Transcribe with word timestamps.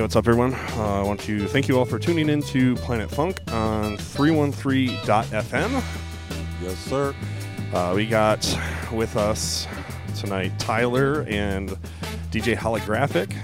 Hey, 0.00 0.04
what's 0.04 0.16
up, 0.16 0.26
everyone? 0.26 0.54
Uh, 0.54 1.00
I 1.00 1.02
want 1.02 1.20
to 1.20 1.46
thank 1.48 1.68
you 1.68 1.78
all 1.78 1.84
for 1.84 1.98
tuning 1.98 2.30
in 2.30 2.40
to 2.44 2.74
Planet 2.76 3.10
Funk 3.10 3.38
on 3.52 3.98
313.fm. 3.98 5.82
Yes, 6.62 6.78
sir. 6.78 7.14
Uh, 7.74 7.92
we 7.94 8.06
got 8.06 8.38
with 8.94 9.14
us 9.18 9.68
tonight 10.16 10.58
Tyler 10.58 11.26
and 11.28 11.76
DJ 12.30 12.56
Holographic. 12.56 13.36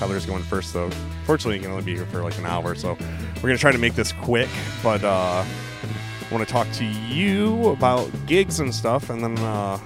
Tyler's 0.00 0.26
going 0.26 0.42
first, 0.42 0.74
though. 0.74 0.90
Fortunately, 1.24 1.58
he 1.58 1.62
can 1.62 1.70
only 1.70 1.84
be 1.84 1.94
here 1.94 2.06
for 2.06 2.20
like 2.24 2.36
an 2.36 2.46
hour, 2.46 2.74
so 2.74 2.94
we're 3.36 3.42
going 3.42 3.54
to 3.54 3.60
try 3.60 3.70
to 3.70 3.78
make 3.78 3.94
this 3.94 4.10
quick, 4.10 4.48
but 4.82 5.04
uh, 5.04 5.44
I 5.44 6.34
want 6.34 6.44
to 6.44 6.52
talk 6.52 6.68
to 6.72 6.84
you 6.84 7.68
about 7.68 8.10
gigs 8.26 8.58
and 8.58 8.74
stuff, 8.74 9.08
and 9.08 9.22
then, 9.22 9.38
uh, 9.38 9.78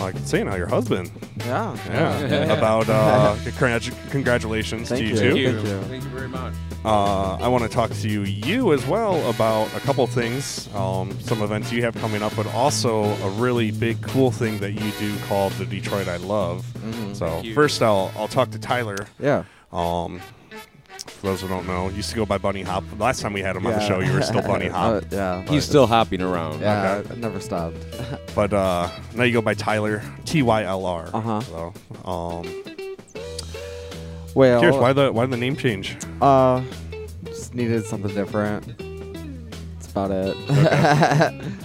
like 0.00 0.18
saying 0.18 0.44
now, 0.44 0.56
your 0.56 0.68
husband. 0.68 1.10
Yeah. 1.38 1.74
Yeah. 1.88 2.52
about 2.58 2.90
uh, 2.90 3.36
congrat- 3.36 4.03
congratulations 4.14 4.88
Thank 4.88 5.00
to 5.00 5.06
you, 5.06 5.14
you. 5.14 5.50
too. 5.50 5.52
Thank 5.52 5.66
you. 5.66 5.80
Thank 5.88 6.04
you 6.04 6.10
very 6.10 6.28
much. 6.28 6.54
Uh, 6.84 7.36
I 7.36 7.48
want 7.48 7.64
to 7.64 7.68
talk 7.70 7.90
to 7.90 8.08
you 8.08 8.72
as 8.72 8.86
well 8.86 9.28
about 9.28 9.66
a 9.74 9.80
couple 9.80 10.06
things, 10.06 10.68
um, 10.74 11.18
some 11.20 11.42
events 11.42 11.72
you 11.72 11.82
have 11.82 11.94
coming 11.96 12.22
up, 12.22 12.34
but 12.36 12.46
also 12.54 13.04
a 13.04 13.30
really 13.30 13.70
big, 13.72 14.00
cool 14.02 14.30
thing 14.30 14.58
that 14.60 14.72
you 14.72 14.90
do 15.00 15.16
called 15.28 15.52
the 15.54 15.66
Detroit 15.66 16.06
I 16.08 16.18
Love. 16.18 16.64
Mhm. 16.84 17.16
So 17.16 17.42
first, 17.54 17.82
I'll 17.82 18.12
I'll 18.16 18.28
talk 18.28 18.50
to 18.52 18.58
Tyler. 18.58 18.98
Yeah. 19.18 19.44
Um, 19.72 20.20
For 21.20 21.26
those 21.26 21.40
who 21.42 21.48
don't 21.48 21.66
know, 21.66 21.88
used 21.90 22.10
to 22.10 22.16
go 22.16 22.24
by 22.24 22.38
Bunny 22.38 22.62
Hop. 22.62 22.84
The 22.96 23.02
last 23.02 23.20
time 23.20 23.32
we 23.34 23.40
had 23.42 23.56
him 23.56 23.66
on 23.66 23.72
the 23.74 23.80
Yeah. 23.80 23.88
show, 23.88 24.00
you 24.00 24.12
were 24.12 24.22
still 24.22 24.40
Bunny 24.52 24.68
Hop. 24.68 25.02
Uh, 25.02 25.06
yeah. 25.10 25.40
He's 25.42 25.48
but- 25.50 25.62
still 25.62 25.86
hopping 25.86 26.22
around. 26.22 26.60
Yeah, 26.60 26.96
Okay. 26.96 27.14
I 27.14 27.16
never 27.16 27.40
stopped. 27.40 27.76
But 28.34 28.52
uh, 28.52 28.88
now 29.14 29.24
you 29.24 29.32
go 29.32 29.42
by 29.42 29.54
Tyler 29.54 30.02
T 30.24 30.42
Y 30.42 30.62
L 30.64 30.86
R. 30.86 31.08
Uh-huh. 31.12 31.40
So, 31.40 31.72
um, 32.10 32.44
Well, 34.34 34.60
curious 34.60 34.80
why 34.80 34.92
the 34.92 35.12
why 35.12 35.24
did 35.24 35.32
the 35.32 35.36
name 35.36 35.56
change? 35.56 35.96
uh, 36.20 36.62
just 37.24 37.54
needed 37.54 37.84
something 37.84 38.12
different. 38.14 38.66
That's 39.74 39.90
about 39.90 40.10
it. 40.10 40.36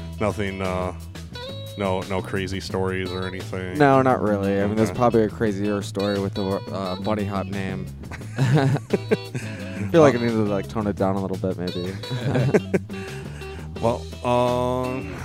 Nothing. 0.20 0.62
Uh, 0.62 0.94
no 1.78 2.02
no 2.02 2.22
crazy 2.22 2.60
stories 2.60 3.10
or 3.12 3.26
anything. 3.26 3.78
no, 3.78 4.02
not 4.02 4.22
really. 4.22 4.62
I 4.62 4.68
mean, 4.68 4.76
there's 4.76 4.92
probably 4.92 5.24
a 5.24 5.30
crazier 5.30 5.82
story 5.82 6.20
with 6.20 6.34
the 6.34 6.44
uh, 6.46 6.96
bunny 6.98 7.24
hop 7.26 7.48
name. 7.48 7.86
I 8.38 8.68
feel 9.92 10.02
like 10.02 10.14
I 10.16 10.18
need 10.20 10.30
to 10.30 10.46
like 10.46 10.68
tone 10.68 10.88
it 10.88 10.96
down 10.98 11.16
a 11.16 11.22
little 11.22 11.38
bit, 11.38 11.58
maybe. 11.58 11.94
Well, 13.82 14.02
um, 14.26 15.16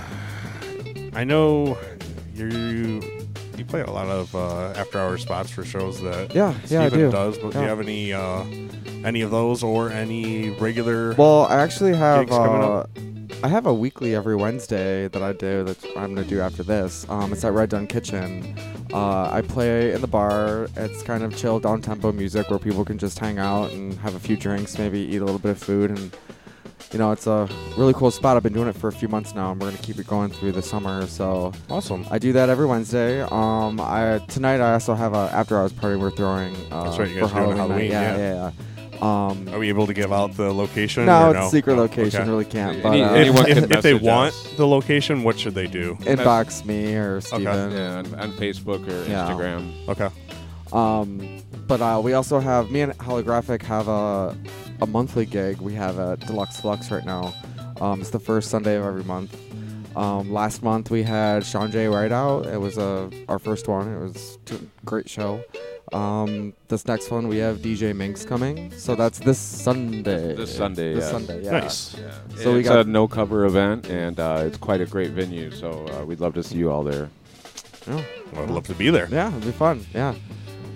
I 1.13 1.25
know 1.25 1.77
you 2.33 3.01
play 3.83 3.91
a 3.91 3.95
lot 3.95 4.07
of 4.07 4.35
uh, 4.35 4.73
after 4.79 4.99
hour 4.99 5.17
spots 5.17 5.49
for 5.51 5.63
shows 5.65 6.01
that 6.01 6.33
yeah, 6.33 6.53
yeah, 6.67 6.83
I 6.83 6.87
Steven 6.87 6.99
do. 6.99 7.11
does. 7.11 7.37
But 7.37 7.51
do 7.51 7.57
you 7.59 7.63
Yeah. 7.63 7.69
have 7.69 7.79
any 7.79 8.13
uh, 8.13 8.43
any 9.03 9.21
of 9.21 9.31
those 9.31 9.63
or 9.63 9.89
any 9.89 10.49
regular? 10.51 11.13
Well, 11.15 11.45
I 11.45 11.55
actually 11.57 11.95
have 11.95 12.25
Gigs 12.27 12.37
coming 12.37 12.61
uh, 12.63 12.67
up? 12.79 12.89
I 13.43 13.47
have 13.49 13.65
a 13.65 13.73
weekly 13.73 14.15
every 14.15 14.35
Wednesday 14.35 15.07
that 15.09 15.21
I 15.21 15.33
do 15.33 15.63
that 15.65 15.83
I'm 15.97 16.15
gonna 16.15 16.27
do 16.27 16.39
after 16.39 16.63
this. 16.63 17.05
Um, 17.09 17.33
it's 17.33 17.43
at 17.43 17.53
Red 17.53 17.69
Dunn 17.69 17.85
Kitchen. 17.87 18.55
Uh, 18.93 19.29
I 19.31 19.41
play 19.41 19.91
in 19.91 20.01
the 20.01 20.07
bar. 20.07 20.67
It's 20.77 21.03
kind 21.03 21.21
of 21.23 21.35
chill, 21.35 21.59
down 21.59 21.81
tempo 21.81 22.11
music 22.11 22.49
where 22.49 22.59
people 22.59 22.85
can 22.85 22.97
just 22.97 23.19
hang 23.19 23.37
out 23.39 23.71
and 23.71 23.93
have 23.99 24.15
a 24.15 24.19
few 24.19 24.37
drinks, 24.37 24.77
maybe 24.79 24.99
eat 24.99 25.17
a 25.17 25.25
little 25.25 25.39
bit 25.39 25.51
of 25.51 25.57
food, 25.59 25.91
and 25.91 26.15
you 26.91 26.99
know, 26.99 27.11
it's 27.11 27.27
a 27.27 27.47
really 27.77 27.93
cool 27.93 28.11
spot. 28.11 28.37
I've 28.37 28.43
been 28.43 28.53
doing 28.53 28.67
it 28.67 28.75
for 28.75 28.87
a 28.87 28.91
few 28.93 29.07
months 29.07 29.33
now, 29.35 29.51
and 29.51 29.59
we're 29.61 29.69
gonna 29.71 29.81
keep 29.81 29.97
it 29.99 30.07
going 30.07 30.29
through 30.31 30.53
the 30.53 30.61
summer. 30.61 31.05
So 31.07 31.51
awesome. 31.69 32.05
I 32.11 32.19
do 32.19 32.31
that 32.33 32.49
every 32.49 32.65
Wednesday. 32.65 33.21
Um, 33.21 33.79
I 33.81 34.19
tonight 34.27 34.61
I 34.61 34.73
also 34.73 34.93
have 34.93 35.13
a 35.13 35.29
after 35.33 35.57
hours 35.57 35.73
party 35.73 35.97
we're 35.97 36.11
throwing. 36.11 36.55
Uh, 36.71 36.83
That's 36.85 36.97
right, 36.99 37.09
you 37.09 37.15
for 37.15 37.21
guys 37.27 37.31
are 37.33 37.45
doing 37.45 37.57
Halloween. 37.57 37.91
night. 37.91 37.91
Halloween, 37.91 37.91
yeah, 37.91 38.17
yeah. 38.17 38.33
yeah. 38.33 38.51
yeah. 38.51 38.61
Um, 39.01 39.49
Are 39.49 39.59
we 39.59 39.67
able 39.67 39.85
to 39.87 39.93
give 39.93 40.13
out 40.13 40.37
the 40.37 40.53
location? 40.53 41.05
no, 41.05 41.25
or 41.27 41.31
it's 41.31 41.39
no? 41.39 41.47
a 41.47 41.49
secret 41.49 41.73
Oh, 41.73 41.81
location. 41.81 42.21
okay. 42.21 42.29
Really 42.29 42.45
can't. 42.45 42.81
But 42.81 42.93
uh, 42.97 43.13
anyone 43.13 43.45
if, 43.45 43.55
can 43.55 43.63
if, 43.65 43.71
if 43.71 43.81
they 43.83 43.93
want 43.93 44.29
us. 44.29 44.53
the 44.55 44.65
location, 44.65 45.21
what 45.23 45.37
should 45.37 45.53
they 45.53 45.67
do? 45.67 45.95
inbox 46.01 46.63
me 46.65 46.95
or 46.95 47.19
Steven. 47.19 47.71
Yeah, 47.71 47.97
on, 47.97 48.15
on 48.15 48.31
Facebook 48.33 48.87
or 48.87 49.09
Yeah. 49.09 49.27
Instagram. 49.27 49.89
Okay. 49.89 50.09
Um, 50.71 51.43
but 51.67 51.81
uh, 51.81 51.99
we 52.01 52.13
also 52.13 52.39
have 52.39 52.71
me 52.71 52.81
and 52.81 52.97
Holographic 52.97 53.61
have 53.63 53.89
a 53.89 54.35
a 54.81 54.85
monthly 54.87 55.25
gig. 55.25 55.61
We 55.61 55.73
have 55.73 55.99
at 55.99 56.19
Deluxx 56.21 56.61
Fluxx 56.61 56.91
right 56.91 57.05
now. 57.05 57.33
Um, 57.81 58.01
it's 58.01 58.09
the 58.11 58.19
first 58.19 58.49
Sunday 58.49 58.75
of 58.75 58.85
every 58.85 59.03
month. 59.03 59.35
Um, 59.95 60.31
last 60.31 60.61
month 60.63 60.91
we 60.91 61.03
had 61.03 61.45
Sean 61.45 61.71
J. 61.71 61.87
Right 61.87 62.11
out. 62.11 62.45
It 62.47 62.59
was 62.59 62.77
uh, 62.77 63.09
our 63.29 63.39
first 63.39 63.67
one. 63.67 63.87
It 63.93 63.99
was 64.01 64.37
a 64.51 64.57
great 64.85 65.09
show. 65.09 65.43
Um, 65.93 66.53
this 66.67 66.85
next 66.87 67.11
one 67.11 67.27
we 67.27 67.37
have 67.37 67.59
DJ 67.59 67.95
Minx 67.95 68.25
coming. 68.25 68.71
So 68.71 68.95
that's 68.95 69.19
this 69.19 69.37
Sunday. 69.37 70.35
This 70.35 70.55
Sunday, 70.55 70.95
This 70.95 71.05
yeah. 71.05 71.11
Sunday, 71.11 71.43
yeah. 71.43 71.51
Nice. 71.51 71.95
Yeah. 71.97 72.11
So 72.37 72.53
we 72.55 72.63
got- 72.63 72.85
a 72.85 72.89
no 72.89 73.07
cover 73.07 73.45
event, 73.45 73.87
and 73.89 74.19
uh, 74.19 74.43
it's 74.45 74.57
quite 74.57 74.81
a 74.81 74.85
great 74.85 75.11
venue. 75.11 75.51
So 75.51 75.85
uh, 75.87 76.03
we'd 76.05 76.19
love 76.19 76.33
to 76.33 76.43
see 76.43 76.57
you 76.57 76.71
all 76.71 76.83
there. 76.83 77.09
Yeah. 77.87 78.01
I'd 78.35 78.49
love 78.49 78.65
to 78.67 78.73
be 78.73 78.89
there. 78.89 79.07
Yeah, 79.11 79.27
it'll 79.29 79.39
be 79.41 79.51
fun. 79.51 79.85
Yeah. 79.93 80.15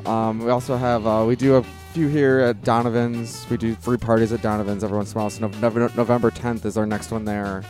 Um, 0.05 0.39
we 0.39 0.49
also 0.51 0.77
have 0.77 1.05
uh, 1.05 1.25
we 1.27 1.35
do 1.35 1.57
a 1.57 1.65
few 1.93 2.07
here 2.07 2.39
at 2.39 2.63
Donovan's. 2.63 3.45
We 3.49 3.57
do 3.57 3.75
free 3.75 3.97
parties 3.97 4.31
at 4.31 4.41
Donovan's 4.41 4.83
every 4.83 4.97
once 4.97 5.11
in 5.13 5.17
a 5.17 5.21
while. 5.21 5.29
So 5.29 5.47
Nov- 5.47 5.61
Nov- 5.75 5.95
November 5.97 6.31
10th 6.31 6.65
is 6.65 6.77
our 6.77 6.85
next 6.85 7.11
one 7.11 7.25
there, 7.25 7.63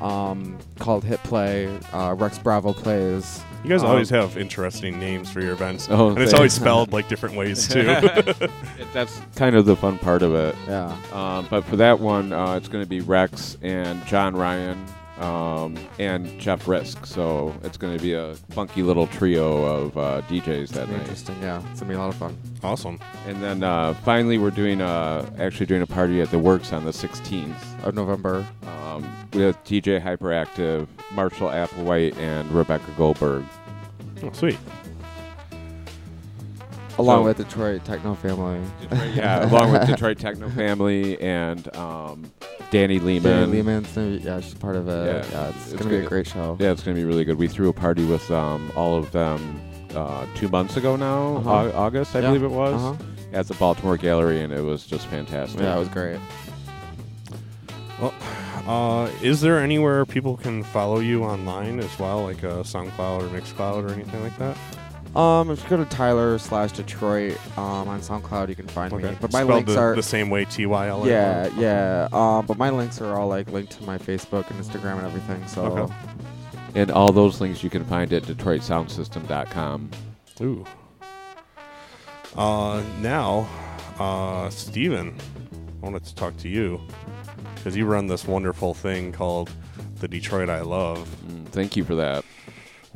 um, 0.00 0.56
called 0.78 1.04
Hit 1.04 1.22
Play. 1.22 1.66
Uh, 1.92 2.14
Rex 2.18 2.38
Bravo 2.38 2.72
plays. 2.72 3.42
You 3.64 3.70
guys 3.70 3.82
Um, 3.82 3.90
always 3.90 4.08
have 4.10 4.38
interesting 4.38 5.00
names 5.00 5.30
for 5.30 5.40
your 5.40 5.52
events, 5.52 5.88
Oh, 5.90 6.10
and 6.10 6.18
it's 6.18 6.32
always 6.32 6.52
spelled 6.52 6.92
like 6.92 7.08
different 7.08 7.34
ways 7.36 7.66
too. 7.68 7.82
That's 8.92 9.20
kind 9.34 9.56
of 9.56 9.66
the 9.66 9.74
fun 9.76 9.98
part 9.98 10.22
of 10.22 10.32
it. 10.34 10.54
Yeah. 10.68 10.96
Um, 11.12 11.46
but 11.50 11.64
for 11.64 11.76
that 11.76 11.98
one, 11.98 12.32
uh, 12.32 12.54
it's 12.54 12.68
going 12.68 12.84
to 12.84 12.88
be 12.88 13.00
Rex 13.00 13.56
and 13.62 14.04
John 14.06 14.36
Ryan 14.36 14.82
um, 15.20 15.76
and 15.98 16.38
Jeff 16.40 16.68
Risk. 16.68 17.06
So 17.06 17.54
it's 17.62 17.76
going 17.76 17.96
to 17.96 18.02
be 18.02 18.12
a 18.14 18.34
funky 18.50 18.82
little 18.82 19.06
trio 19.06 19.64
of 19.64 19.96
uh, 19.98 20.22
DJs 20.28 20.70
that 20.70 20.88
night. 20.88 21.00
Interesting. 21.00 21.36
Yeah, 21.40 21.62
it's 21.70 21.80
gonna 21.80 21.90
be 21.90 21.96
a 21.96 21.98
lot 21.98 22.08
of 22.08 22.16
fun. 22.16 22.36
awesome. 22.62 22.98
And 23.26 23.42
then 23.42 23.62
uh, 23.62 23.94
finally, 24.04 24.38
we're 24.38 24.50
doing 24.50 24.80
uh, 24.80 25.28
actually 25.38 25.66
doing 25.66 25.82
a 25.82 25.86
party 25.86 26.20
at 26.20 26.30
the 26.30 26.38
Works 26.38 26.72
on 26.72 26.84
the 26.84 26.90
16th. 26.92 27.84
Of 27.84 27.94
November. 27.94 28.44
Um, 28.66 29.08
with 29.32 29.56
DJ 29.64 30.02
Hyperactive, 30.02 30.88
Marshall 31.12 31.48
Applewhite, 31.48 32.16
and 32.16 32.50
Rebecca 32.50 32.90
Goldberg. 32.96 33.44
Oh, 34.22 34.32
sweet. 34.32 34.58
Along 36.98 37.20
So- 37.20 37.24
with 37.24 37.36
Detroit 37.36 37.84
Techno 37.84 38.14
Family. 38.14 38.60
yeah, 39.14 39.44
along 39.50 39.72
with 39.72 39.86
Detroit 39.86 40.18
Techno 40.18 40.48
Family 40.50 41.20
and 41.20 41.74
um, 41.76 42.30
Danny 42.70 42.98
Lehman. 42.98 43.32
Danny 43.32 43.52
Lehman's 43.52 43.92
gonna 43.92 44.16
be, 44.18 44.24
yeah, 44.24 44.40
she's 44.40 44.54
part 44.54 44.74
of 44.76 44.88
it. 44.88 45.06
Yeah, 45.06 45.30
Yeah, 45.30 45.48
it's, 45.50 45.72
it's 45.72 45.76
gonna 45.82 45.90
be 45.90 46.04
a 46.04 46.08
great 46.08 46.26
show. 46.26 46.56
Yeah, 46.58 46.72
it's 46.72 46.82
going 46.82 46.96
to 46.96 47.00
be 47.00 47.06
really 47.06 47.24
good. 47.24 47.38
We 47.38 47.46
threw 47.48 47.68
a 47.68 47.72
party 47.72 48.04
with 48.04 48.28
um, 48.32 48.72
all 48.74 48.96
of 48.96 49.10
them 49.12 49.60
uh, 49.94 50.26
two 50.34 50.48
months 50.48 50.76
ago 50.76 50.96
now, 50.96 51.36
Uh-huh. 51.36 51.50
Au- 51.50 51.72
August, 51.72 52.14
I 52.16 52.20
Yeah. 52.20 52.26
believe 52.28 52.42
it 52.42 52.50
was, 52.50 52.74
Uh-huh. 52.74 52.94
at 53.32 53.46
the 53.46 53.54
Baltimore 53.54 53.96
Gallery, 53.96 54.42
and 54.42 54.52
it 54.52 54.62
was 54.62 54.84
just 54.84 55.06
fantastic. 55.06 55.60
Yeah, 55.60 55.76
it 55.76 55.78
was 55.78 55.88
great. 55.88 56.18
Well, 58.00 58.14
uh, 58.66 59.08
is 59.22 59.40
there 59.40 59.58
anywhere 59.60 60.04
people 60.04 60.36
can 60.36 60.62
follow 60.62 60.98
you 61.00 61.24
online 61.24 61.80
as 61.80 61.98
well, 61.98 62.22
like 62.24 62.44
uh, 62.44 62.62
SoundCloud 62.62 63.22
or 63.22 63.28
Mixcloud 63.28 63.88
or 63.88 63.92
anything 63.92 64.22
like 64.22 64.36
that? 64.38 64.56
Um, 65.16 65.50
if 65.50 65.62
you 65.62 65.68
go 65.70 65.76
to 65.78 65.84
Tyler 65.86 66.38
slash 66.38 66.72
Detroit 66.72 67.38
um, 67.56 67.88
on 67.88 68.00
SoundCloud, 68.00 68.48
you 68.48 68.54
can 68.54 68.68
find 68.68 68.92
me. 68.92 69.02
But 69.20 69.32
my 69.32 69.42
Spelled 69.42 69.48
links 69.50 69.72
the, 69.72 69.78
are 69.80 69.96
the 69.96 70.02
same 70.02 70.30
way 70.30 70.44
T 70.44 70.66
Y 70.66 70.88
L. 70.88 71.06
yeah, 71.06 71.48
yeah. 71.56 72.08
Um, 72.12 72.46
but 72.46 72.58
my 72.58 72.70
links 72.70 73.00
are 73.00 73.18
all 73.18 73.28
like 73.28 73.50
linked 73.50 73.72
to 73.72 73.82
my 73.84 73.98
Facebook 73.98 74.50
and 74.50 74.62
Instagram 74.62 74.98
and 74.98 75.06
everything. 75.06 75.46
So 75.46 75.64
Okay. 75.64 75.94
And 76.74 76.90
all 76.90 77.12
those 77.12 77.40
links 77.40 77.64
you 77.64 77.70
can 77.70 77.84
find 77.84 78.12
at 78.12 78.24
DetroitSoundSystem.com. 78.24 79.90
Ooh. 80.42 80.64
Uh, 82.36 82.82
now, 83.00 83.48
uh, 83.98 84.50
Steven, 84.50 85.16
I 85.82 85.84
wanted 85.84 86.04
to 86.04 86.14
talk 86.14 86.36
to 86.38 86.48
you 86.48 86.80
because 87.54 87.76
you 87.76 87.86
run 87.86 88.06
this 88.06 88.26
wonderful 88.26 88.74
thing 88.74 89.12
called 89.12 89.50
the 90.00 90.06
Detroit 90.06 90.48
I 90.48 90.60
Love. 90.60 91.08
Mm, 91.26 91.46
thank 91.48 91.76
you 91.76 91.84
for 91.84 91.94
that. 91.96 92.24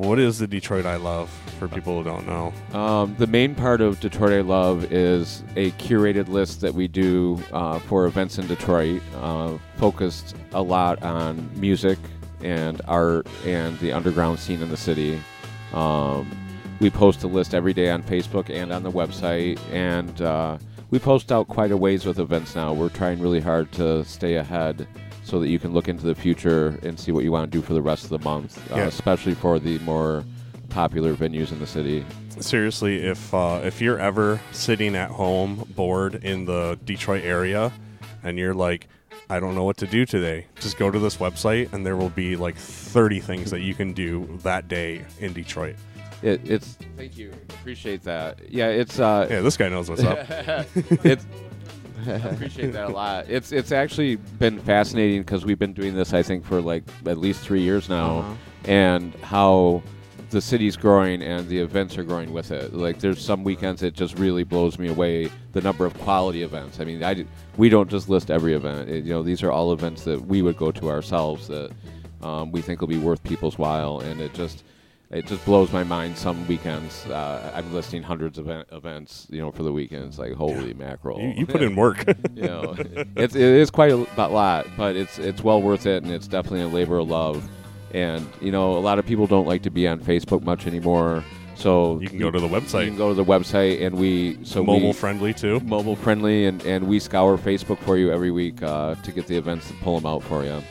What 0.03 0.19
is 0.19 0.41
the 0.41 0.49
Detroit 0.49 0.85
I 0.85 0.97
Love 0.97 1.31
for 1.61 1.69
people 1.69 1.97
who 1.97 2.03
don't 2.03 2.27
know? 2.27 2.53
Um, 2.77 3.15
the 3.21 3.27
main 3.29 3.55
part 3.55 3.81
of 3.81 4.01
Detroit 4.01 4.33
I 4.33 4.41
Love 4.41 4.93
is 4.93 5.45
a 5.55 5.71
curated 5.73 6.27
list 6.27 6.61
that 6.63 6.75
we 6.75 6.89
do 6.89 7.41
uh, 7.53 7.79
for 7.79 8.07
events 8.07 8.37
in 8.37 8.49
Detroit, 8.49 9.01
uh, 9.21 9.57
focused 9.77 10.35
a 10.55 10.61
lot 10.61 11.01
on 11.05 11.49
music 11.55 12.01
and 12.43 12.83
art 12.89 13.29
and 13.47 13.79
the 13.79 13.93
underground 13.93 14.41
scene 14.41 14.61
in 14.61 14.71
the 14.71 14.77
city. 14.77 15.21
Um, 15.73 16.29
we 16.81 16.91
post 16.91 17.23
a 17.23 17.29
list 17.29 17.55
every 17.55 17.73
day 17.73 17.89
on 17.89 18.03
Facebook 18.03 18.51
and 18.51 18.73
on 18.73 18.83
the 18.83 18.91
website, 18.91 19.61
and 19.71 20.21
uh, 20.21 20.59
we 20.91 20.99
post 20.99 21.31
out 21.31 21.47
quite 21.47 21.71
a 21.71 21.77
ways 21.77 22.05
with 22.05 22.19
events 22.19 22.57
now. 22.57 22.73
We're 22.73 22.89
trying 22.89 23.21
really 23.21 23.41
hard 23.41 23.71
to 23.75 24.05
stay 24.05 24.35
ahead 24.35 24.85
so 25.25 25.39
that 25.41 25.49
you 25.49 25.59
can 25.59 25.73
look 25.73 25.89
into 25.89 26.05
the 26.05 26.15
future 26.15 26.79
and 26.83 26.99
see 26.99 27.13
what 27.13 27.25
you 27.25 27.33
want 27.33 27.51
to 27.51 27.59
do 27.59 27.63
for 27.65 27.75
the 27.75 27.83
rest 27.83 28.05
of 28.05 28.11
the 28.11 28.19
month, 28.21 28.59
uh, 28.73 28.77
Yeah. 28.77 28.87
especially 28.87 29.35
for 29.35 29.59
the 29.59 29.79
more 29.81 30.25
popular 30.69 31.15
venues 31.15 31.53
in 31.53 31.59
the 31.59 31.67
city. 31.67 32.05
Seriously, 32.41 33.05
if 33.05 33.33
uh, 33.35 33.61
if 33.63 33.81
you're 33.81 33.99
ever 33.99 34.41
sitting 34.53 34.97
at 34.97 35.11
home 35.11 35.69
bored 35.77 36.17
in 36.25 36.45
the 36.47 36.79
Detroit 36.85 37.25
area, 37.25 37.71
and 38.25 38.39
you're 38.39 38.55
like, 38.55 38.89
I 39.31 39.39
don't 39.39 39.55
know 39.55 39.65
what 39.65 39.77
to 39.79 39.87
do 39.87 40.05
today, 40.07 40.47
just 40.61 40.77
go 40.79 40.91
to 40.91 40.99
this 40.99 41.17
website, 41.19 41.73
and 41.73 41.85
there 41.87 41.97
will 41.97 42.09
be 42.11 42.35
like 42.37 42.57
30 42.57 43.21
things 43.21 43.51
that 43.51 43.61
you 43.61 43.75
can 43.75 43.93
do 43.93 44.29
that 44.43 44.67
day 44.69 45.05
in 45.21 45.33
Detroit. 45.33 45.77
It, 46.23 46.41
it's 46.49 46.79
thank 46.97 47.17
you, 47.19 47.33
appreciate 47.61 48.03
that. 48.05 48.39
Yeah, 48.51 48.69
it's 48.69 48.99
uh, 48.99 49.27
Yeah, 49.31 49.41
this 49.41 49.57
guy 49.57 49.69
knows 49.69 49.89
what's 49.91 50.03
up. 50.05 50.19
it's 51.05 51.27
I 52.07 52.11
appreciate 52.31 52.73
that 52.73 52.89
a 52.91 52.93
lot. 52.93 53.29
It's 53.29 53.53
it's 53.53 53.73
actually 53.73 54.17
been 54.17 54.59
fascinating 54.61 55.23
because 55.23 55.45
we've 55.45 55.59
been 55.59 55.73
doing 55.73 55.95
this 55.95 56.13
I 56.13 56.23
think 56.23 56.45
for 56.45 56.61
like 56.61 56.85
at 57.07 57.19
least 57.19 57.41
three 57.41 57.63
years 57.63 57.89
now, 57.89 58.19
Uh-huh. 58.19 58.35
and 58.65 59.15
how 59.23 59.83
the 60.31 60.41
city's 60.41 60.77
growing 60.77 61.21
and 61.23 61.47
the 61.49 61.59
events 61.59 61.99
are 61.99 62.03
growing 62.05 62.33
with 62.33 62.51
it. 62.53 62.73
Like 62.73 62.99
there's 63.01 63.23
some 63.23 63.45
weekends 63.45 63.83
it 63.83 63.93
just 63.95 64.19
really 64.19 64.45
blows 64.45 64.79
me 64.79 64.89
away 64.89 65.29
the 65.53 65.61
number 65.61 65.85
of 65.85 65.93
quality 65.99 66.43
events. 66.43 66.81
I 66.81 66.85
mean, 66.85 67.05
I 67.05 67.27
we 67.59 67.69
don't 67.69 67.91
just 67.91 68.09
list 68.09 68.31
every 68.31 68.55
event. 68.55 68.89
It- 68.89 69.05
you 69.05 69.13
know, 69.13 69.23
these 69.23 69.43
are 69.43 69.51
all 69.53 69.73
events 69.75 70.05
that 70.05 70.25
we 70.27 70.41
would 70.41 70.57
go 70.57 70.73
to 70.73 70.89
ourselves 70.91 71.49
that 71.49 71.71
um, 72.23 72.51
we 72.53 72.63
think 72.63 72.81
will 72.81 72.89
be 72.89 72.99
worth 72.99 73.23
people's 73.25 73.59
while, 73.59 73.99
and 74.01 74.21
it 74.21 74.33
just 74.33 74.65
it 75.13 75.27
just 75.27 75.45
blows 75.45 75.73
my 75.73 75.85
mind. 75.85 76.17
Some 76.17 76.47
weekends, 76.49 77.05
uh, 77.07 77.53
I'm 77.55 77.73
listing 77.73 78.03
hundreds 78.03 78.39
of 78.39 78.47
event- 78.47 78.69
events, 78.73 79.27
you 79.31 79.41
know, 79.41 79.53
for 79.53 79.63
the 79.63 79.73
weekends. 79.73 80.19
Like 80.19 80.33
holy 80.33 80.73
mackerel! 80.75 81.21
You, 81.21 81.35
you 81.37 81.47
put 81.47 81.63
in 81.63 81.77
work. 81.77 82.05
you 82.35 82.43
know, 82.43 82.75
it's 83.17 83.35
it 83.35 83.43
is 83.43 83.71
quite 83.71 83.93
a 83.93 83.97
lot, 84.17 84.67
but 84.77 84.97
it's 84.97 85.19
it's 85.19 85.45
well 85.45 85.61
worth 85.61 85.87
it, 85.87 86.03
and 86.03 86.11
it's 86.11 86.27
definitely 86.27 86.63
a 86.63 86.69
labor 86.69 86.99
of 86.99 87.09
love. 87.09 87.47
And 87.93 88.27
you 88.41 88.51
know, 88.51 88.77
a 88.79 88.81
lot 88.81 88.99
of 88.99 89.05
people 89.05 89.27
don't 89.27 89.47
like 89.47 89.63
to 89.63 89.71
be 89.71 89.87
on 89.87 90.01
Facebook 90.01 90.43
much 90.43 90.67
anymore, 90.67 91.23
so 91.57 92.01
you 92.01 92.09
can 92.09 92.19
go 92.19 92.31
to 92.31 92.41
the 92.41 92.49
website. 92.49 92.85
you 92.85 92.89
can 92.89 92.97
go 92.97 93.11
to 93.11 93.15
the 93.15 93.25
website, 93.25 93.85
and 93.85 93.99
we 93.99 94.39
so 94.45 94.65
Mobile 94.65 94.89
we, 94.89 94.93
friendly 94.95 95.35
too. 95.35 95.61
mobile 95.61 95.95
friendly, 95.97 96.47
and, 96.47 96.65
and 96.65 96.89
we 96.89 96.99
scour 96.99 97.37
Facebook 97.37 97.79
for 97.81 97.99
you 97.99 98.11
every 98.11 98.31
week 98.31 98.63
uh, 98.63 98.95
to 98.97 99.13
get 99.13 99.27
the 99.27 99.37
events 99.37 99.69
and 99.69 99.79
pull 99.81 100.01
them 100.01 100.07
out 100.11 100.23
for 100.23 100.43
you. 100.43 100.63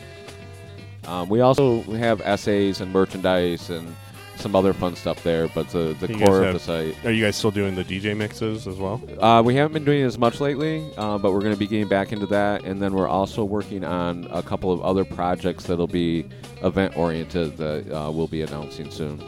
Um, 1.05 1.29
we 1.29 1.41
also 1.41 1.81
have 1.81 2.21
essays 2.21 2.81
and 2.81 2.91
merchandise 2.91 3.69
and 3.69 3.95
some 4.41 4.55
other 4.55 4.73
fun 4.73 4.95
stuff 4.95 5.23
there, 5.23 5.47
but 5.49 5.69
the, 5.69 5.95
the 5.99 6.07
You 6.07 6.17
core 6.17 6.43
have- 6.43 6.47
of 6.47 6.53
the 6.55 6.59
site. 6.59 7.05
Are 7.05 7.11
you 7.11 7.23
guys 7.23 7.35
still 7.35 7.51
doing 7.51 7.75
the 7.75 7.83
DJ 7.83 8.15
mixes 8.17 8.67
as 8.67 8.75
well? 8.77 9.01
Uh, 9.19 9.41
we 9.45 9.55
haven't 9.55 9.73
been 9.73 9.85
doing 9.85 10.01
it 10.01 10.05
as 10.05 10.17
much 10.17 10.39
lately, 10.41 10.89
uh, 10.97 11.17
but 11.17 11.31
we're 11.31 11.39
going 11.41 11.53
to 11.53 11.59
be 11.59 11.67
getting 11.67 11.87
back 11.87 12.11
into 12.11 12.25
that. 12.27 12.63
And 12.63 12.81
then 12.81 12.93
we're 12.93 13.07
also 13.07 13.43
working 13.43 13.83
on 13.83 14.27
a 14.31 14.41
couple 14.43 14.71
of 14.71 14.81
other 14.81 15.05
projects 15.05 15.65
that'll 15.65 15.87
be 15.87 16.25
event 16.63 16.97
oriented 16.97 17.57
that 17.57 17.91
uh, 17.91 18.11
we'll 18.11 18.27
be 18.27 18.41
announcing 18.41 18.89
soon. 18.91 19.21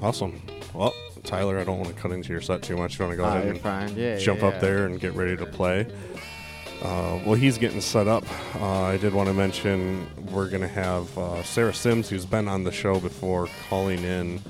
Awesome. 0.00 0.40
Well, 0.74 0.94
Tyler, 1.24 1.58
I 1.58 1.64
don't 1.64 1.78
want 1.78 1.88
to 1.94 1.94
cut 2.00 2.10
into 2.12 2.32
your 2.32 2.40
set 2.40 2.62
too 2.62 2.76
much. 2.76 2.98
You 2.98 3.04
want 3.04 3.12
to 3.12 3.16
go 3.16 3.24
Ah, 3.24 3.36
ahead 3.36 3.46
and 3.48 3.60
fine. 3.60 3.94
Yeah, 3.96 4.16
jump 4.18 4.40
yeah, 4.40 4.48
up 4.48 4.54
yeah. 4.54 4.60
there 4.60 4.86
and 4.86 4.98
get 5.00 5.14
ready 5.14 5.36
to 5.36 5.46
play. 5.46 5.86
Uh, 6.82 7.20
well, 7.24 7.34
he's 7.34 7.58
getting 7.58 7.80
set 7.80 8.08
up. 8.08 8.24
Uh, 8.56 8.82
I 8.82 8.96
did 8.96 9.14
want 9.14 9.28
to 9.28 9.34
mention 9.34 10.04
we're 10.32 10.48
going 10.48 10.62
to 10.62 10.68
have 10.68 11.16
uh, 11.16 11.40
Sarah 11.44 11.72
Sims, 11.72 12.08
who's 12.08 12.26
been 12.26 12.48
on 12.48 12.64
the 12.64 12.72
show 12.72 12.98
before, 12.98 13.48
calling 13.68 14.02
in 14.02 14.40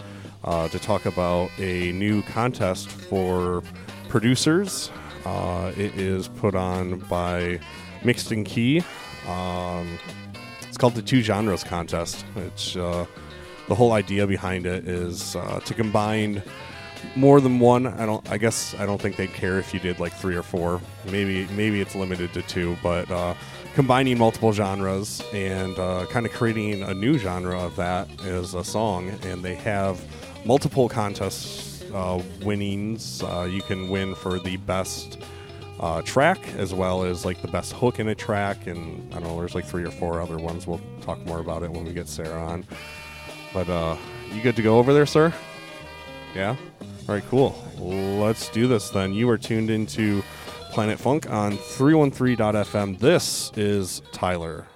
uh, 0.42 0.66
to 0.68 0.78
talk 0.78 1.04
about 1.04 1.50
a 1.58 1.92
new 1.92 2.22
contest 2.22 2.88
for 2.88 3.62
producers. 4.08 4.90
Uh, 5.26 5.72
it 5.76 5.94
is 5.94 6.28
put 6.28 6.54
on 6.54 7.00
by 7.00 7.60
Mixed 8.02 8.32
In 8.32 8.44
Key. 8.44 8.82
Um, 9.28 9.98
it's 10.62 10.78
called 10.78 10.94
the 10.94 11.02
Two 11.02 11.20
Genres 11.20 11.62
Contest. 11.62 12.24
It's 12.36 12.76
uh, 12.76 13.04
the 13.68 13.74
whole 13.74 13.92
idea 13.92 14.26
behind 14.26 14.64
it 14.64 14.88
is 14.88 15.32
to 15.32 15.74
combine 15.74 16.42
more 17.16 17.40
than 17.40 17.58
one. 17.58 17.86
I 17.86 18.06
don't. 18.06 18.28
I 18.30 18.38
guess 18.38 18.74
I 18.78 18.86
don't 18.86 19.00
think 19.00 19.16
they'd 19.16 19.32
care 19.32 19.58
if 19.58 19.74
you 19.74 19.80
did 19.80 20.00
like 20.00 20.12
three 20.12 20.36
or 20.36 20.42
four. 20.42 20.80
Maybe 21.06 21.46
maybe 21.52 21.80
it's 21.80 21.94
limited 21.94 22.32
to 22.34 22.42
two, 22.42 22.76
but 22.82 23.10
uh, 23.10 23.34
combining 23.74 24.18
multiple 24.18 24.52
genres 24.52 25.22
and 25.32 25.78
uh, 25.78 26.06
kind 26.06 26.26
of 26.26 26.32
creating 26.32 26.82
a 26.82 26.94
new 26.94 27.18
genre 27.18 27.58
of 27.60 27.76
that 27.76 28.08
is 28.22 28.54
a 28.54 28.64
song, 28.64 29.10
and 29.24 29.42
they 29.42 29.54
have 29.54 30.00
multiple 30.44 30.88
contests 30.88 31.82
uh, 31.92 32.22
winnings. 32.42 33.22
Uh, 33.22 33.48
you 33.50 33.62
can 33.62 33.88
win 33.88 34.14
for 34.14 34.38
the 34.38 34.56
best. 34.58 35.18
Uh, 35.80 36.00
track 36.02 36.38
as 36.58 36.72
well 36.72 37.02
as 37.02 37.24
like 37.24 37.42
the 37.42 37.48
best 37.48 37.72
hook 37.72 37.98
in 37.98 38.06
a 38.06 38.14
track 38.14 38.68
and 38.68 39.12
I 39.12 39.18
don't 39.18 39.24
know 39.24 39.38
there's 39.40 39.56
like 39.56 39.64
three 39.64 39.82
or 39.82 39.90
four 39.90 40.20
other 40.20 40.36
ones 40.36 40.64
we'll 40.64 40.80
talk 41.00 41.18
more 41.26 41.40
about 41.40 41.64
it 41.64 41.72
when 41.72 41.84
we 41.84 41.92
get 41.92 42.06
Sarah 42.06 42.40
on 42.40 42.64
but 43.52 43.68
uh 43.68 43.96
you 44.32 44.40
good 44.42 44.54
to 44.56 44.62
go 44.62 44.78
over 44.78 44.92
there 44.92 45.06
sir 45.06 45.34
yeah 46.36 46.54
all 47.08 47.14
right, 47.16 47.24
cool. 47.28 47.54
Let's 47.78 48.48
do 48.50 48.68
this 48.68 48.90
then. 48.90 49.12
You 49.12 49.28
are 49.30 49.38
tuned 49.38 49.70
into 49.70 50.22
Planet 50.70 50.98
Funk 50.98 51.28
on 51.28 51.58
313.fm. 51.58 52.98
This 52.98 53.50
is 53.56 54.02
Tyler. 54.12 54.66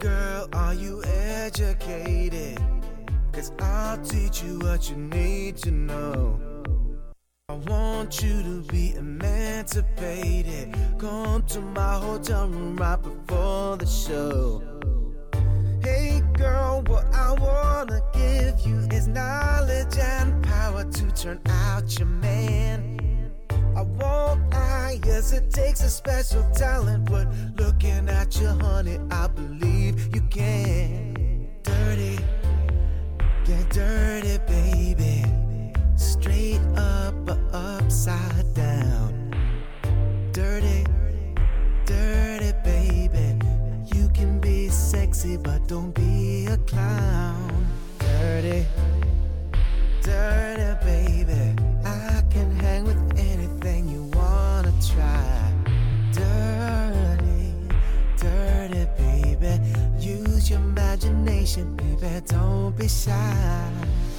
Girl, 0.00 0.48
are 0.54 0.72
you 0.74 1.02
educated? 1.04 2.58
Cause 3.32 3.52
I'll 3.60 3.98
teach 3.98 4.42
you 4.42 4.58
what 4.60 4.88
you 4.88 4.96
need 4.96 5.58
to 5.58 5.70
know. 5.70 6.40
I 7.50 7.54
want 7.54 8.22
you 8.22 8.42
to 8.42 8.62
be 8.72 8.94
emancipated. 8.94 10.74
Come 10.98 11.42
to 11.48 11.60
my 11.60 11.98
hotel 11.98 12.48
room 12.48 12.76
right 12.76 13.00
before 13.00 13.76
the 13.76 13.86
show. 13.86 14.62
Hey 15.82 16.22
girl, 16.32 16.82
what 16.86 17.04
I 17.14 17.32
wanna 17.32 18.00
give 18.14 18.66
you 18.66 18.78
is 18.90 19.06
knowledge 19.06 19.98
and 19.98 20.42
power 20.42 20.84
to 20.84 21.10
turn 21.12 21.40
out 21.46 21.98
your 21.98 22.08
man. 22.08 22.98
I 23.76 23.82
won't 23.82 24.50
lie, 24.50 24.98
yes, 25.04 25.32
it 25.32 25.50
takes 25.50 25.82
a 25.82 25.90
special 25.90 26.42
talent, 26.54 27.04
but 27.04 27.28
looking 27.56 28.08
at 28.08 28.40
you, 28.40 28.48
honey, 28.48 28.98
I 29.10 29.26
believe 29.28 29.59
can. 30.30 31.48
Dirty, 31.62 32.18
get 33.44 33.68
dirty, 33.70 34.38
baby. 34.46 35.24
Straight 35.96 36.60
up 36.76 37.14
or 37.28 37.38
upside 37.52 38.54
down. 38.54 39.34
Dirty, 40.32 40.86
dirty, 41.84 42.52
baby. 42.64 43.38
You 43.94 44.08
can 44.14 44.38
be 44.40 44.68
sexy, 44.68 45.36
but 45.36 45.66
don't 45.66 45.92
be 45.92 46.46
a 46.46 46.56
clown. 46.58 47.66
Dirty, 47.98 48.66
dirty, 50.02 50.84
baby. 50.84 51.69
Imagination, 61.40 61.76
baby. 61.76 62.20
Don't 62.26 62.76
be 62.76 62.88
shy. 62.88 64.09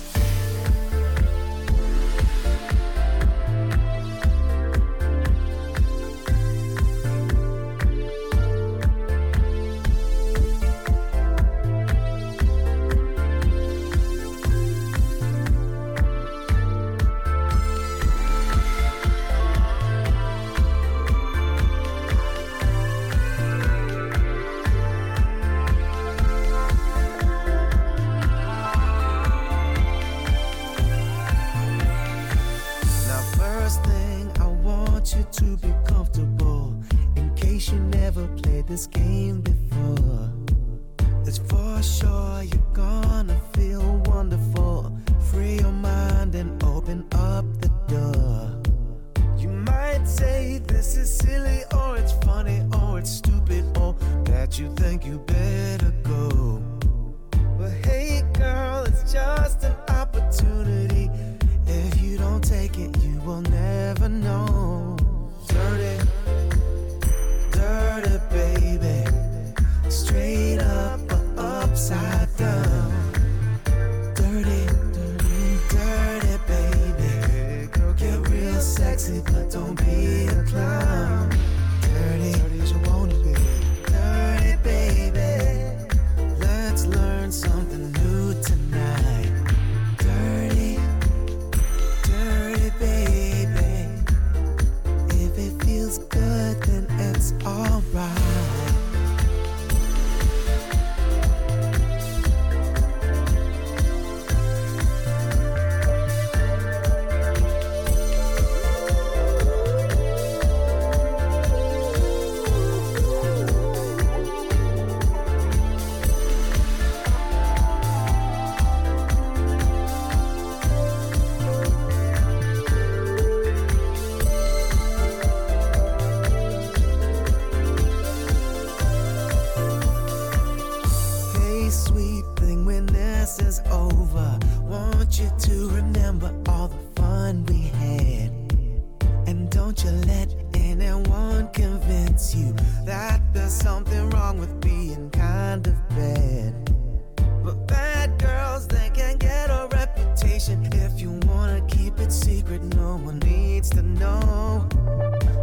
to 153.71 153.81
know. 153.81 154.67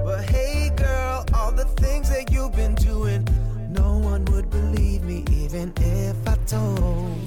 But 0.04 0.24
hey, 0.24 0.70
girl, 0.76 1.24
all 1.34 1.52
the 1.52 1.64
things 1.64 2.10
that 2.10 2.30
you've 2.30 2.52
been 2.52 2.74
doing, 2.74 3.26
no 3.70 3.98
one 3.98 4.24
would 4.26 4.50
believe 4.50 5.02
me 5.02 5.24
even 5.30 5.72
if 5.76 6.16
I 6.26 6.36
told. 6.46 7.17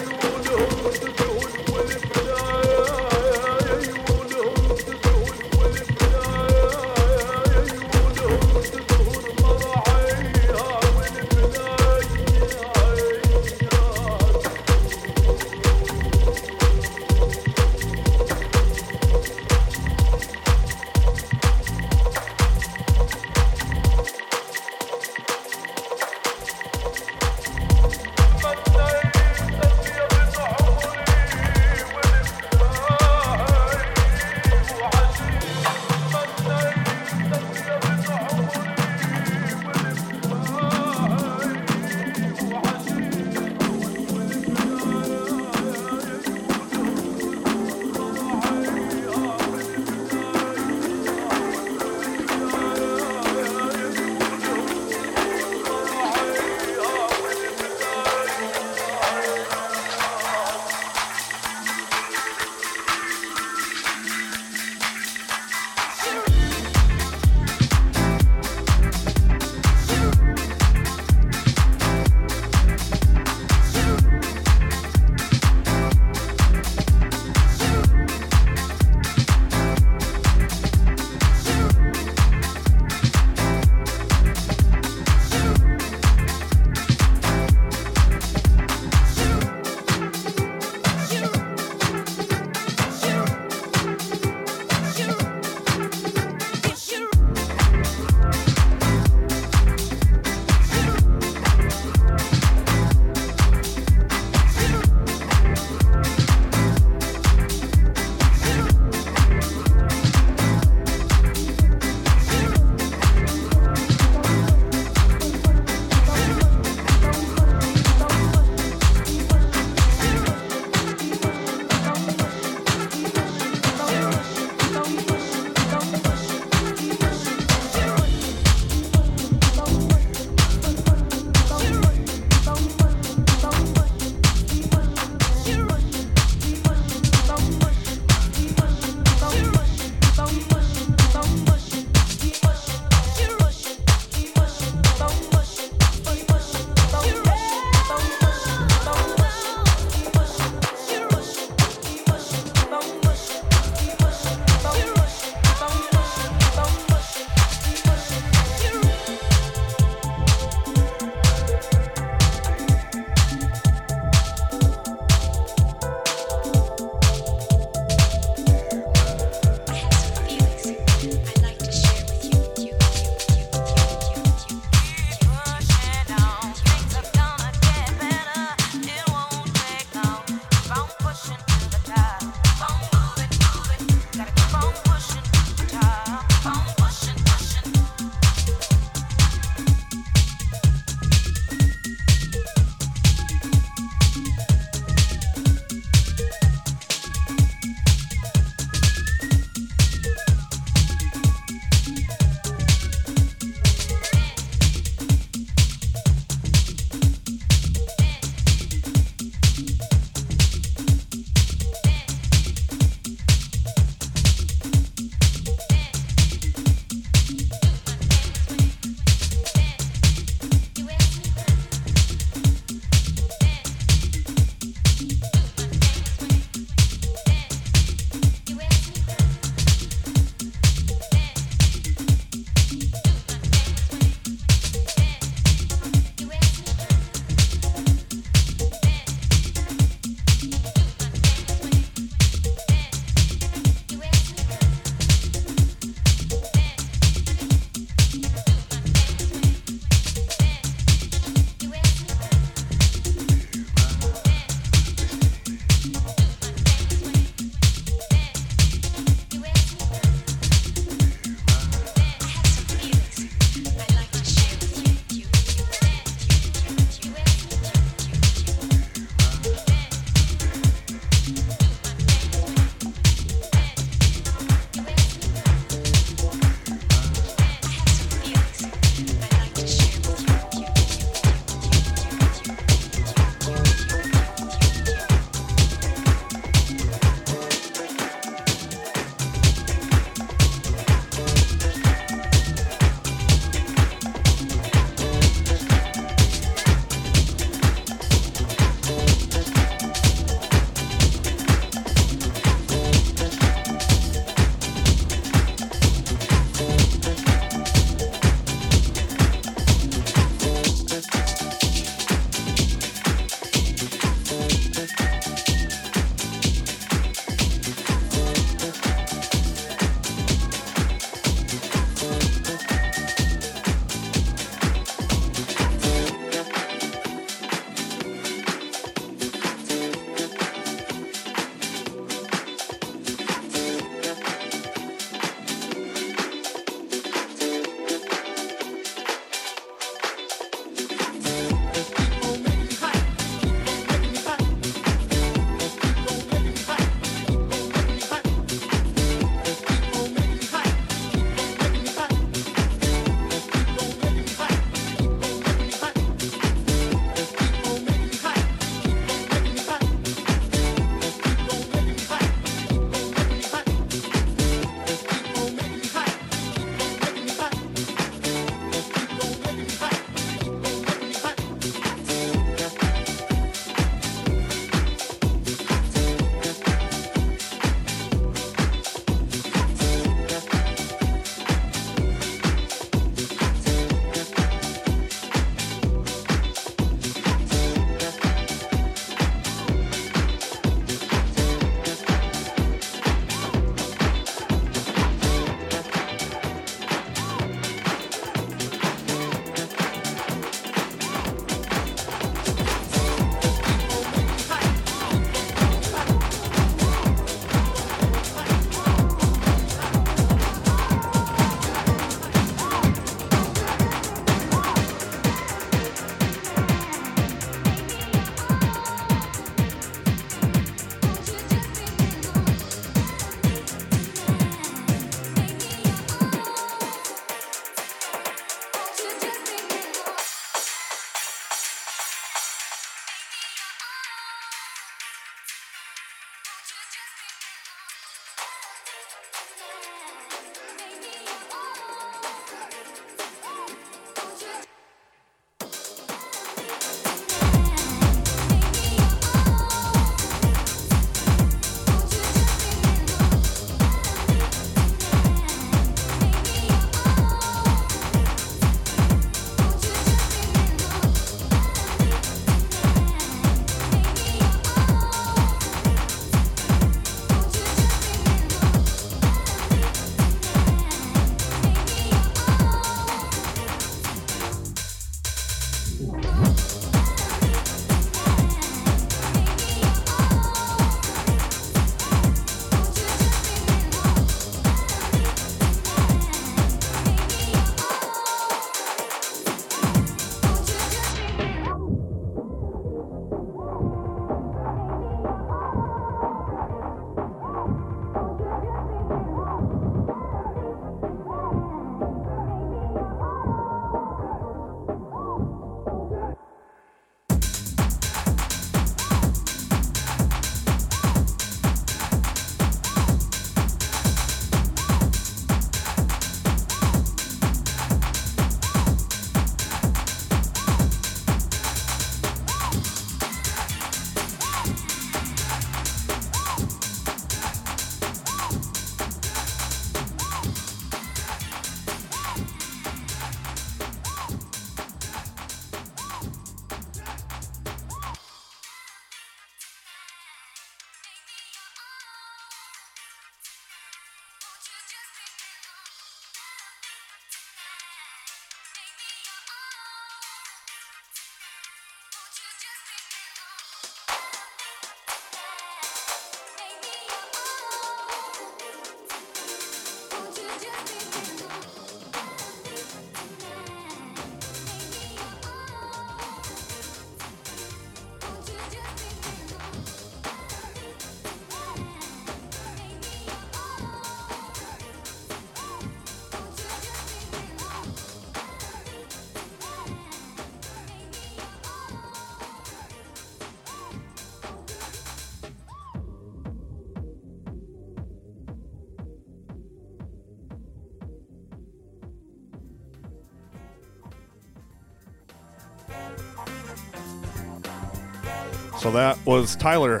So 598.80 598.90
that 598.92 599.18
was 599.26 599.56
Tyler. 599.56 600.00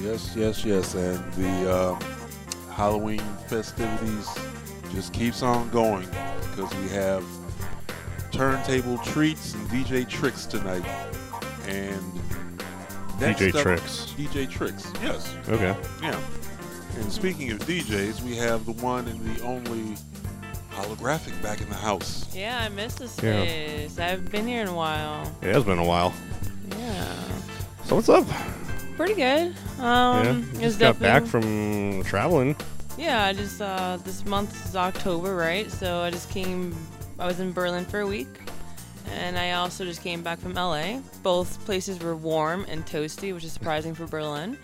Yes, 0.00 0.34
yes, 0.34 0.64
yes, 0.64 0.94
and 0.94 1.32
the 1.34 1.72
um, 1.92 2.00
Halloween 2.72 3.20
festivities 3.46 4.28
just 4.92 5.12
keeps 5.12 5.42
on 5.42 5.68
going 5.70 6.08
because 6.50 6.74
we 6.76 6.88
have 6.88 7.24
turntable 8.32 8.98
treats 8.98 9.54
and 9.54 9.68
DJ 9.68 10.08
tricks 10.08 10.44
tonight. 10.46 10.84
And 11.66 12.02
next 13.20 13.40
DJ 13.40 13.54
up- 13.54 13.62
Tricks. 13.62 14.14
DJ 14.18 14.50
tricks, 14.50 14.92
yes, 15.02 15.36
Okay. 15.48 15.76
yeah. 16.02 16.20
And 16.96 17.10
speaking 17.12 17.52
of 17.52 17.60
DJs, 17.60 18.22
we 18.22 18.34
have 18.36 18.66
the 18.66 18.72
one 18.72 19.06
and 19.08 19.20
the 19.36 19.42
only 19.44 19.96
holographic 20.96 21.40
back 21.42 21.60
in 21.60 21.68
the 21.68 21.74
house. 21.74 22.26
Yeah, 22.34 22.58
I 22.58 22.68
miss 22.68 22.94
this 22.94 23.18
Yeah. 23.22 23.42
space. 23.42 23.98
I 23.98 24.04
haven't 24.08 24.30
been 24.30 24.46
here 24.46 24.62
in 24.62 24.68
a 24.68 24.74
while. 24.74 25.30
It 25.42 25.54
has 25.54 25.64
been 25.64 25.78
a 25.78 25.84
while. 25.84 26.12
Yeah. 26.78 27.14
So 27.84 27.96
what's 27.96 28.08
up? 28.08 28.26
Pretty 28.96 29.14
good. 29.14 29.54
yeah. 29.78 30.10
Um, 30.20 30.26
You 30.26 30.42
it's 30.52 30.60
just 30.60 30.78
got 30.78 30.98
back 31.00 31.24
definitely- 31.24 32.02
from 32.02 32.04
traveling. 32.04 32.56
Yeah, 32.98 33.24
I 33.24 33.32
just 33.32 33.60
uh, 33.60 33.98
this 34.04 34.24
month 34.26 34.66
is 34.68 34.76
October, 34.76 35.34
right? 35.34 35.70
So 35.70 36.02
I 36.02 36.10
just 36.10 36.30
came. 36.30 36.76
I 37.18 37.26
was 37.26 37.40
in 37.40 37.52
Berlin 37.52 37.84
for 37.86 38.00
a 38.00 38.06
week, 38.06 38.28
and 39.10 39.38
I 39.38 39.52
also 39.52 39.84
just 39.84 40.02
came 40.02 40.22
back 40.22 40.38
from 40.40 40.54
LA. 40.54 41.00
Both 41.22 41.64
places 41.64 41.98
were 42.00 42.14
warm 42.14 42.66
and 42.68 42.84
toasty, 42.84 43.32
which 43.34 43.44
is 43.44 43.52
surprising 43.52 43.94
for 43.94 44.06
Berlin, 44.06 44.58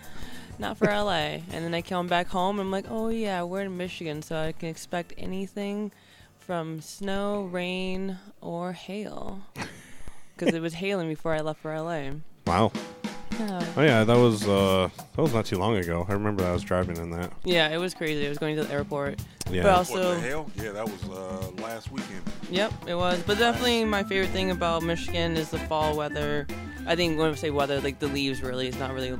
not 0.59 0.77
for 0.77 0.85
LA. 0.87 1.41
And 1.51 1.65
then 1.65 1.73
I 1.73 1.81
come 1.81 2.07
back 2.07 2.27
home. 2.27 2.59
And 2.59 2.67
I'm 2.67 2.71
like, 2.71 2.85
oh 2.89 3.09
yeah, 3.09 3.41
we're 3.43 3.61
in 3.61 3.75
Michigan, 3.77 4.21
so 4.21 4.35
I 4.37 4.51
can 4.51 4.69
expect 4.69 5.13
anything 5.17 5.91
from 6.49 6.81
snow, 6.81 7.43
rain, 7.43 8.17
or 8.41 8.73
hail. 8.73 9.41
Because 10.35 10.55
it 10.55 10.61
was 10.61 10.73
hailing 10.73 11.09
before 11.09 11.33
I 11.33 11.41
left 11.41 11.59
for 11.59 11.77
LA. 11.77 12.11
Wow. 12.47 12.71
Yeah. 13.37 13.65
Oh 13.75 13.83
yeah, 13.83 14.05
that 14.05 14.15
was 14.15 14.47
uh 14.47 14.87
that 15.15 15.21
was 15.21 15.33
not 15.33 15.45
too 15.45 15.57
long 15.57 15.75
ago. 15.75 16.05
I 16.07 16.13
remember 16.13 16.45
I 16.45 16.53
was 16.53 16.63
driving 16.63 16.95
in 16.95 17.11
that. 17.11 17.33
Yeah, 17.43 17.67
it 17.67 17.77
was 17.77 17.93
crazy. 17.93 18.25
I 18.25 18.29
was 18.29 18.37
going 18.37 18.55
to 18.55 18.63
the 18.63 18.73
airport. 18.73 19.19
Yeah. 19.51 19.63
But 19.63 19.65
What 19.69 19.75
also, 19.79 20.15
the 20.15 20.19
hell? 20.21 20.49
Yeah, 20.55 20.71
that 20.71 20.85
was 20.85 21.03
uh, 21.09 21.51
last 21.61 21.91
weekend. 21.91 22.21
Yep, 22.49 22.71
it 22.87 22.95
was. 22.95 23.21
But 23.23 23.37
definitely 23.37 23.83
my 23.83 24.03
favorite 24.03 24.31
thing 24.31 24.49
about 24.49 24.81
Michigan 24.81 25.35
is 25.35 25.49
the 25.49 25.59
fall 25.59 25.97
weather. 25.97 26.47
I 26.87 26.95
think 26.95 27.19
when 27.19 27.29
I 27.29 27.35
say 27.35 27.49
weather, 27.49 27.81
like 27.81 27.99
the 27.99 28.07
leaves 28.07 28.41
really, 28.41 28.69
it's 28.69 28.79
not 28.79 28.93
really 28.93 29.19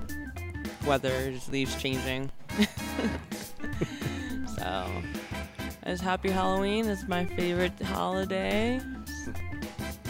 weather, 0.87 1.11
it's 1.13 1.49
leaves 1.49 1.75
changing. 1.81 2.31
so, 4.57 4.87
as 5.83 6.01
happy 6.01 6.29
Halloween 6.29 6.85
is 6.85 7.07
my 7.07 7.25
favorite 7.25 7.79
holiday. 7.81 8.79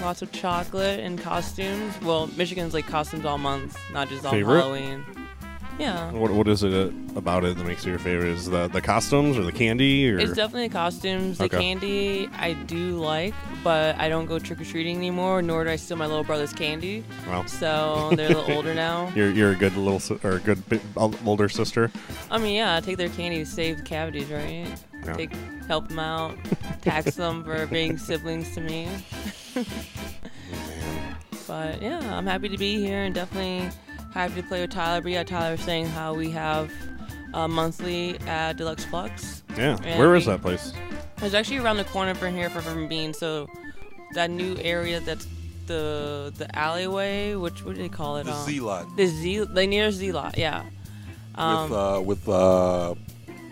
Lots 0.01 0.21
of 0.21 0.31
chocolate 0.31 0.99
and 0.99 1.19
costumes. 1.19 1.99
Well, 2.01 2.27
Michigan's 2.37 2.73
like 2.73 2.87
costumes 2.87 3.25
all 3.25 3.37
month, 3.37 3.77
not 3.91 4.07
just 4.09 4.25
on 4.25 4.31
Favorite? 4.31 4.61
Halloween. 4.61 5.05
Yeah. 5.79 6.11
What 6.11 6.31
what 6.31 6.47
is 6.49 6.61
it 6.63 6.93
about 7.15 7.45
it 7.45 7.57
that 7.57 7.65
makes 7.65 7.85
it 7.85 7.89
your 7.89 7.99
favorite? 7.99 8.27
Is 8.31 8.45
the 8.49 8.67
the 8.67 8.81
costumes 8.81 9.37
or 9.37 9.43
the 9.43 9.51
candy 9.53 10.11
or 10.11 10.19
It's 10.19 10.33
definitely 10.33 10.67
the 10.67 10.73
costumes. 10.73 11.37
The 11.37 11.45
Okay. 11.45 11.57
candy 11.57 12.27
I 12.37 12.51
do 12.53 12.97
like, 12.97 13.33
but 13.63 13.97
I 13.97 14.09
don't 14.09 14.25
go 14.25 14.39
trick 14.39 14.59
or 14.59 14.65
treating 14.65 14.97
anymore, 14.97 15.41
nor 15.41 15.63
do 15.63 15.69
I 15.69 15.77
steal 15.77 15.95
my 15.95 16.05
little 16.05 16.25
brother's 16.25 16.51
candy. 16.51 17.05
well, 17.27 17.47
So 17.47 18.11
they're 18.15 18.31
a 18.31 18.35
little 18.35 18.51
older 18.57 18.75
now. 18.75 19.09
you're 19.15 19.31
you're 19.31 19.51
a 19.51 19.55
good 19.55 19.75
little 19.77 20.01
si- 20.01 20.19
or 20.23 20.31
a 20.31 20.39
good 20.39 20.67
bit 20.67 20.81
older 20.97 21.47
sister. 21.47 21.89
I 22.29 22.37
mean, 22.39 22.55
yeah, 22.55 22.75
I 22.75 22.81
take 22.81 22.97
their 22.97 23.09
candy 23.09 23.39
to 23.39 23.45
save 23.45 23.77
the 23.77 23.83
cavities, 23.83 24.29
right? 24.29 24.67
Yeah. 25.05 25.13
Take, 25.13 25.31
help 25.69 25.87
them 25.87 25.99
out, 25.99 26.35
tax 26.81 27.15
them 27.23 27.45
for 27.45 27.65
being 27.67 27.97
siblings 27.97 28.53
to 28.55 28.59
me. 28.61 28.89
Oh, 29.55 29.63
but 31.47 31.81
yeah, 31.81 31.99
I'm 32.17 32.25
happy 32.27 32.49
to 32.49 32.57
be 32.57 32.77
here 32.79 33.03
and 33.03 33.15
definitely 33.15 33.69
happy 34.13 34.41
to 34.41 34.47
play 34.47 34.61
with 34.61 34.71
Tyler. 34.71 35.01
But 35.01 35.11
yeah, 35.11 35.23
Tyler 35.23 35.51
was 35.51 35.61
saying 35.61 35.87
how 35.87 36.13
we 36.13 36.29
have 36.31 36.71
uh, 37.33 37.47
monthly 37.47 38.19
at 38.21 38.57
Deluxx 38.57 38.85
Fluxx. 38.85 39.41
Yeah. 39.57 39.77
And 39.83 39.99
Where 39.99 40.15
is 40.15 40.25
that 40.25 40.41
place? 40.41 40.73
It's 41.21 41.33
actually 41.33 41.57
around 41.57 41.77
the 41.77 41.83
corner 41.85 42.15
from 42.15 42.33
here 42.33 42.49
from, 42.49 42.63
from 42.63 42.87
Bean. 42.87 43.13
So 43.13 43.47
that 44.13 44.29
new 44.29 44.55
area 44.61 44.99
that's 45.01 45.27
the 45.67 46.33
the 46.37 46.53
alleyway, 46.57 47.35
which 47.35 47.63
what 47.63 47.75
do 47.75 47.81
they 47.81 47.89
call 47.89 48.17
it? 48.17 48.23
The 48.25 48.33
um, 48.33 48.45
Z 48.45 48.59
lot 48.59 48.97
The 48.97 49.05
Z, 49.07 49.45
the 49.53 49.67
near 49.67 49.91
Z 49.91 50.11
lot, 50.11 50.37
yeah. 50.37 50.63
Um, 51.35 51.69
with 51.69 51.77
uh, 51.77 52.01
with 52.03 52.29
uh, 52.29 52.95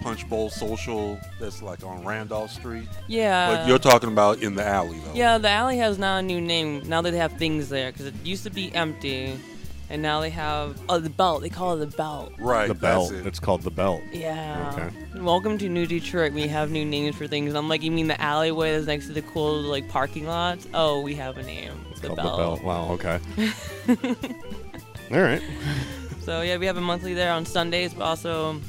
Punch 0.02 0.28
Bowl 0.30 0.50
Social. 0.50 1.20
That's 1.40 1.62
like 1.62 1.84
on 1.84 2.04
Randolph 2.04 2.52
Street. 2.52 2.88
yeah. 3.08 3.56
but 3.58 3.68
you're 3.68 3.80
talking 3.80 4.12
about 4.12 4.42
in 4.42 4.56
the 4.56 4.66
alley 4.66 5.00
though. 5.06 5.14
yeah, 5.14 5.38
the 5.38 5.50
alley 5.50 5.78
has 5.78 5.98
now 6.00 6.18
a 6.18 6.22
new 6.22 6.42
name. 6.42 6.82
Now 6.88 7.02
that 7.02 7.12
they 7.12 7.18
have 7.18 7.34
things 7.34 7.70
there, 7.70 7.92
because 7.92 8.08
it 8.08 8.16
used 8.24 8.44
to 8.44 8.50
be 8.50 8.74
empty, 8.74 9.38
and 9.90 10.02
now 10.02 10.20
they 10.22 10.30
have 10.30 10.80
oh 10.90 11.00
the 11.00 11.10
belt. 11.10 11.42
They 11.42 11.50
call 11.50 11.74
it 11.76 11.90
the 11.90 11.98
belt. 11.98 12.34
Right. 12.40 12.68
The 12.68 12.74
that's 12.74 12.82
belt. 13.10 13.12
it. 13.14 13.26
It's 13.28 13.40
called 13.40 13.62
the 13.64 13.72
belt. 13.72 14.02
Yeah. 14.12 14.74
Okay. 14.74 15.22
Welcome 15.22 15.58
to 15.60 15.70
New 15.70 15.88
Detroit. 15.88 16.34
We 16.34 16.48
have 16.48 16.72
new 16.72 16.86
names 16.86 17.16
for 17.16 17.28
things. 17.28 17.54
I'm 17.54 17.70
like, 17.70 17.82
you 17.84 17.92
mean 17.92 18.08
the 18.08 18.20
alleyway 18.22 18.74
that's 18.74 18.88
next 18.88 19.08
to 19.08 19.14
the 19.14 19.22
cool 19.22 19.62
like 19.62 19.88
parking 19.90 20.26
lots? 20.28 20.68
Oh, 20.74 21.02
we 21.02 21.16
have 21.16 21.38
a 21.38 21.44
name. 21.44 21.74
The 22.02 22.08
Called 22.08 22.18
belt. 22.18 22.38
the 22.38 22.44
belt. 22.44 22.64
Wow. 22.64 22.92
Okay. 22.94 23.20
All 25.12 25.22
right. 25.22 25.42
So 26.22 26.42
yeah, 26.42 26.58
we 26.58 26.66
have 26.66 26.78
a 26.78 26.82
monthly 26.82 27.14
there 27.14 27.32
on 27.32 27.46
Sundays, 27.46 27.94
but 27.94 28.04
also 28.04 28.60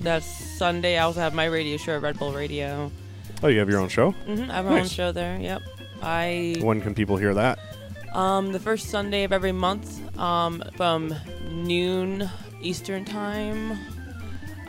that's 0.00 0.26
Sunday. 0.26 0.96
I 0.98 1.02
also 1.02 1.20
have 1.20 1.34
my 1.34 1.46
radio 1.46 1.76
show 1.76 1.96
at 1.96 2.02
Red 2.02 2.18
Bull 2.18 2.32
Radio. 2.32 2.90
Oh, 3.42 3.48
you 3.48 3.58
have 3.58 3.68
your 3.68 3.80
own 3.80 3.88
show. 3.88 4.12
hmm 4.12 4.50
I 4.50 4.54
have 4.54 4.64
my 4.66 4.80
own 4.80 4.88
show 4.88 5.12
there. 5.12 5.38
Yep. 5.38 5.62
I 6.02 6.56
When 6.60 6.80
can 6.80 6.94
people 6.94 7.16
hear 7.16 7.34
that? 7.34 7.58
Um 8.12 8.52
the 8.52 8.60
first 8.60 8.88
Sunday 8.88 9.24
of 9.24 9.32
every 9.32 9.52
month 9.52 10.00
um 10.18 10.62
from 10.76 11.14
noon 11.50 12.28
Eastern 12.62 13.04
time 13.04 13.78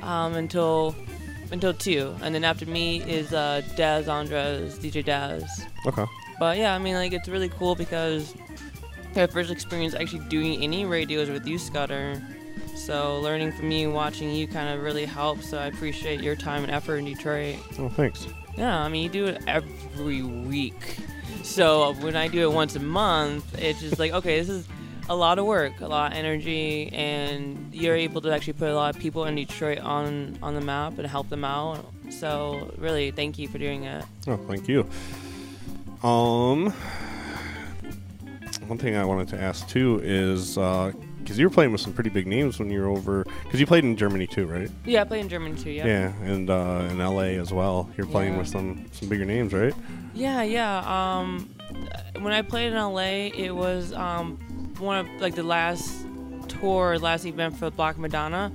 um 0.01 0.35
until 0.35 0.95
until 1.51 1.73
two, 1.73 2.13
and 2.21 2.35
then 2.35 2.43
after 2.43 2.65
me 2.65 3.01
is 3.03 3.33
uh 3.33 3.61
Dez 3.75 4.07
Andres 4.07 4.77
DJ 4.79 5.03
Dez. 5.03 5.47
Okay. 5.85 6.05
But 6.39 6.57
yeah, 6.57 6.75
I 6.75 6.77
mean, 6.77 6.95
like 6.95 7.13
it's 7.13 7.27
really 7.29 7.49
cool 7.49 7.75
because 7.75 8.35
my 9.15 9.27
first 9.27 9.49
experience 9.49 9.95
actually 9.95 10.27
doing 10.27 10.61
any 10.61 10.85
radios 10.85 11.29
with 11.29 11.47
you, 11.47 11.57
Scudder. 11.57 12.21
So 12.75 13.19
learning 13.21 13.51
from 13.53 13.71
you, 13.71 13.89
watching 13.91 14.31
you, 14.31 14.47
kind 14.47 14.69
of 14.69 14.83
really 14.83 15.05
helps. 15.05 15.49
So 15.49 15.57
I 15.57 15.65
appreciate 15.65 16.21
your 16.21 16.35
time 16.35 16.63
and 16.63 16.71
effort 16.71 16.97
in 16.97 17.05
Detroit. 17.05 17.57
Oh, 17.79 17.89
thanks. 17.89 18.27
Yeah, 18.55 18.77
I 18.79 18.87
mean, 18.87 19.03
you 19.03 19.09
do 19.09 19.25
it 19.25 19.43
every 19.47 20.21
week. 20.21 20.97
So 21.43 21.93
when 21.95 22.15
I 22.15 22.27
do 22.27 22.49
it 22.49 22.53
once 22.53 22.75
a 22.75 22.79
month, 22.79 23.57
it's 23.57 23.79
just 23.79 23.99
like, 23.99 24.11
okay, 24.11 24.39
this 24.39 24.49
is 24.49 24.67
a 25.09 25.15
lot 25.15 25.39
of 25.39 25.45
work, 25.45 25.79
a 25.81 25.87
lot 25.87 26.11
of 26.11 26.17
energy, 26.17 26.89
and 26.91 27.73
you're 27.73 27.95
able 27.95 28.21
to 28.21 28.33
actually 28.33 28.53
put 28.53 28.69
a 28.69 28.75
lot 28.75 28.95
of 28.95 29.01
people 29.01 29.25
in 29.25 29.35
Detroit 29.35 29.79
on 29.79 30.37
on 30.41 30.53
the 30.55 30.61
map 30.61 30.97
and 30.97 31.07
help 31.07 31.29
them 31.29 31.45
out. 31.45 31.85
So 32.09 32.73
really, 32.77 33.11
thank 33.11 33.39
you 33.39 33.47
for 33.47 33.57
doing 33.57 33.83
it. 33.85 34.03
Oh, 34.27 34.37
thank 34.37 34.67
you. 34.67 34.87
Um, 36.03 36.71
one 38.67 38.77
thing 38.77 38.95
I 38.95 39.05
wanted 39.05 39.29
to 39.29 39.41
ask 39.41 39.67
too 39.67 40.01
is 40.03 40.57
because 41.27 41.37
you 41.37 41.45
were 41.45 41.53
playing 41.53 41.73
with 41.73 41.81
some 41.81 41.91
pretty 41.91 42.09
big 42.09 42.25
names 42.25 42.57
when 42.57 42.69
you 42.69 42.79
were 42.79 42.87
over. 42.87 43.25
Because 43.43 43.59
you 43.59 43.67
played 43.67 43.83
in 43.83 43.97
Germany 43.97 44.27
too, 44.27 44.45
right? 44.45 44.71
Yeah, 44.85 45.01
I 45.01 45.03
play 45.03 45.19
in 45.19 45.27
Germany 45.27 45.61
too. 45.61 45.71
Yeah. 45.71 45.85
Yeah, 45.85 46.13
and 46.23 46.49
uh, 46.49 46.87
in 46.89 46.99
LA 46.99 47.35
as 47.35 47.51
well. 47.51 47.89
You're 47.97 48.07
playing 48.07 48.33
Yeah. 48.33 48.39
with 48.39 48.47
some 48.47 48.85
some 48.93 49.09
bigger 49.09 49.25
names, 49.25 49.51
right? 49.53 49.73
Yeah, 50.13 50.41
yeah. 50.43 50.77
Um, 51.19 51.49
when 52.21 52.31
I 52.31 52.43
played 52.43 52.71
in 52.71 52.75
LA, 52.79 53.27
it 53.35 53.53
was 53.53 53.91
um 53.91 54.37
one 54.79 54.99
of 54.99 55.07
like 55.19 55.35
the 55.35 55.43
last 55.43 56.05
tour, 56.47 56.97
last 56.97 57.25
event 57.25 57.57
for 57.57 57.69
Black 57.71 57.97
Madonna. 57.97 58.53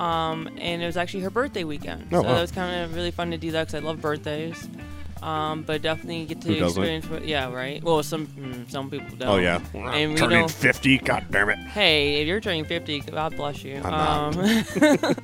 Um, 0.00 0.48
and 0.58 0.82
it 0.82 0.86
was 0.86 0.96
actually 0.96 1.22
her 1.22 1.30
birthday 1.30 1.64
weekend. 1.64 2.08
Oh, 2.12 2.22
so 2.22 2.26
wow. 2.26 2.34
that 2.34 2.40
was 2.40 2.50
kind 2.50 2.82
of 2.82 2.94
really 2.94 3.10
fun 3.10 3.30
to 3.30 3.38
do 3.38 3.50
that 3.52 3.66
because 3.66 3.82
I 3.82 3.86
love 3.86 4.00
birthdays. 4.00 4.68
Um, 5.26 5.62
but 5.62 5.82
definitely 5.82 6.24
get 6.24 6.40
to 6.42 6.56
experience. 6.56 7.10
What, 7.10 7.26
yeah, 7.26 7.52
right. 7.52 7.82
Well, 7.82 8.00
some 8.04 8.28
mm, 8.28 8.70
some 8.70 8.88
people 8.88 9.16
don't. 9.16 9.28
Oh 9.28 9.36
yeah, 9.38 9.60
And 9.74 10.12
we 10.12 10.16
turning 10.16 10.46
50. 10.46 10.98
God 10.98 11.26
damn 11.32 11.48
it. 11.50 11.58
Hey, 11.58 12.22
if 12.22 12.28
you're 12.28 12.40
turning 12.40 12.64
50, 12.64 13.00
God 13.00 13.36
bless 13.36 13.64
you. 13.64 13.80
I'm 13.82 13.90
not. 13.90 14.36
Um, 14.36 15.16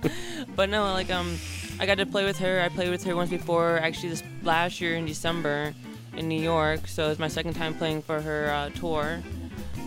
but 0.56 0.70
no, 0.70 0.82
like 0.92 1.08
um, 1.12 1.38
I 1.78 1.86
got 1.86 1.98
to 1.98 2.06
play 2.06 2.24
with 2.24 2.36
her. 2.40 2.60
I 2.60 2.68
played 2.68 2.90
with 2.90 3.04
her 3.04 3.14
once 3.14 3.30
before, 3.30 3.78
actually 3.78 4.08
this 4.08 4.24
last 4.42 4.80
year 4.80 4.96
in 4.96 5.06
December 5.06 5.72
in 6.16 6.28
New 6.28 6.42
York. 6.42 6.88
So 6.88 7.08
it's 7.10 7.20
my 7.20 7.28
second 7.28 7.54
time 7.54 7.72
playing 7.74 8.02
for 8.02 8.20
her 8.20 8.50
uh, 8.50 8.70
tour. 8.70 9.22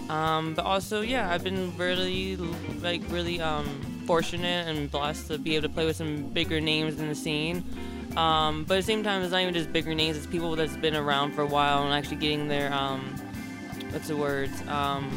Um, 0.10 0.54
but 0.54 0.64
also, 0.64 1.02
yeah, 1.02 1.30
I've 1.30 1.44
been 1.44 1.76
really, 1.78 2.38
like, 2.82 3.02
really 3.10 3.42
um, 3.42 3.66
fortunate 4.06 4.68
and 4.68 4.90
blessed 4.90 5.28
to 5.28 5.38
be 5.38 5.56
able 5.56 5.68
to 5.68 5.74
play 5.74 5.86
with 5.86 5.98
some 5.98 6.24
bigger 6.30 6.62
names 6.62 7.00
in 7.00 7.10
the 7.10 7.16
scene. 7.16 7.66
Um, 8.18 8.64
but 8.64 8.76
at 8.76 8.78
the 8.78 8.84
same 8.84 9.04
time, 9.04 9.22
it's 9.22 9.32
not 9.32 9.42
even 9.42 9.54
just 9.54 9.72
bigger 9.74 9.94
names; 9.94 10.18
it's 10.18 10.28
people 10.28 10.56
that's 10.56 10.78
been 10.78 10.96
around 10.96 11.34
for 11.34 11.42
a 11.42 11.48
while 11.48 11.84
and 11.84 11.94
actually 11.94 12.18
getting 12.18 12.48
their 12.48 12.74
um, 12.74 13.16
what's 13.92 14.08
the 14.08 14.18
words? 14.18 14.54
Um, 14.68 15.12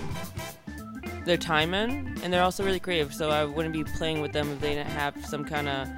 their 1.24 1.36
time 1.36 1.74
in, 1.74 2.18
and 2.22 2.32
they're 2.32 2.42
also 2.42 2.64
really 2.64 2.80
creative. 2.80 3.14
So 3.14 3.30
I 3.30 3.44
wouldn't 3.44 3.72
be 3.74 3.84
playing 3.84 4.20
with 4.20 4.32
them 4.32 4.50
if 4.50 4.60
they 4.60 4.74
didn't 4.74 4.90
have 4.90 5.24
some 5.26 5.44
kind 5.44 5.68
of 5.68 5.88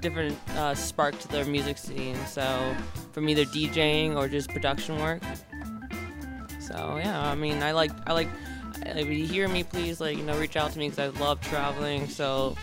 different 0.00 0.36
uh, 0.56 0.74
spark 0.74 1.18
to 1.20 1.28
their 1.28 1.44
music 1.44 1.78
scene. 1.78 2.16
So 2.26 2.74
from 3.12 3.28
either 3.28 3.44
DJing 3.44 4.16
or 4.16 4.28
just 4.28 4.50
production 4.50 4.98
work. 5.00 5.22
So 6.60 7.00
yeah, 7.02 7.20
I 7.30 7.34
mean, 7.34 7.62
I 7.62 7.72
like 7.72 7.90
I 8.06 8.12
like. 8.12 8.28
If 8.86 9.06
you 9.08 9.26
hear 9.26 9.48
me, 9.48 9.62
please 9.64 10.00
like 10.00 10.16
you 10.16 10.24
know 10.24 10.38
reach 10.38 10.56
out 10.56 10.72
to 10.72 10.78
me 10.78 10.88
because 10.88 11.14
I 11.14 11.20
love 11.20 11.40
traveling. 11.40 12.08
So 12.08 12.56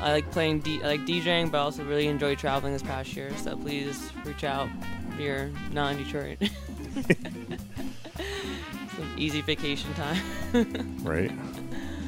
I 0.00 0.12
like 0.12 0.30
playing, 0.30 0.60
D- 0.60 0.82
I 0.82 0.86
like 0.88 1.00
DJing, 1.06 1.50
but 1.50 1.58
I 1.58 1.60
also 1.62 1.84
really 1.84 2.08
enjoy 2.08 2.34
traveling 2.34 2.72
this 2.72 2.82
past 2.82 3.14
year. 3.14 3.30
So 3.38 3.56
please 3.56 4.10
reach 4.24 4.44
out 4.44 4.68
if 5.12 5.20
you're 5.20 5.50
not 5.72 5.92
in 5.92 6.04
Detroit. 6.04 6.38
Some 8.96 9.14
easy 9.16 9.40
vacation 9.42 9.92
time. 9.94 10.20
Right. 11.02 11.32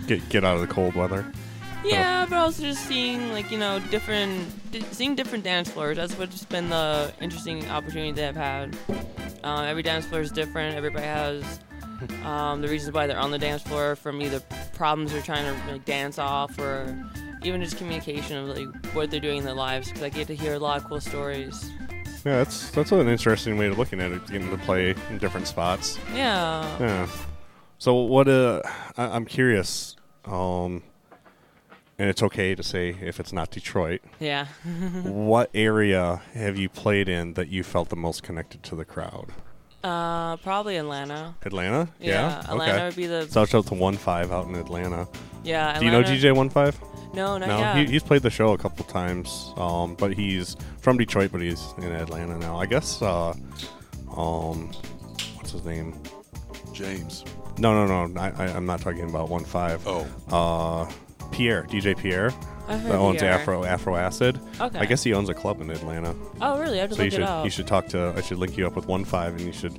Get 0.07 0.29
get 0.29 0.45
out 0.45 0.57
of 0.57 0.61
the 0.61 0.67
cold 0.67 0.95
weather. 0.95 1.25
Yeah, 1.85 2.25
but 2.29 2.37
also 2.37 2.63
just 2.63 2.85
seeing 2.87 3.33
like 3.33 3.51
you 3.51 3.59
know 3.59 3.79
different, 3.91 4.49
di- 4.73 4.83
seeing 4.93 5.15
different 5.15 5.45
dance 5.45 5.71
floors. 5.71 5.97
That's 5.97 6.17
what's 6.19 6.45
been 6.45 6.69
the 6.71 7.13
interesting 7.21 7.69
opportunity 7.71 8.13
that 8.13 8.29
I've 8.31 8.37
had. 8.37 8.77
Uh, 9.43 9.63
every 9.63 9.83
dance 9.83 10.05
floor 10.07 10.21
is 10.21 10.31
different. 10.31 10.77
Everybody 10.77 11.05
has 11.07 11.61
um, 12.25 12.61
the 12.61 12.69
reasons 12.69 12.95
why 12.95 13.07
they're 13.07 13.19
on 13.19 13.31
the 13.31 13.39
dance 13.39 13.63
floor, 13.63 13.97
from 13.97 14.21
either 14.23 14.41
problems 14.75 15.13
they're 15.13 15.23
trying 15.23 15.45
to 15.45 15.73
like 15.73 15.85
dance 15.85 16.19
off, 16.19 16.59
or 16.59 16.97
even 17.43 17.63
just 17.63 17.77
communication 17.77 18.37
of 18.37 18.57
like 18.57 18.95
what 18.95 19.11
they're 19.11 19.21
doing 19.21 19.39
in 19.39 19.45
their 19.45 19.55
lives. 19.55 19.89
Because 19.89 20.03
I 20.03 20.09
get 20.09 20.27
to 20.29 20.35
hear 20.35 20.55
a 20.55 20.59
lot 20.59 20.79
of 20.79 20.85
cool 20.85 21.01
stories. 21.01 21.71
Yeah, 22.25 22.39
that's 22.39 22.71
that's 22.71 22.93
an 22.93 23.09
interesting 23.09 23.59
way 23.59 23.67
of 23.67 23.79
looking 23.79 24.01
at 24.01 24.11
it. 24.13 24.27
Getting 24.27 24.51
to 24.51 24.57
play 24.59 24.95
in 25.11 25.19
different 25.19 25.47
spots. 25.47 25.99
Yeah. 26.15 26.79
Yeah. 26.79 27.09
So 27.79 27.95
what? 27.95 28.29
Uh, 28.29 28.63
I, 28.97 29.07
I'm 29.07 29.27
curious. 29.27 29.97
Um, 30.25 30.83
and 31.99 32.09
it's 32.09 32.23
okay 32.23 32.55
to 32.55 32.63
say 32.63 32.97
if 33.01 33.21
it's 33.21 33.33
not 33.33 33.51
Detroit. 33.51 34.01
Yeah. 34.19 34.47
what 35.05 35.51
area 35.55 36.23
have 36.33 36.57
you 36.59 36.69
played 36.69 37.09
in 37.09 37.35
that 37.35 37.49
you 37.49 37.63
felt 37.63 37.89
the 37.89 37.97
most 37.97 38.23
connected 38.23 38.63
to 38.65 38.77
the 38.77 38.85
crowd? 38.85 39.33
Uh, 39.85 40.37
probably 40.39 40.77
Atlanta. 40.77 41.35
Atlanta. 41.45 41.89
Yeah, 42.01 42.41
Atlanta 42.49 42.73
Okay. 42.75 42.85
would 42.87 42.97
be 42.97 43.07
the 43.07 43.27
So 43.29 43.45
shout 43.45 43.55
out 43.55 43.67
to 43.67 43.75
One 43.75 43.97
Five 43.97 44.33
out 44.33 44.47
in 44.49 44.55
Atlanta. 44.55 45.07
yeah. 45.45 45.79
Do 45.79 45.85
you 45.85 45.91
know 45.91 46.01
Atlanta- 46.01 46.19
DJ 46.21 46.33
One 46.35 46.49
Five? 46.49 46.79
No, 47.13 47.39
not 47.39 47.49
No, 47.49 47.59
yet. 47.59 47.77
he, 47.77 47.85
he's 47.93 48.03
played 48.03 48.23
the 48.23 48.31
show 48.31 48.55
a 48.55 48.59
couple 48.59 48.85
times. 48.87 49.53
Um, 49.57 49.95
but 49.95 50.15
he's 50.15 50.57
from 50.81 50.97
Detroit, 50.97 51.31
but 51.33 51.41
he's 51.43 51.63
in 51.79 51.93
Atlanta 51.93 52.37
now. 52.39 52.59
I 52.59 52.67
guess. 52.67 53.01
Uh, 53.03 53.35
um, 54.17 54.71
what's 55.37 55.53
his 55.53 55.65
name? 55.65 55.95
James. 56.73 57.25
No, 57.59 57.87
no, 57.87 58.07
no. 58.07 58.21
I, 58.21 58.31
I, 58.31 58.45
I'm 58.57 58.67
not 58.67 58.81
talking 58.81 59.09
about 59.09 59.29
One 59.29 59.45
Five. 59.45 59.87
Oh, 59.87 60.07
Uh, 60.33 60.91
Pierre, 61.31 61.65
DJ 61.65 61.97
Pierre, 61.97 62.27
I've 62.27 62.35
heard 62.35 62.54
that 62.69 62.91
owns. 62.93 63.23
Afro 63.23 63.65
Afro 63.65 63.97
Acid. 63.97 64.41
Okay. 64.61 64.79
I 64.79 64.85
guess 64.87 65.03
he 65.03 65.13
owns 65.15 65.29
a 65.29 65.35
club 65.35 65.61
in 65.61 65.71
Atlanta. 65.71 66.15
Oh, 66.41 66.59
really? 66.61 66.79
I 66.79 66.83
have 66.83 66.91
to 66.91 66.97
So 66.97 67.03
you 67.03 67.11
should 67.11 67.21
it 67.21 67.29
up. 67.29 67.45
you 67.45 67.51
should 67.51 67.67
talk 67.67 67.87
to. 67.89 68.15
I 68.17 68.21
should 68.23 68.39
link 68.39 68.57
you 68.57 68.67
up 68.67 68.77
with 68.77 68.87
One 68.87 69.05
Five, 69.05 69.33
and 69.33 69.43
you 69.43 69.53
should 69.53 69.79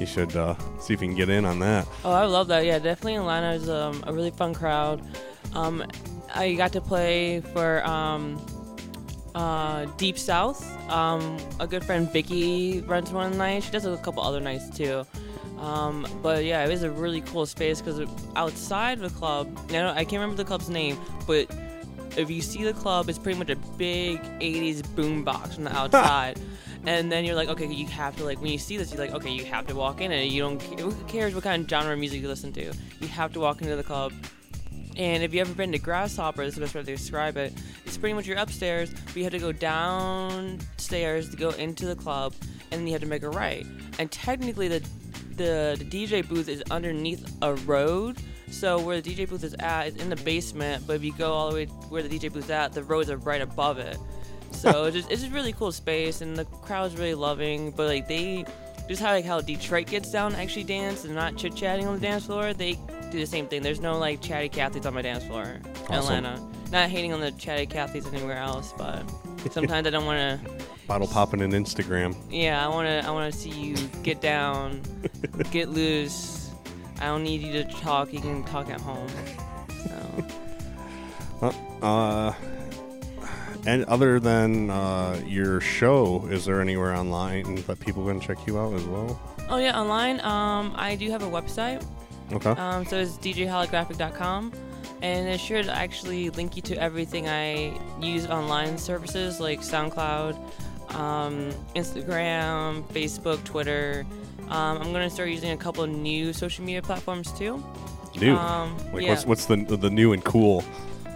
you 0.00 0.06
should 0.06 0.34
uh, 0.36 0.54
see 0.80 0.94
if 0.94 1.00
you 1.00 1.08
can 1.08 1.16
get 1.16 1.28
in 1.28 1.44
on 1.44 1.58
that. 1.60 1.86
Oh, 2.04 2.10
I 2.12 2.24
love 2.26 2.48
that. 2.48 2.64
Yeah, 2.64 2.78
definitely 2.78 3.16
Atlanta 3.16 3.52
is 3.52 3.68
um, 3.68 4.02
a 4.06 4.12
really 4.12 4.30
fun 4.30 4.54
crowd. 4.54 5.02
Um, 5.54 5.84
I 6.34 6.54
got 6.54 6.72
to 6.72 6.80
play 6.80 7.40
for 7.52 7.86
um, 7.86 8.44
uh, 9.34 9.84
Deep 9.96 10.18
South. 10.18 10.62
Um, 10.90 11.38
a 11.60 11.66
good 11.66 11.84
friend 11.84 12.10
Vicky 12.12 12.80
runs 12.82 13.12
one 13.12 13.38
night. 13.38 13.62
She 13.62 13.70
does 13.70 13.86
a 13.86 13.96
couple 13.98 14.22
other 14.22 14.40
nights 14.40 14.68
too. 14.76 15.04
Um, 15.58 16.06
but 16.22 16.44
yeah, 16.44 16.64
it 16.64 16.68
was 16.68 16.82
a 16.82 16.90
really 16.90 17.20
cool 17.22 17.46
space 17.46 17.80
because 17.80 18.00
outside 18.36 18.98
the 18.98 19.10
club, 19.10 19.56
I, 19.70 19.76
I 19.90 19.94
can't 20.04 20.14
remember 20.14 20.36
the 20.36 20.44
club's 20.44 20.68
name, 20.68 20.98
but 21.26 21.48
if 22.16 22.30
you 22.30 22.40
see 22.40 22.64
the 22.64 22.72
club, 22.72 23.08
it's 23.08 23.18
pretty 23.18 23.38
much 23.38 23.50
a 23.50 23.56
big 23.76 24.20
80s 24.40 24.82
boombox 24.82 25.54
from 25.54 25.64
the 25.64 25.72
outside. 25.76 26.40
and 26.86 27.10
then 27.10 27.24
you're 27.24 27.34
like, 27.34 27.48
okay, 27.48 27.66
you 27.66 27.86
have 27.86 28.16
to 28.16 28.24
like 28.24 28.40
when 28.40 28.50
you 28.50 28.58
see 28.58 28.76
this, 28.76 28.92
you're 28.92 29.04
like, 29.04 29.14
okay, 29.14 29.30
you 29.30 29.44
have 29.44 29.66
to 29.66 29.74
walk 29.74 30.00
in, 30.00 30.12
and 30.12 30.30
you 30.30 30.42
don't. 30.42 30.62
Who 30.80 30.92
cares 31.04 31.34
what 31.34 31.44
kind 31.44 31.62
of 31.62 31.68
genre 31.68 31.92
of 31.92 31.98
music 31.98 32.22
you 32.22 32.28
listen 32.28 32.52
to? 32.52 32.72
You 33.00 33.08
have 33.08 33.32
to 33.34 33.40
walk 33.40 33.62
into 33.62 33.76
the 33.76 33.82
club. 33.82 34.12
And 34.96 35.24
if 35.24 35.34
you 35.34 35.40
ever 35.40 35.52
been 35.52 35.72
to 35.72 35.78
Grasshopper, 35.78 36.44
that's 36.44 36.54
the 36.54 36.60
best 36.60 36.74
way 36.74 36.82
to 36.82 36.86
describe 36.86 37.36
it. 37.36 37.52
It's 37.84 37.96
pretty 37.98 38.14
much 38.14 38.26
you're 38.26 38.38
upstairs, 38.38 38.92
but 39.06 39.16
you 39.16 39.24
have 39.24 39.32
to 39.32 39.40
go 39.40 39.50
downstairs 39.50 41.30
to 41.30 41.36
go 41.36 41.50
into 41.50 41.86
the 41.86 41.96
club, 41.96 42.32
and 42.70 42.80
then 42.80 42.86
you 42.86 42.92
have 42.92 43.02
to 43.02 43.08
make 43.08 43.24
a 43.24 43.30
right. 43.30 43.66
And 43.98 44.10
technically, 44.10 44.68
the 44.68 44.80
the, 45.36 45.76
the 45.78 45.84
DJ 45.84 46.26
booth 46.26 46.48
is 46.48 46.62
underneath 46.70 47.28
a 47.42 47.54
road. 47.54 48.18
So 48.54 48.78
where 48.80 49.00
the 49.00 49.14
DJ 49.14 49.28
booth 49.28 49.42
is 49.42 49.54
at 49.58 49.88
is 49.88 49.96
in 49.96 50.10
the 50.10 50.16
basement, 50.16 50.86
but 50.86 50.96
if 50.96 51.04
you 51.04 51.12
go 51.12 51.32
all 51.32 51.50
the 51.50 51.54
way 51.54 51.64
where 51.88 52.02
the 52.02 52.08
DJ 52.08 52.32
booth 52.32 52.44
is 52.44 52.50
at, 52.50 52.72
the 52.72 52.84
roads 52.84 53.10
are 53.10 53.16
right 53.16 53.42
above 53.42 53.78
it. 53.78 53.98
So 54.52 54.84
it's 54.86 54.96
just 54.96 55.10
it's 55.10 55.22
just 55.22 55.34
really 55.34 55.52
cool 55.52 55.72
space, 55.72 56.20
and 56.20 56.36
the 56.36 56.44
crowd's 56.44 56.96
really 56.96 57.14
loving. 57.14 57.72
But 57.72 57.88
like 57.88 58.08
they 58.08 58.44
just 58.88 59.02
how 59.02 59.10
like 59.10 59.24
how 59.24 59.40
Detroit 59.40 59.88
gets 59.88 60.10
down 60.12 60.32
to 60.32 60.38
actually 60.38 60.64
dance 60.64 61.04
and 61.04 61.14
not 61.14 61.36
chit 61.36 61.56
chatting 61.56 61.86
on 61.86 61.94
the 61.94 62.00
dance 62.00 62.26
floor. 62.26 62.54
They 62.54 62.78
do 63.10 63.18
the 63.18 63.26
same 63.26 63.48
thing. 63.48 63.62
There's 63.62 63.80
no 63.80 63.98
like 63.98 64.20
chatty 64.20 64.48
Cathys 64.48 64.86
on 64.86 64.94
my 64.94 65.02
dance 65.02 65.24
floor 65.24 65.42
in 65.88 65.94
Atlanta. 65.94 66.40
Not 66.70 66.90
hating 66.90 67.12
on 67.12 67.20
the 67.20 67.32
chatty 67.32 67.66
Cathys 67.66 68.12
anywhere 68.12 68.38
else, 68.38 68.72
but 68.78 69.02
sometimes 69.50 69.86
I 69.86 69.90
don't 69.90 70.06
want 70.06 70.44
to. 70.44 70.64
Bottle 70.86 71.08
popping 71.08 71.40
and 71.40 71.52
Instagram. 71.52 72.14
Yeah, 72.30 72.64
I 72.64 72.68
want 72.68 72.86
to. 72.86 73.08
I 73.08 73.10
want 73.10 73.32
to 73.32 73.38
see 73.38 73.50
you 73.50 73.74
get 74.02 74.20
down, 74.20 74.82
get 75.50 75.70
loose. 75.70 76.43
I 77.00 77.06
don't 77.06 77.22
need 77.24 77.42
you 77.42 77.52
to 77.52 77.64
talk. 77.64 78.12
You 78.12 78.20
can 78.20 78.44
talk 78.44 78.70
at 78.70 78.80
home. 78.80 79.08
So 81.40 81.52
Uh, 81.82 82.32
And 83.66 83.84
other 83.86 84.20
than 84.20 84.68
uh, 84.70 85.20
your 85.26 85.60
show, 85.60 86.26
is 86.30 86.44
there 86.44 86.60
anywhere 86.60 86.94
online 86.94 87.62
that 87.66 87.80
people 87.80 88.06
can 88.06 88.20
check 88.20 88.36
you 88.46 88.58
out 88.58 88.74
as 88.74 88.84
well? 88.84 89.18
Oh 89.48 89.56
yeah, 89.56 89.78
online. 89.80 90.20
Um, 90.20 90.72
I 90.76 90.96
do 90.96 91.10
have 91.10 91.22
a 91.22 91.26
website. 91.30 91.82
Okay. 92.32 92.50
Um, 92.50 92.84
so 92.84 92.98
it's 92.98 93.16
djholographic.com, 93.18 94.52
and 95.02 95.28
it 95.28 95.40
should 95.40 95.68
actually 95.68 96.28
link 96.30 96.56
you 96.56 96.62
to 96.62 96.76
everything 96.80 97.26
I 97.28 97.78
use 98.00 98.26
online 98.26 98.76
services 98.78 99.40
like 99.40 99.60
SoundCloud, 99.60 100.36
um, 100.94 101.50
Instagram, 101.74 102.82
Facebook, 102.92 103.42
Twitter. 103.44 104.04
Um, 104.48 104.78
I'm 104.78 104.92
gonna 104.92 105.10
start 105.10 105.28
using 105.28 105.50
a 105.50 105.56
couple 105.56 105.84
of 105.84 105.90
new 105.90 106.32
social 106.32 106.64
media 106.64 106.82
platforms 106.82 107.32
too. 107.32 107.62
New. 108.20 108.34
Um, 108.34 108.76
like 108.92 109.02
yeah. 109.02 109.10
what's 109.10 109.26
what's 109.26 109.46
the 109.46 109.56
the 109.56 109.90
new 109.90 110.12
and 110.12 110.24
cool? 110.24 110.62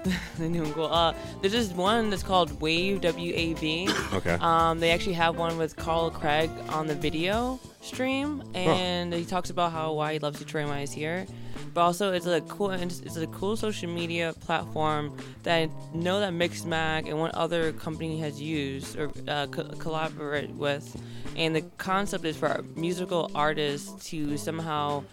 The 0.05 0.49
new 0.49 0.65
and 0.65 0.75
cool. 0.75 0.87
Uh, 0.87 1.15
there's 1.41 1.53
just 1.53 1.75
one 1.75 2.11
that's 2.11 2.23
called 2.23 2.61
Wave 2.61 3.01
W 3.03 3.33
A 3.35 3.55
V. 3.55 3.89
Okay. 4.15 4.37
Um, 4.41 4.81
they 4.81 4.91
actually 4.91 5.13
have 5.15 5.37
one 5.37 5.59
with 5.59 5.77
Carl 5.77 6.11
Craig 6.11 6.51
on 6.71 6.87
the 6.87 6.95
video 6.95 7.61
stream, 7.81 8.43
and 8.55 9.13
he 9.13 9.25
talks 9.25 9.51
about 9.51 9.73
how 9.73 9.93
why 9.93 10.15
he 10.15 10.19
loves 10.19 10.39
Detroit 10.39 10.63
and 10.63 10.71
why 10.71 10.81
he's 10.81 10.93
here. 10.93 11.27
But 11.75 11.83
also, 11.83 12.13
it's 12.13 12.27
a 12.27 12.41
cool 12.43 12.71
it's 12.71 13.17
a 13.17 13.27
cool 13.29 13.57
social 13.57 13.89
media 13.91 14.33
platform 14.41 15.17
that 15.43 15.55
I 15.57 15.71
know 15.95 16.21
that 16.21 16.33
Mixmag 16.33 17.09
and 17.09 17.19
one 17.19 17.31
other 17.35 17.73
company 17.73 18.19
has 18.21 18.41
used 18.41 18.99
or 18.99 19.11
uh, 19.29 19.47
co- 19.49 19.69
collaborate 19.79 20.51
with, 20.51 21.01
and 21.37 21.55
the 21.55 21.63
concept 21.77 22.25
is 22.25 22.37
for 22.37 22.65
musical 22.75 23.31
artists 23.35 24.09
to 24.11 24.37
somehow 24.39 25.05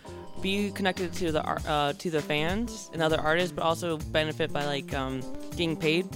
be 0.41 0.71
connected 0.71 1.13
to 1.13 1.31
the 1.31 1.43
uh, 1.45 1.93
to 1.93 2.09
the 2.09 2.21
fans 2.21 2.89
and 2.93 3.01
other 3.01 3.19
artists, 3.19 3.51
but 3.51 3.63
also 3.63 3.97
benefit 3.97 4.51
by 4.53 4.65
like 4.65 4.93
um, 4.93 5.21
getting 5.51 5.75
paid 5.75 6.07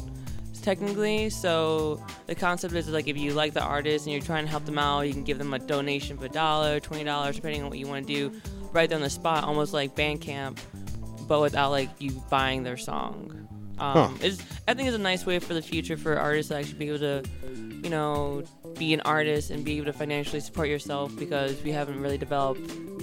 technically. 0.62 1.30
So 1.30 2.04
the 2.28 2.36
concept 2.36 2.74
is 2.74 2.88
like 2.90 3.08
if 3.08 3.18
you 3.18 3.34
like 3.34 3.54
the 3.54 3.64
artist 3.64 4.06
and 4.06 4.14
you're 4.14 4.22
trying 4.22 4.46
to 4.46 4.52
help 4.52 4.66
them 4.66 4.78
out, 4.78 5.02
you 5.02 5.14
can 5.14 5.24
give 5.24 5.38
them 5.38 5.54
a 5.54 5.60
donation 5.60 6.18
of 6.18 6.24
a 6.24 6.30
dollar, 6.30 6.80
twenty 6.80 7.04
dollars, 7.04 7.36
depending 7.36 7.64
on 7.64 7.70
what 7.70 7.80
you 7.80 7.88
want 7.88 8.06
to 8.08 8.14
do, 8.14 8.42
right 8.72 8.90
there 8.90 8.98
on 8.98 9.02
the 9.02 9.10
spot, 9.10 9.44
almost 9.44 9.74
like 9.74 9.96
Bandcamp, 9.96 10.60
but 11.28 11.42
without 11.42 11.72
like 11.72 11.90
you 12.00 12.12
buying 12.30 12.64
their 12.64 12.78
song. 12.78 13.36
Um, 13.80 14.18
Huh. 14.22 14.30
I 14.68 14.74
think 14.74 14.90
it's 14.90 14.96
a 14.96 15.00
nice 15.00 15.26
way 15.26 15.40
for 15.40 15.54
the 15.54 15.62
future 15.62 15.96
for 15.96 16.20
artists 16.20 16.50
to 16.50 16.58
actually 16.58 16.78
be 16.78 16.90
able 16.90 17.00
to, 17.00 17.24
you 17.82 17.90
know, 17.90 18.44
be 18.78 18.94
an 18.94 19.02
artist 19.02 19.50
and 19.50 19.64
be 19.64 19.78
able 19.78 19.86
to 19.86 19.94
financially 19.94 20.40
support 20.40 20.70
yourself 20.70 21.16
because 21.18 21.62
we 21.64 21.72
haven't 21.72 22.02
really 22.02 22.18
developed 22.18 22.62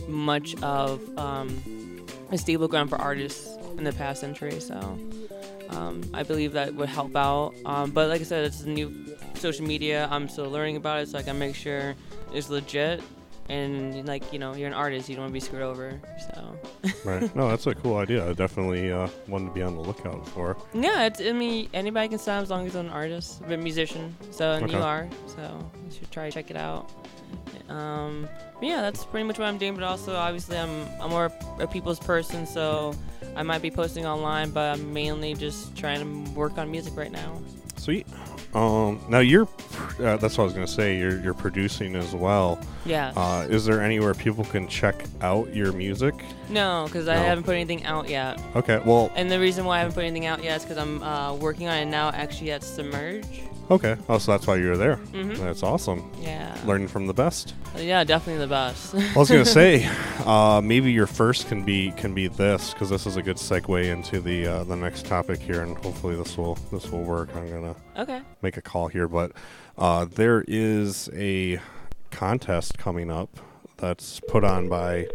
much 0.09 0.55
of 0.63 1.01
um, 1.19 2.05
a 2.31 2.39
stable 2.39 2.69
ground 2.69 2.91
for 2.91 2.97
artists 2.97 3.57
in 3.77 3.85
the 3.85 3.93
past 3.93 4.21
century. 4.21 4.61
So 4.61 4.77
um, 5.71 6.03
I 6.15 6.23
believe 6.23 6.53
that 6.53 6.75
would 6.75 6.89
help 6.89 7.15
out. 7.17 7.55
Um, 7.65 7.91
but 7.91 8.09
like 8.09 8.21
I 8.21 8.25
said, 8.25 8.45
it's 8.45 8.63
a 8.63 8.69
new 8.69 9.17
social 9.35 9.67
media. 9.67 10.09
I'm 10.11 10.29
still 10.29 10.51
learning 10.51 10.77
about 10.77 11.01
it, 11.01 11.09
so 11.09 11.19
I 11.19 11.23
can 11.23 11.39
make 11.39 11.55
sure 11.55 11.95
it's 12.33 12.49
legit. 12.49 13.03
And 13.49 14.07
like 14.09 14.33
you 14.33 14.39
know, 14.39 14.55
you're 14.55 14.67
an 14.67 14.75
artist. 14.75 15.09
You 15.09 15.15
don't 15.17 15.23
want 15.25 15.31
to 15.31 15.35
be 15.35 15.41
screwed 15.41 15.63
over. 15.63 16.01
So 16.35 16.59
right. 17.05 17.35
No, 17.37 17.49
that's 17.49 17.67
a 17.67 17.75
cool 17.75 17.97
idea. 17.99 18.29
I 18.29 18.33
definitely 18.33 18.91
uh, 18.91 19.07
one 19.27 19.47
to 19.47 19.53
be 19.53 19.63
on 19.63 19.75
the 19.77 19.83
lookout 19.83 20.27
for. 20.29 20.57
yeah, 20.75 21.07
it's. 21.07 21.21
I 21.21 21.33
mean, 21.33 21.69
anybody 21.73 22.09
can 22.09 22.19
sign 22.19 22.43
as 22.43 22.51
long 22.51 22.67
as 22.67 22.73
they're 22.73 22.83
an 22.83 22.89
artist, 22.91 23.43
a 23.49 23.57
musician. 23.57 24.17
So 24.33 24.53
and 24.53 24.65
Okay. 24.65 24.77
you 24.77 24.83
are. 24.83 25.09
So 25.29 25.71
you 25.87 25.93
should 25.97 26.11
try 26.11 26.29
to 26.29 26.33
check 26.35 26.51
it 26.51 26.57
out. 26.57 26.91
Um, 27.69 28.29
yeah, 28.63 28.81
that's 28.81 29.05
pretty 29.05 29.25
much 29.27 29.39
what 29.39 29.47
I'm 29.47 29.59
doing. 29.59 29.75
But 29.75 29.85
also, 29.85 30.15
obviously, 30.15 30.57
I'm 30.59 30.87
I'm 31.01 31.11
more 31.11 31.33
a 31.61 31.67
people's 31.67 31.99
person, 32.01 32.47
so 32.47 32.95
I 33.37 33.43
might 33.43 33.63
be 33.63 33.71
posting 33.71 34.07
online, 34.07 34.51
but 34.51 34.75
I'm 34.79 34.93
mainly 34.93 35.35
just 35.35 35.77
trying 35.77 36.01
to 36.25 36.31
work 36.33 36.59
on 36.59 36.71
music 36.71 36.97
right 36.97 37.13
now. 37.13 37.41
Sweet. 37.77 38.07
Um, 38.57 39.05
now 39.11 39.19
you're. 39.19 39.47
Uh, 40.01 40.17
that's 40.17 40.39
what 40.39 40.41
I 40.41 40.45
was 40.45 40.55
gonna 40.55 40.67
say. 40.67 40.97
You're 40.99 41.21
you're 41.21 41.35
producing 41.35 41.95
as 41.95 42.15
well. 42.15 42.59
Yeah. 42.87 43.13
Uh, 43.15 43.47
is 43.51 43.67
there 43.67 43.83
anywhere 43.83 44.15
people 44.15 44.45
can 44.45 44.67
check 44.67 45.05
out 45.21 45.55
your 45.55 45.73
music? 45.73 46.15
no, 46.49 46.85
because 46.87 47.07
I 47.07 47.17
no. 47.17 47.23
haven't 47.23 47.45
put 47.45 47.55
anything 47.55 47.85
out 47.85 48.09
yet. 48.09 48.41
Okay. 48.57 48.81
Well. 48.85 49.13
And 49.15 49.31
the 49.31 49.39
reason 49.39 49.67
why 49.67 49.77
I 49.77 49.79
haven't 49.81 49.95
put 49.95 50.05
anything 50.05 50.25
out 50.25 50.43
yet 50.43 50.57
is 50.57 50.63
because 50.63 50.79
I'm 50.79 51.03
uh, 51.03 51.35
working 51.35 51.69
on 51.69 51.77
it 51.77 51.85
now, 51.87 52.09
actually 52.11 52.51
at 52.51 52.63
Submerge. 52.63 53.43
Okay. 53.71 53.97
Oh, 54.09 54.19
so 54.19 54.33
that's 54.33 54.47
why 54.47 54.57
you're 54.57 54.77
there. 54.77 54.97
Mhm. 55.13 55.37
That's 55.39 55.63
awesome. 55.63 56.11
Yeah. 56.21 56.57
Learning 56.65 56.87
from 56.87 57.07
the 57.07 57.15
best. 57.15 57.55
Yeah, 57.77 58.05
definitely 58.05 58.41
the 58.45 58.49
best. 58.49 58.95
I 58.95 59.19
was 59.19 59.29
gonna 59.29 59.45
say, 59.61 59.89
uh, 60.25 60.61
maybe 60.63 60.93
your 60.93 61.07
first 61.07 61.49
can 61.49 61.65
be 61.65 61.91
can 61.93 62.15
be 62.15 62.29
this 62.29 62.73
because 62.73 62.91
this 62.91 63.07
is 63.07 63.17
a 63.17 63.23
good 63.23 63.37
segue 63.37 63.85
into 63.85 64.21
the 64.21 64.47
uh, 64.47 64.65
the 64.65 64.77
next 64.77 65.07
topic 65.07 65.41
here, 65.41 65.63
and 65.63 65.77
hopefully 65.79 66.15
this 66.17 66.37
will 66.39 66.55
this 66.71 66.91
will 66.91 67.03
work. 67.03 67.35
I'm 67.35 67.51
gonna 67.51 67.77
okay. 67.99 68.23
make 68.43 68.57
a 68.57 68.63
call 68.63 68.89
here, 68.89 69.09
but 69.09 69.33
uh, 69.79 70.05
there 70.05 70.45
is 70.47 71.11
a 71.15 71.61
contest 72.11 72.79
coming 72.79 73.11
up 73.11 73.29
that's 73.79 74.21
put 74.29 74.45
on 74.45 74.69
by 74.69 75.07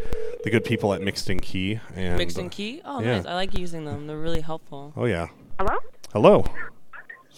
the 0.44 0.50
good 0.50 0.64
people 0.64 0.94
at 0.94 1.02
Mixed 1.02 1.30
In 1.30 1.40
Key. 1.40 1.80
And 1.96 2.18
Mixed 2.18 2.38
In 2.38 2.50
Key. 2.50 2.82
Oh, 2.86 3.00
yeah. 3.02 3.18
nice. 3.18 3.26
I 3.26 3.34
like 3.34 3.58
using 3.58 3.86
them. 3.86 4.08
They're 4.08 4.18
really 4.18 4.42
helpful. 4.42 4.94
Oh 4.96 5.06
yeah. 5.06 5.28
Hello? 5.58 5.80
Hello. 6.14 6.46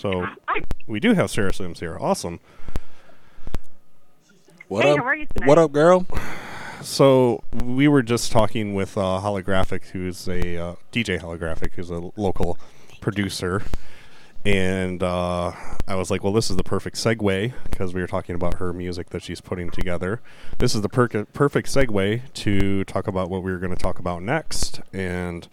So 0.03 0.27
we 0.85 0.99
do 0.99 1.13
have 1.13 1.31
Sarah 1.31 1.53
Sims 1.53 1.79
here. 1.79 1.97
Awesome. 1.97 2.41
What 4.67 4.83
Hey, 4.83 4.91
up? 4.91 4.97
how 4.97 5.05
are 5.05 5.15
you? 5.15 5.27
What 5.45 5.57
up, 5.57 5.71
girl? 5.71 6.05
So 6.81 7.41
we 7.63 7.87
were 7.87 8.03
just 8.03 8.29
talking 8.29 8.73
with 8.73 8.97
uh, 8.97 9.21
Holographic, 9.23 9.85
who's 9.91 10.27
a 10.27 10.57
uh, 10.57 10.75
DJ 10.91 11.21
Holographic, 11.21 11.75
who's 11.75 11.89
a 11.89 12.11
local 12.17 12.57
producer, 12.99 13.63
and 14.43 15.01
uh, 15.01 15.53
I 15.87 15.95
was 15.95 16.11
like, 16.11 16.21
"Well, 16.21 16.33
this 16.33 16.49
is 16.49 16.57
the 16.57 16.65
perfect 16.65 16.97
segue 16.97 17.53
because 17.71 17.93
we 17.93 18.01
were 18.01 18.07
talking 18.07 18.35
about 18.35 18.55
her 18.55 18.73
music 18.73 19.11
that 19.11 19.23
she's 19.23 19.39
putting 19.39 19.71
together. 19.71 20.19
This 20.57 20.75
is 20.75 20.81
the 20.81 20.89
per- 20.89 21.23
perfect 21.27 21.69
segue 21.69 22.33
to 22.33 22.83
talk 22.83 23.07
about 23.07 23.29
what 23.29 23.41
we 23.41 23.53
were 23.53 23.59
going 23.59 23.73
to 23.73 23.81
talk 23.81 23.99
about 23.99 24.21
next, 24.21 24.81
and 24.91 25.47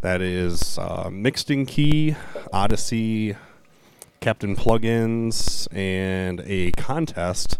that 0.00 0.20
is 0.20 0.78
uh, 0.78 1.08
mixed 1.12 1.48
in 1.48 1.64
key, 1.64 2.16
Odyssey, 2.52 3.36
Captain 4.24 4.56
Plugins, 4.56 5.68
and 5.70 6.40
a 6.46 6.70
contest 6.72 7.58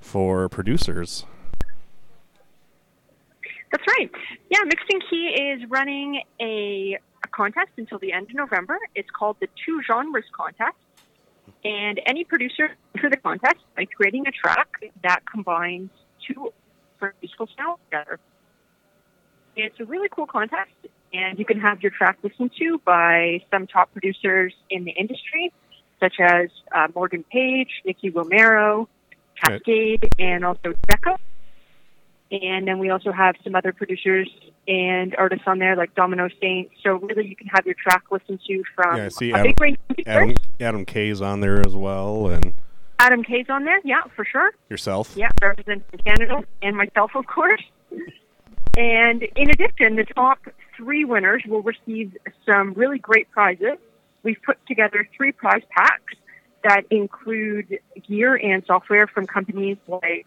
for 0.00 0.48
producers." 0.48 1.26
That's 3.70 3.84
right. 3.98 4.10
Yeah, 4.48 4.60
Mixed 4.64 4.86
In 4.88 5.00
Key 5.10 5.26
is 5.26 5.68
running 5.68 6.22
a, 6.40 6.98
a 7.22 7.28
contest 7.32 7.68
until 7.76 7.98
the 7.98 8.12
end 8.12 8.30
of 8.30 8.36
November. 8.36 8.78
It's 8.94 9.10
called 9.10 9.36
the 9.40 9.48
Two 9.66 9.82
Genres 9.86 10.24
Contest. 10.32 10.78
And 11.64 12.00
any 12.06 12.24
producer 12.24 12.74
for 12.98 13.10
the 13.10 13.18
contest 13.18 13.60
by 13.76 13.84
creating 13.84 14.26
a 14.26 14.30
track 14.30 14.68
that 15.02 15.20
combines 15.30 15.90
two 16.26 16.52
musical 17.20 17.46
styles 17.48 17.78
together. 17.90 18.18
It's 19.54 19.78
a 19.80 19.84
really 19.84 20.08
cool 20.10 20.26
contest, 20.26 20.70
and 21.12 21.38
you 21.38 21.44
can 21.44 21.60
have 21.60 21.82
your 21.82 21.90
track 21.90 22.18
listened 22.22 22.52
to 22.58 22.78
by 22.84 23.42
some 23.50 23.66
top 23.66 23.92
producers 23.92 24.54
in 24.70 24.84
the 24.84 24.92
industry, 24.92 25.52
such 26.00 26.14
as 26.20 26.48
uh, 26.74 26.88
Morgan 26.94 27.24
Page, 27.24 27.68
Nicky 27.84 28.10
Romero. 28.10 28.88
Kaskade, 29.44 30.08
and 30.18 30.46
also 30.46 30.72
Becca. 30.88 31.18
And 32.32 32.66
then 32.66 32.78
we 32.78 32.88
also 32.88 33.12
have 33.12 33.34
some 33.44 33.54
other 33.54 33.70
producers 33.72 34.28
and 34.66 35.14
artists 35.16 35.44
on 35.46 35.58
there 35.58 35.76
like 35.76 35.94
Domino 35.94 36.28
Saint. 36.40 36.70
So 36.82 36.94
really, 36.94 37.26
you 37.28 37.36
can 37.36 37.46
have 37.48 37.66
your 37.66 37.74
track 37.74 38.04
listened 38.10 38.40
to 38.46 38.62
from 38.74 38.96
Yeah, 38.96 39.04
I 39.04 39.08
see 39.08 39.30
a 39.30 39.34
Adam- 39.34 39.46
big 39.48 39.60
range 39.60 39.78
of. 39.90 39.96
Adam 40.06 40.34
Adam 40.58 40.84
K's 40.86 41.20
on 41.20 41.40
there 41.40 41.60
as 41.66 41.74
well, 41.74 42.28
and 42.28 42.54
Adam 42.98 43.22
K's 43.22 43.44
on 43.50 43.64
there, 43.64 43.78
yeah, 43.84 44.00
for 44.16 44.24
sure. 44.24 44.52
yourself. 44.70 45.12
Yeah, 45.14 45.28
representing 45.42 45.84
Canada 46.04 46.42
and 46.62 46.76
myself, 46.76 47.10
of 47.14 47.26
course. 47.26 47.62
And 48.76 49.22
in 49.22 49.50
addition, 49.50 49.96
the 49.96 50.04
top 50.14 50.38
three 50.76 51.04
winners 51.04 51.42
will 51.46 51.62
receive 51.62 52.16
some 52.50 52.72
really 52.74 52.98
great 52.98 53.30
prizes. 53.30 53.78
We've 54.26 54.42
put 54.44 54.58
together 54.66 55.08
three 55.16 55.30
prize 55.30 55.62
packs 55.70 56.14
that 56.64 56.82
include 56.90 57.78
gear 58.08 58.34
and 58.34 58.64
software 58.66 59.06
from 59.06 59.24
companies 59.24 59.76
like 59.86 60.26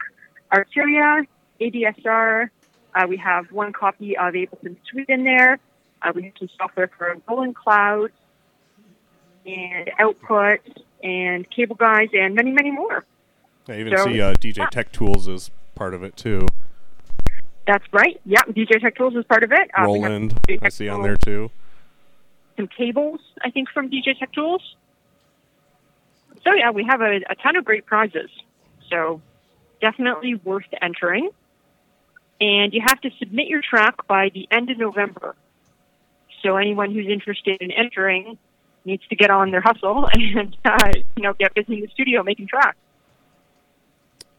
Arturia, 0.53 1.27
ADSR. 1.59 2.49
Uh, 2.95 3.05
we 3.09 3.17
have 3.17 3.51
one 3.51 3.73
copy 3.73 4.15
of 4.17 4.33
Ableton 4.35 4.77
Suite 4.89 5.09
in 5.09 5.25
there. 5.25 5.59
Uh, 6.01 6.13
we 6.15 6.23
have 6.23 6.31
some 6.39 6.47
software 6.57 6.89
for 6.97 7.13
Golden 7.27 7.53
Cloud 7.53 8.11
and 9.45 9.91
Output 9.99 10.61
and 11.03 11.49
Cable 11.49 11.75
Guys 11.75 12.07
and 12.13 12.35
many, 12.35 12.51
many 12.53 12.71
more. 12.71 13.03
I 13.67 13.81
even 13.81 13.97
So- 13.97 14.05
see 14.05 14.21
uh, 14.21 14.33
DJ 14.35 14.65
Tech 14.69 14.93
Tools 14.93 15.27
is 15.27 15.51
part 15.75 15.93
of 15.93 16.03
it 16.03 16.15
too. 16.15 16.47
That's 17.67 17.83
right. 17.91 18.17
Yeah, 18.23 18.43
DJ 18.43 18.79
Tech 18.79 18.95
Tools 18.95 19.15
is 19.17 19.25
part 19.25 19.43
of 19.43 19.51
it. 19.51 19.69
Uh, 19.77 19.83
Roland, 19.83 20.39
I 20.61 20.69
see 20.69 20.87
on 20.87 21.01
there 21.01 21.17
too. 21.17 21.51
Some 22.59 22.67
cables, 22.67 23.21
I 23.41 23.51
think, 23.51 23.69
from 23.69 23.89
DJ 23.89 24.19
Tech 24.19 24.33
Tools. 24.33 24.61
So 26.43 26.53
yeah, 26.53 26.71
we 26.71 26.83
have 26.83 26.99
a, 26.99 27.21
a 27.29 27.35
ton 27.35 27.55
of 27.55 27.63
great 27.63 27.85
prizes. 27.85 28.29
So 28.89 29.21
definitely 29.79 30.35
worth 30.35 30.65
entering. 30.81 31.29
And 32.41 32.73
you 32.73 32.81
have 32.85 32.99
to 32.99 33.11
submit 33.17 33.47
your 33.47 33.61
track 33.61 34.05
by 34.07 34.29
the 34.33 34.45
end 34.51 34.69
of 34.71 34.77
November. 34.77 35.35
So 36.43 36.57
anyone 36.57 36.93
who's 36.93 37.07
interested 37.07 37.61
in 37.61 37.71
entering 37.71 38.37
needs 38.83 39.03
to 39.07 39.15
get 39.15 39.29
on 39.29 39.51
their 39.51 39.61
hustle 39.61 40.09
and 40.13 40.57
uh, 40.65 40.91
you 41.15 41.23
know 41.23 41.33
get 41.33 41.53
busy 41.53 41.75
in 41.75 41.81
the 41.81 41.87
studio 41.93 42.23
making 42.23 42.47
tracks. 42.47 42.77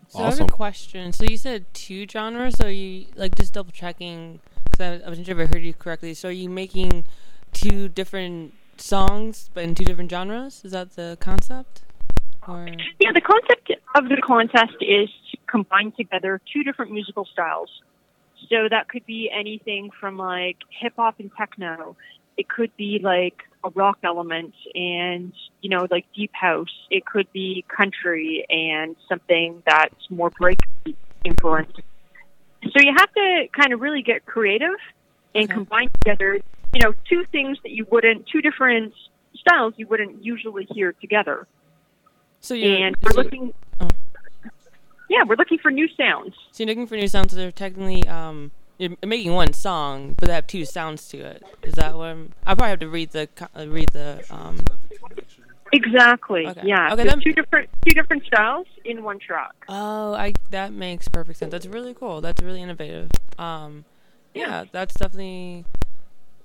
So 0.08 0.18
I 0.18 0.24
have 0.24 0.32
Awesome. 0.34 0.46
a 0.46 0.50
question. 0.50 1.12
So 1.14 1.24
you 1.24 1.38
said 1.38 1.72
two 1.72 2.06
genres. 2.06 2.56
So 2.58 2.66
you 2.66 3.06
like 3.16 3.34
just 3.34 3.54
double 3.54 3.72
checking 3.72 4.40
because 4.64 5.00
I, 5.00 5.06
I 5.06 5.08
wasn't 5.08 5.26
sure 5.26 5.40
if 5.40 5.48
I 5.48 5.50
heard 5.50 5.62
you 5.62 5.72
correctly. 5.72 6.12
So 6.12 6.28
are 6.28 6.32
you 6.32 6.50
making 6.50 7.04
two 7.52 7.88
different 7.88 8.54
songs 8.76 9.50
but 9.52 9.64
in 9.64 9.74
two 9.74 9.84
different 9.84 10.10
genres? 10.10 10.62
Is 10.64 10.72
that 10.72 10.96
the 10.96 11.16
concept? 11.20 11.82
Or 12.48 12.66
Yeah, 12.98 13.12
the 13.12 13.20
concept 13.20 13.72
of 13.94 14.08
the 14.08 14.20
contest 14.22 14.76
is 14.80 15.08
to 15.30 15.36
combine 15.46 15.92
together 15.92 16.40
two 16.52 16.62
different 16.62 16.92
musical 16.92 17.26
styles. 17.26 17.70
So 18.48 18.68
that 18.70 18.88
could 18.88 19.04
be 19.06 19.30
anything 19.30 19.90
from 20.00 20.16
like 20.16 20.56
hip 20.70 20.94
hop 20.96 21.20
and 21.20 21.30
techno. 21.36 21.96
It 22.36 22.48
could 22.48 22.74
be 22.76 22.98
like 23.02 23.42
a 23.62 23.70
rock 23.70 23.98
element 24.02 24.54
and, 24.74 25.32
you 25.60 25.68
know, 25.68 25.86
like 25.90 26.06
deep 26.14 26.30
house. 26.32 26.72
It 26.90 27.04
could 27.04 27.30
be 27.32 27.64
country 27.68 28.46
and 28.48 28.96
something 29.08 29.62
that's 29.66 30.08
more 30.08 30.30
breakbeat 30.30 30.96
influenced. 31.24 31.80
So 32.62 32.80
you 32.80 32.94
have 32.96 33.12
to 33.12 33.46
kind 33.56 33.72
of 33.72 33.80
really 33.80 34.02
get 34.02 34.24
creative 34.24 34.76
and 35.34 35.44
Okay. 35.44 35.54
combine 35.54 35.88
together, 36.02 36.40
you 36.72 36.80
know, 36.82 36.94
two 37.08 37.24
things 37.32 37.58
that 37.62 37.72
you 37.72 37.86
wouldn't, 37.90 38.26
two 38.26 38.40
different 38.40 38.94
styles 39.34 39.74
you 39.76 39.86
wouldn't 39.86 40.24
usually 40.24 40.66
hear 40.70 40.92
together 40.92 41.46
so 42.40 42.54
you're 42.54 42.86
and 42.86 42.96
we're 43.02 43.12
so, 43.12 43.20
looking. 43.22 43.54
oh. 43.80 43.88
Yeah, 45.08 45.24
we're 45.26 45.36
looking 45.36 45.58
for 45.58 45.70
new 45.70 45.88
sounds. 45.96 46.34
so 46.52 46.62
you're 46.62 46.68
looking 46.68 46.86
for 46.86 46.96
new 46.96 47.08
sounds. 47.08 47.30
So 47.30 47.36
they're 47.36 47.52
technically 47.52 48.06
um 48.08 48.50
you're 48.78 48.96
making 49.04 49.32
one 49.32 49.52
song, 49.52 50.14
but 50.18 50.28
they 50.28 50.34
have 50.34 50.46
two 50.46 50.64
sounds 50.64 51.06
to 51.08 51.18
it. 51.18 51.42
Is 51.62 51.74
that 51.74 51.94
what 51.94 52.06
I'm? 52.06 52.32
I 52.46 52.54
probably 52.54 52.70
have 52.70 52.78
to 52.80 52.88
read 52.88 53.10
the 53.10 53.28
uh, 53.54 53.66
read 53.68 53.90
the 53.92 54.24
um. 54.30 54.58
Exactly. 55.72 56.48
Okay. 56.48 56.62
Yeah. 56.64 56.92
Okay, 56.92 57.08
two 57.22 57.32
different 57.32 57.68
two 57.86 57.94
different 57.94 58.24
styles 58.24 58.66
in 58.84 59.04
one 59.04 59.18
track. 59.18 59.52
Oh, 59.68 60.14
I 60.14 60.32
that 60.50 60.72
makes 60.72 61.08
perfect 61.08 61.38
sense. 61.38 61.52
That's 61.52 61.66
really 61.66 61.94
cool. 61.94 62.20
That's 62.20 62.42
really 62.42 62.62
innovative. 62.62 63.10
Um, 63.38 63.84
yeah, 64.34 64.64
that's 64.72 64.94
definitely 64.94 65.66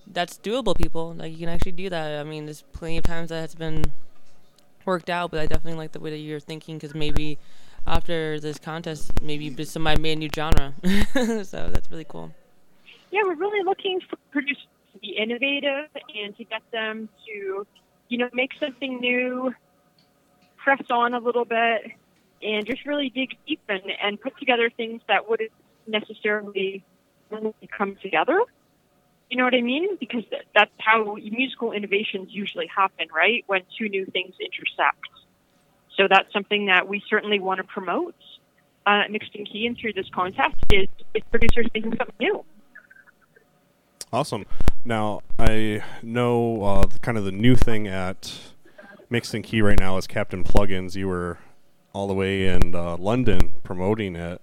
that's 0.07 0.37
doable. 0.37 0.75
People 0.75 1.13
like 1.13 1.31
you 1.31 1.39
can 1.39 1.49
actually 1.49 1.73
do 1.73 1.89
that. 1.89 2.19
I 2.19 2.23
mean, 2.23 2.45
there's 2.45 2.63
plenty 2.73 2.97
of 2.97 3.03
times 3.03 3.29
that 3.29 3.41
has 3.41 3.55
been 3.55 3.91
worked 4.85 5.09
out, 5.09 5.31
but 5.31 5.39
I 5.39 5.45
definitely 5.45 5.77
like 5.77 5.91
the 5.91 5.99
way 5.99 6.11
that 6.11 6.17
you're 6.17 6.39
thinking 6.39 6.77
because 6.77 6.93
maybe 6.93 7.37
after 7.87 8.39
this 8.39 8.57
contest, 8.57 9.21
maybe 9.21 9.63
somebody 9.65 10.01
made 10.01 10.13
a 10.13 10.15
new 10.15 10.29
genre. 10.33 10.73
so 11.43 11.69
that's 11.71 11.89
really 11.91 12.05
cool. 12.05 12.33
Yeah, 13.11 13.21
we're 13.23 13.35
really 13.35 13.63
looking 13.63 14.01
for 14.09 14.17
producers 14.31 14.67
to 14.93 14.99
be 14.99 15.15
innovative 15.17 15.89
and 16.15 16.35
to 16.37 16.43
get 16.43 16.61
them 16.71 17.09
to, 17.25 17.65
you 18.09 18.17
know, 18.17 18.29
make 18.33 18.51
something 18.59 18.99
new, 18.99 19.53
press 20.57 20.81
on 20.89 21.13
a 21.13 21.19
little 21.19 21.45
bit, 21.45 21.91
and 22.41 22.65
just 22.65 22.85
really 22.85 23.09
dig 23.09 23.37
deep 23.47 23.61
and, 23.69 23.83
and 24.01 24.19
put 24.19 24.37
together 24.37 24.69
things 24.69 25.01
that 25.07 25.29
wouldn't 25.29 25.51
necessarily 25.87 26.83
come 27.77 27.95
together. 28.01 28.39
You 29.29 29.37
know 29.37 29.43
what 29.43 29.55
I 29.55 29.61
mean? 29.61 29.97
Because 29.99 30.23
that's 30.53 30.71
how 30.77 31.15
musical 31.15 31.71
innovations 31.71 32.29
usually 32.31 32.67
happen, 32.67 33.07
right? 33.13 33.43
When 33.47 33.61
two 33.77 33.89
new 33.89 34.05
things 34.05 34.35
intersect. 34.39 35.05
So 35.97 36.07
that's 36.09 36.31
something 36.31 36.67
that 36.67 36.87
we 36.87 37.01
certainly 37.09 37.39
want 37.39 37.57
to 37.57 37.63
promote. 37.63 38.15
Uh, 38.85 39.01
mixed 39.09 39.33
in 39.33 39.45
key 39.45 39.65
and 39.65 39.75
through 39.75 39.93
this 39.93 40.05
contest 40.13 40.55
is, 40.71 40.87
is 41.15 41.23
producers 41.31 41.65
making 41.73 41.95
something 41.97 42.15
new. 42.19 42.45
Awesome. 44.13 44.45
Now 44.85 45.21
I 45.39 45.83
know 46.03 46.61
uh, 46.63 46.85
kind 47.01 47.17
of 47.17 47.25
the 47.25 47.31
new 47.31 47.55
thing 47.55 47.87
at 47.87 48.31
Mixed 49.09 49.33
In 49.33 49.41
Key 49.41 49.61
right 49.61 49.79
now 49.79 49.97
is 49.97 50.05
Captain 50.05 50.43
Plugins. 50.43 50.95
You 50.95 51.07
were 51.07 51.39
all 51.93 52.07
the 52.07 52.13
way 52.13 52.47
in 52.47 52.75
uh, 52.75 52.97
London 52.97 53.53
promoting 53.63 54.15
it. 54.15 54.41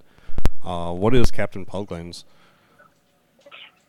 Uh, 0.64 0.92
what 0.92 1.14
is 1.14 1.30
Captain 1.30 1.64
Plugins? 1.64 2.24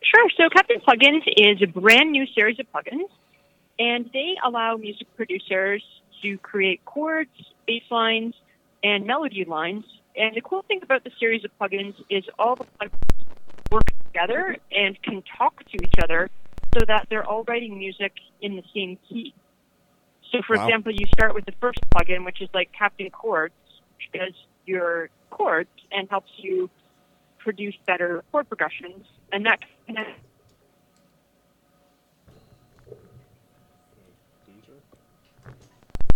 Sure. 0.04 0.28
So 0.36 0.48
Captain 0.50 0.80
Plugins 0.80 1.22
is 1.26 1.62
a 1.62 1.66
brand 1.66 2.12
new 2.12 2.26
series 2.34 2.58
of 2.60 2.66
plugins, 2.72 3.08
and 3.78 4.10
they 4.12 4.34
allow 4.44 4.76
music 4.76 5.06
producers 5.16 5.82
to 6.22 6.38
create 6.38 6.84
chords, 6.84 7.30
bass 7.66 7.82
lines, 7.90 8.34
and 8.82 9.06
melody 9.06 9.44
lines. 9.44 9.84
And 10.16 10.36
the 10.36 10.40
cool 10.42 10.62
thing 10.68 10.80
about 10.82 11.04
the 11.04 11.10
series 11.18 11.44
of 11.44 11.50
plugins 11.60 11.94
is 12.10 12.24
all 12.38 12.56
the 12.56 12.64
plugins 12.80 12.90
work 13.72 13.84
together 14.12 14.56
and 14.70 15.00
can 15.02 15.22
talk 15.38 15.58
to 15.58 15.76
each 15.82 15.94
other 16.02 16.30
so 16.74 16.84
that 16.86 17.06
they're 17.10 17.26
all 17.26 17.44
writing 17.44 17.78
music 17.78 18.12
in 18.40 18.56
the 18.56 18.62
same 18.74 18.98
key. 19.08 19.34
So, 20.32 20.42
for 20.46 20.56
Wow. 20.56 20.66
example, 20.66 20.92
you 20.92 21.06
start 21.06 21.34
with 21.34 21.46
the 21.46 21.54
first 21.60 21.80
plugin, 21.94 22.24
which 22.24 22.40
is 22.42 22.48
like 22.52 22.70
Captain 22.76 23.10
Chords, 23.10 23.54
which 23.96 24.20
does 24.20 24.34
your 24.66 25.08
chords 25.30 25.70
and 25.92 26.08
helps 26.10 26.30
you 26.36 26.68
produce 27.44 27.76
better 27.86 28.24
chord 28.32 28.48
progressions. 28.48 29.06
And 29.32 29.44
that 29.46 29.60
can 29.86 29.96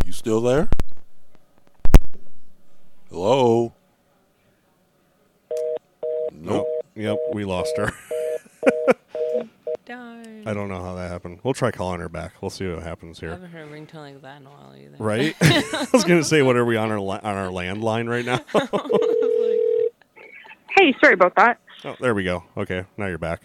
You 0.04 0.12
still 0.12 0.40
there? 0.40 0.70
Hello? 3.10 3.74
Nope. 6.32 6.66
Oh, 6.66 6.80
yep, 6.94 7.18
we 7.32 7.44
lost 7.44 7.76
her. 7.76 7.92
Darn. 9.84 10.46
I 10.46 10.54
don't 10.54 10.68
know 10.68 10.80
how 10.82 10.94
that 10.94 11.10
happened. 11.10 11.40
We'll 11.42 11.52
try 11.54 11.70
calling 11.70 12.00
her 12.00 12.08
back. 12.08 12.32
We'll 12.40 12.50
see 12.50 12.66
what 12.68 12.82
happens 12.82 13.18
I 13.18 13.26
here. 13.26 13.30
haven't 13.30 13.50
heard 13.50 13.68
a 13.68 13.70
ringtone 13.70 14.14
like 14.14 14.22
that 14.22 14.40
in 14.40 14.46
a 14.46 14.50
while 14.50 14.74
either. 14.76 14.96
Right? 14.98 15.34
I 15.42 15.86
was 15.92 16.04
gonna 16.04 16.24
say, 16.24 16.40
what 16.42 16.56
are 16.56 16.64
we 16.64 16.76
on 16.76 16.90
our 16.90 17.00
li- 17.00 17.20
on 17.22 17.36
our 17.36 17.48
landline 17.48 18.08
right 18.08 18.24
now? 18.24 18.40
Hey, 20.78 20.94
sorry 21.02 21.14
about 21.14 21.34
that. 21.36 21.58
oh, 21.84 21.96
there 22.00 22.14
we 22.14 22.22
go. 22.22 22.44
Okay, 22.56 22.84
now 22.96 23.06
you're 23.06 23.18
back. 23.18 23.42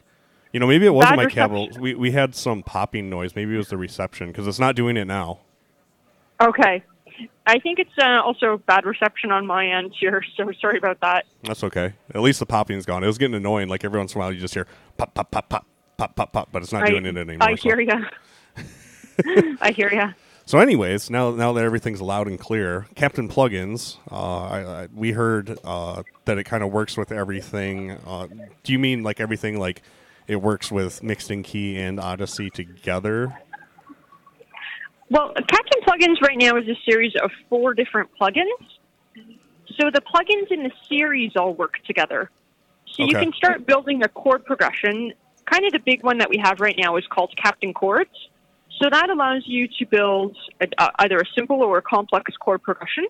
You 0.51 0.59
know, 0.59 0.67
maybe 0.67 0.85
it 0.85 0.93
wasn't 0.93 1.11
Bad 1.11 1.17
my 1.17 1.23
reception. 1.23 1.67
cable. 1.71 1.81
We 1.81 1.95
we 1.95 2.11
had 2.11 2.35
some 2.35 2.61
popping 2.61 3.09
noise. 3.09 3.35
Maybe 3.35 3.55
it 3.55 3.57
was 3.57 3.69
the 3.69 3.77
reception 3.77 4.27
because 4.27 4.45
it's 4.45 4.59
not 4.59 4.75
doing 4.75 4.97
it 4.97 5.05
now. 5.05 5.39
Okay. 6.39 6.83
I 7.45 7.59
think 7.59 7.79
it's 7.79 7.91
uh, 7.97 8.21
also 8.23 8.57
bad 8.65 8.85
reception 8.85 9.31
on 9.31 9.45
my 9.45 9.67
end 9.67 9.93
here, 9.99 10.23
so 10.37 10.51
sorry 10.59 10.77
about 10.77 10.99
that. 11.01 11.25
That's 11.43 11.63
okay. 11.63 11.93
At 12.13 12.21
least 12.21 12.39
the 12.39 12.45
popping's 12.45 12.85
gone. 12.85 13.03
It 13.03 13.07
was 13.07 13.17
getting 13.17 13.35
annoying. 13.35 13.67
Like 13.67 13.83
every 13.83 13.99
once 13.99 14.13
in 14.13 14.19
a 14.19 14.23
while, 14.23 14.31
you 14.31 14.39
just 14.39 14.53
hear 14.53 14.67
pop, 14.97 15.13
pop, 15.13 15.31
pop, 15.31 15.49
pop, 15.49 15.65
pop, 15.97 16.15
pop, 16.15 16.33
pop, 16.33 16.49
but 16.51 16.61
it's 16.61 16.71
not 16.71 16.83
I, 16.83 16.89
doing 16.89 17.05
it 17.05 17.17
anymore. 17.17 17.49
I 17.49 17.55
so. 17.55 17.63
hear 17.63 17.79
ya. 17.79 17.99
I 19.61 19.71
hear 19.71 19.91
ya. 19.93 20.11
So, 20.45 20.59
anyways, 20.59 21.09
now 21.09 21.31
now 21.31 21.53
that 21.53 21.63
everything's 21.63 22.01
loud 22.01 22.27
and 22.27 22.37
clear, 22.37 22.87
Captain 22.95 23.29
Plugins, 23.29 23.97
uh, 24.11 24.43
I, 24.43 24.59
I, 24.83 24.87
we 24.93 25.11
heard 25.11 25.57
uh, 25.63 26.03
that 26.25 26.37
it 26.37 26.43
kind 26.43 26.63
of 26.63 26.71
works 26.71 26.97
with 26.97 27.11
everything. 27.11 27.91
Uh, 27.91 28.27
do 28.63 28.73
you 28.73 28.79
mean 28.79 29.03
like 29.03 29.21
everything, 29.21 29.57
like 29.57 29.81
it 30.27 30.37
works 30.37 30.71
with 30.71 31.01
Mixed 31.01 31.31
in 31.31 31.43
Key 31.43 31.79
and 31.79 31.99
Odyssey 31.99 32.49
together? 32.49 33.37
Well, 35.09 35.33
Captain 35.35 35.81
Plugins 35.87 36.21
right 36.21 36.37
now 36.37 36.57
is 36.57 36.67
a 36.67 36.77
series 36.89 37.13
of 37.21 37.31
four 37.49 37.73
different 37.73 38.09
plugins. 38.19 38.47
So 39.79 39.89
the 39.91 40.01
plugins 40.01 40.51
in 40.51 40.63
the 40.63 40.71
series 40.89 41.31
all 41.35 41.53
work 41.53 41.75
together. 41.85 42.29
So 42.91 43.05
you 43.05 43.15
can 43.15 43.31
start 43.33 43.65
building 43.65 44.03
a 44.03 44.07
chord 44.07 44.45
progression. 44.45 45.13
Kind 45.45 45.65
of 45.65 45.71
the 45.71 45.79
big 45.79 46.03
one 46.03 46.17
that 46.17 46.29
we 46.29 46.37
have 46.43 46.59
right 46.59 46.75
now 46.77 46.97
is 46.97 47.05
called 47.07 47.33
Captain 47.41 47.73
Chords. 47.73 48.29
So 48.83 48.89
that 48.89 49.09
allows 49.09 49.43
you 49.45 49.69
to 49.79 49.85
build 49.85 50.35
a, 50.59 50.67
uh, 50.77 50.89
either 50.99 51.17
a 51.17 51.25
simple 51.37 51.63
or 51.63 51.77
a 51.77 51.81
complex 51.81 52.35
chord 52.35 52.61
progression. 52.61 53.05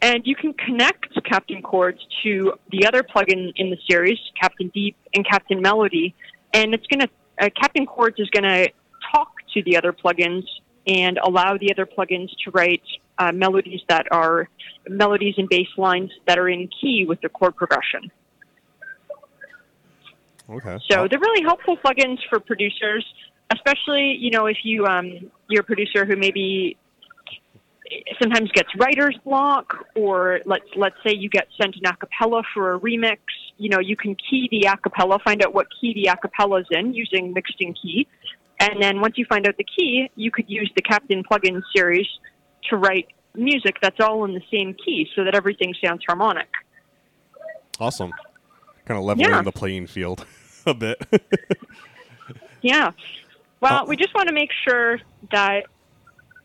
And 0.00 0.24
you 0.24 0.36
can 0.36 0.52
connect 0.52 1.12
Captain 1.24 1.60
Chords 1.60 1.98
to 2.22 2.52
the 2.70 2.86
other 2.86 3.02
plugin 3.02 3.52
in 3.56 3.70
the 3.70 3.78
series, 3.90 4.18
Captain 4.40 4.68
Deep 4.68 4.96
and 5.12 5.26
Captain 5.26 5.60
Melody. 5.60 6.14
And 6.54 6.72
it's 6.72 6.86
going 6.86 7.00
to, 7.00 7.08
uh, 7.40 7.50
Captain 7.60 7.84
Chords 7.84 8.20
is 8.20 8.30
going 8.30 8.44
to 8.44 8.70
talk 9.10 9.32
to 9.54 9.62
the 9.64 9.76
other 9.76 9.92
plugins 9.92 10.44
and 10.86 11.18
allow 11.18 11.56
the 11.58 11.72
other 11.72 11.86
plugins 11.86 12.28
to 12.44 12.52
write 12.52 12.84
uh, 13.18 13.32
melodies 13.32 13.80
that 13.88 14.06
are 14.12 14.48
melodies 14.88 15.34
and 15.36 15.48
bass 15.48 15.66
lines 15.76 16.12
that 16.28 16.38
are 16.38 16.48
in 16.48 16.68
key 16.80 17.06
with 17.08 17.20
the 17.22 17.28
chord 17.28 17.56
progression. 17.56 18.08
Okay. 20.48 20.78
So 20.88 21.08
they're 21.08 21.18
really 21.18 21.42
helpful 21.42 21.76
plugins 21.76 22.18
for 22.30 22.38
producers, 22.38 23.04
especially 23.52 24.16
you 24.18 24.30
know 24.30 24.46
if 24.46 24.58
you 24.64 24.86
um, 24.86 25.30
you're 25.48 25.60
a 25.62 25.64
producer 25.64 26.04
who 26.04 26.16
maybe 26.16 26.76
sometimes 28.20 28.50
gets 28.52 28.68
writer's 28.78 29.16
block, 29.24 29.86
or 29.94 30.40
let's 30.44 30.64
let's 30.76 30.96
say 31.06 31.14
you 31.14 31.28
get 31.28 31.46
sent 31.60 31.76
an 31.76 31.82
acapella 31.82 32.42
for 32.52 32.74
a 32.74 32.80
remix. 32.80 33.18
You 33.58 33.68
know 33.70 33.78
you 33.78 33.96
can 33.96 34.14
key 34.16 34.48
the 34.50 34.68
acapella, 34.68 35.20
find 35.22 35.42
out 35.44 35.54
what 35.54 35.66
key 35.80 35.94
the 35.94 36.10
acapella 36.10 36.60
is 36.60 36.66
in 36.70 36.94
using 36.94 37.32
mixed 37.32 37.56
in 37.60 37.74
key, 37.74 38.06
and 38.60 38.82
then 38.82 39.00
once 39.00 39.16
you 39.18 39.24
find 39.26 39.46
out 39.46 39.56
the 39.56 39.64
key, 39.64 40.10
you 40.16 40.30
could 40.30 40.48
use 40.48 40.70
the 40.74 40.82
Captain 40.82 41.22
plugin 41.22 41.62
series 41.74 42.06
to 42.70 42.76
write 42.76 43.06
music 43.34 43.76
that's 43.82 44.00
all 44.00 44.24
in 44.24 44.34
the 44.34 44.42
same 44.50 44.74
key, 44.74 45.08
so 45.14 45.22
that 45.22 45.34
everything 45.34 45.74
sounds 45.84 46.02
harmonic. 46.08 46.48
awesome. 47.78 48.12
Kind 48.86 48.98
of 48.98 49.04
leveling 49.04 49.28
Yeah. 49.30 49.42
the 49.42 49.52
playing 49.52 49.86
field 49.86 50.24
a 50.66 50.74
bit. 50.74 51.00
Yeah. 52.62 52.90
Well, 53.60 53.82
Uh, 53.82 53.86
we 53.86 53.96
just 53.96 54.14
want 54.14 54.28
to 54.28 54.34
make 54.34 54.50
sure 54.66 54.98
that 55.30 55.64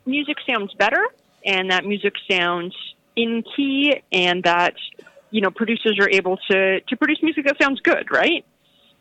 music 0.05 0.37
sounds 0.49 0.73
better 0.75 1.05
and 1.45 1.69
that 1.71 1.85
music 1.85 2.13
sounds 2.29 2.75
in 3.15 3.43
key 3.55 4.01
and 4.11 4.43
that 4.43 4.75
you 5.31 5.41
know 5.41 5.51
producers 5.51 5.97
are 5.99 6.09
able 6.09 6.37
to 6.49 6.79
to 6.81 6.95
produce 6.97 7.21
music 7.21 7.45
that 7.45 7.57
sounds 7.61 7.79
good, 7.81 8.09
right? 8.11 8.45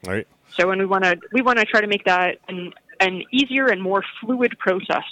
Right. 0.06 0.26
So 0.58 0.70
and 0.70 0.80
we 0.80 0.86
want 0.86 1.04
to 1.04 1.18
we 1.32 1.42
want 1.42 1.58
to 1.58 1.64
try 1.64 1.80
to 1.80 1.86
make 1.86 2.04
that 2.04 2.38
an 2.48 2.72
an 3.00 3.22
easier 3.32 3.66
and 3.66 3.80
more 3.80 4.02
fluid 4.20 4.58
process. 4.58 5.04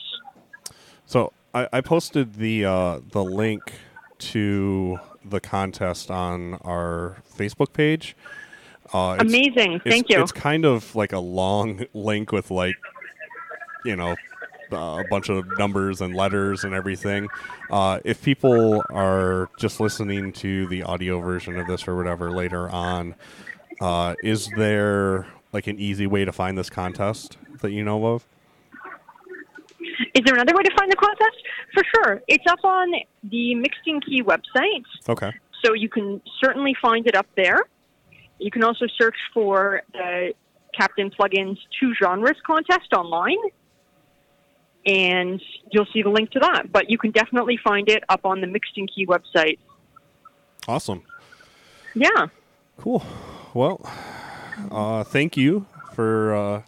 So 1.07 1.33
I, 1.55 1.69
I 1.73 1.81
posted 1.81 2.35
the 2.35 2.65
uh, 2.65 3.01
the 3.13 3.25
link 3.25 3.73
to 4.19 4.99
the 5.25 5.41
contest 5.41 6.11
on 6.11 6.55
our 6.65 7.19
Facebook 7.37 7.73
page. 7.73 8.17
Uh, 8.93 9.17
Amazing. 9.21 9.75
it's- 9.75 9.83
Thank 9.85 10.09
you. 10.09 10.21
It's 10.23 10.33
kind 10.33 10.65
of 10.65 10.95
like 10.97 11.13
a 11.13 11.19
long 11.21 11.85
link 11.95 12.33
with 12.33 12.51
like, 12.51 12.77
you 13.85 13.97
know, 13.97 14.17
uh, 14.73 15.03
a 15.03 15.05
bunch 15.09 15.29
of 15.31 15.47
numbers 15.59 16.01
and 16.01 16.15
letters 16.15 16.65
and 16.65 16.75
everything. 16.75 17.29
Uh, 17.71 18.01
if 18.05 18.23
people 18.23 18.83
are 18.91 19.49
just 19.59 19.81
listening 19.81 20.33
to 20.33 20.67
the 20.69 20.83
audio 20.83 21.21
version 21.21 21.59
of 21.59 21.67
this 21.67 21.89
or 21.89 21.97
whatever 21.97 22.31
later 22.31 22.69
on, 22.69 23.15
uh, 23.81 24.15
is 24.23 24.49
there 24.57 25.27
like 25.53 25.67
an 25.67 25.79
easy 25.79 26.07
way 26.07 26.25
to 26.25 26.33
find 26.33 26.59
this 26.59 26.69
contest 26.69 27.39
that 27.61 27.71
you 27.71 27.83
know 27.83 28.05
of? 28.07 28.27
Is 30.15 30.23
there 30.25 30.35
another 30.35 30.55
way 30.55 30.63
to 30.63 30.75
find 30.77 30.91
the 30.91 30.97
contest? 30.97 31.37
For 31.75 31.83
sure. 31.95 32.23
It's 32.29 32.45
up 32.49 32.59
on 32.65 32.93
the 33.25 33.55
Mixed 33.55 33.81
in 33.87 34.01
Key 34.01 34.23
website, 34.23 34.85
Okay. 35.09 35.33
so 35.65 35.73
you 35.75 35.89
can 35.89 36.21
certainly 36.43 36.75
find 36.81 37.07
it 37.07 37.15
up 37.15 37.27
there. 37.37 37.61
You 38.39 38.51
can 38.51 38.63
also 38.65 38.87
search 39.01 39.17
for 39.33 39.83
the 39.93 40.33
Captain 40.79 41.11
Plugins 41.11 41.59
Two 41.81 41.93
Genres 42.03 42.37
contest 42.47 42.93
online, 42.93 43.37
and 44.89 45.41
you'll 45.71 45.87
see 45.93 46.03
the 46.03 46.09
link 46.09 46.31
to 46.31 46.41
that. 46.41 46.73
But 46.73 46.91
you 46.91 46.97
can 46.97 47.11
definitely 47.11 47.59
find 47.63 47.89
it 47.89 48.03
up 48.09 48.25
on 48.25 48.41
the 48.41 48.47
Mixed 48.47 48.77
in 48.77 48.87
Key 48.87 49.07
website. 49.07 49.59
Awesome. 50.67 51.03
Yeah. 51.95 52.29
Cool. 52.79 53.05
Well, 53.55 53.81
uh, 54.71 55.05
thank 55.05 55.37
you 55.37 55.67
for 55.95 56.35
uh, 56.35 56.63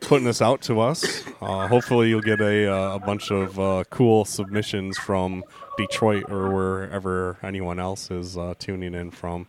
putting 0.00 0.26
this 0.26 0.42
out 0.42 0.60
to 0.62 0.80
us. 0.80 1.22
Uh, 1.40 1.66
hopefully, 1.68 2.08
you'll 2.08 2.20
get 2.20 2.40
a, 2.40 2.70
uh, 2.70 2.96
a 2.96 2.98
bunch 2.98 3.30
of 3.30 3.58
uh, 3.58 3.84
cool 3.90 4.24
submissions 4.24 4.98
from 4.98 5.44
Detroit 5.76 6.24
or 6.30 6.52
wherever 6.52 7.38
anyone 7.42 7.78
else 7.78 8.10
is 8.10 8.36
uh, 8.36 8.54
tuning 8.58 8.94
in 8.94 9.10
from, 9.10 9.46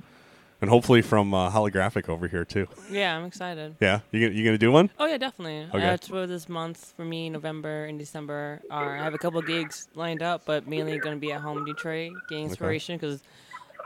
and 0.61 0.69
hopefully 0.69 1.01
from 1.01 1.33
uh, 1.33 1.49
Holographic 1.51 2.09
over 2.09 2.27
here 2.27 2.43
too. 2.45 2.67
Yeah, 2.91 3.15
I'm 3.17 3.25
excited. 3.25 3.75
Yeah, 3.79 3.99
you 4.11 4.21
gonna- 4.27 4.37
you 4.37 4.43
gonna 4.45 4.57
do 4.57 4.71
one? 4.71 4.89
Oh 4.99 5.05
yeah, 5.05 5.17
definitely. 5.17 5.67
Okay. 5.73 5.87
Uh, 5.93 5.97
for 5.97 6.27
this 6.27 6.49
month 6.49 6.93
for 6.97 7.05
me, 7.05 7.29
November 7.29 7.85
and 7.85 7.97
December. 7.99 8.61
Uh, 8.69 8.75
I 8.75 8.97
have 8.97 9.13
a 9.13 9.17
couple 9.17 9.41
gigs 9.41 9.87
lined 9.95 10.21
up, 10.21 10.43
but 10.45 10.67
mainly 10.67 10.97
going 10.97 11.15
to 11.15 11.19
be 11.19 11.31
at 11.31 11.41
home 11.41 11.59
in 11.59 11.65
Detroit, 11.65 12.11
getting 12.29 12.45
inspiration 12.45 12.97
because 12.97 13.21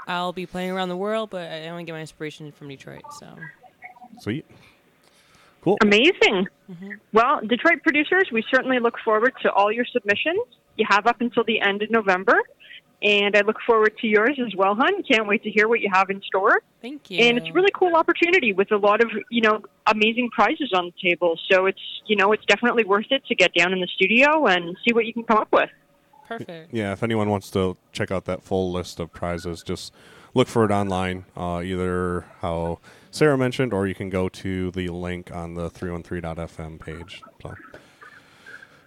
I'll 0.08 0.34
be 0.34 0.46
playing 0.46 0.72
around 0.72 0.90
the 0.90 0.98
world, 0.98 1.30
but 1.30 1.50
I 1.52 1.68
only 1.70 1.84
get 1.84 1.94
my 1.94 2.02
inspiration 2.02 2.52
from 2.52 2.68
Detroit. 2.70 3.04
So 3.20 3.28
Sweet. 4.20 4.46
Cool. 5.62 5.78
Amazing. 5.82 6.48
Well, 7.14 7.40
Detroit 7.48 7.84
producers, 7.84 8.24
we 8.32 8.44
certainly 8.54 8.80
look 8.80 8.96
forward 9.06 9.34
to 9.44 9.52
all 9.54 9.72
your 9.72 9.86
submissions. 9.86 10.42
You 10.76 10.86
have 10.90 11.08
up 11.08 11.22
until 11.22 11.44
the 11.46 11.62
end 11.62 11.82
of 11.84 11.90
November, 11.90 12.38
and 13.04 13.36
I 13.36 13.42
look 13.42 13.58
forward 13.66 13.98
to 14.00 14.08
yours 14.08 14.40
as 14.46 14.56
well, 14.56 14.76
hon. 14.76 15.04
Can't 15.04 15.28
wait 15.28 15.44
to 15.44 15.52
hear 15.52 15.68
what 15.68 15.82
you 15.82 15.90
have 15.92 16.10
in 16.10 16.22
store. 16.22 16.62
thank 16.82 17.12
you. 17.12 17.20
And 17.20 17.38
it's 17.38 17.50
a 17.50 17.52
really 17.52 17.72
cool 17.74 17.96
opportunity 17.96 18.54
with 18.54 18.72
a 18.72 18.78
lot 18.78 19.02
of, 19.02 19.12
you 19.30 19.42
know, 19.42 19.62
amazing 19.88 20.30
prizes 20.30 20.72
on 20.74 20.86
the 20.86 21.10
table. 21.10 21.38
So 21.52 21.66
it's, 21.66 21.82
you 22.08 22.16
know, 22.16 22.32
it's 22.32 22.46
definitely 22.46 22.86
worth 22.86 23.08
it 23.12 23.26
to 23.26 23.36
get 23.36 23.54
down 23.54 23.74
in 23.74 23.82
the 23.82 23.88
studio 23.94 24.48
and 24.48 24.78
see 24.88 24.94
what 24.94 25.06
you 25.06 25.14
can 25.14 25.24
come 25.24 25.38
up 25.38 25.50
with. 25.52 25.70
perfect. 26.28 26.74
Yeah, 26.74 26.94
if 26.94 27.04
anyone 27.04 27.30
wants 27.30 27.52
to 27.52 27.76
check 27.92 28.10
out 28.10 28.24
that 28.26 28.42
full 28.42 28.72
list 28.72 29.02
of 29.02 29.12
prizes, 29.12 29.64
just 29.64 29.94
look 30.34 30.48
for 30.48 30.64
it 30.64 30.72
online, 30.72 31.26
uh, 31.36 31.62
either 31.64 32.26
how 32.40 32.80
Sarah 33.12 33.38
mentioned, 33.38 33.74
or 33.74 33.86
you 33.86 33.96
can 33.96 34.10
go 34.10 34.30
to 34.30 34.72
the 34.72 34.88
link 34.88 35.30
on 35.30 35.56
the 35.56 35.70
313.fm 35.70 36.80
page. 36.80 37.22
So, 37.42 37.56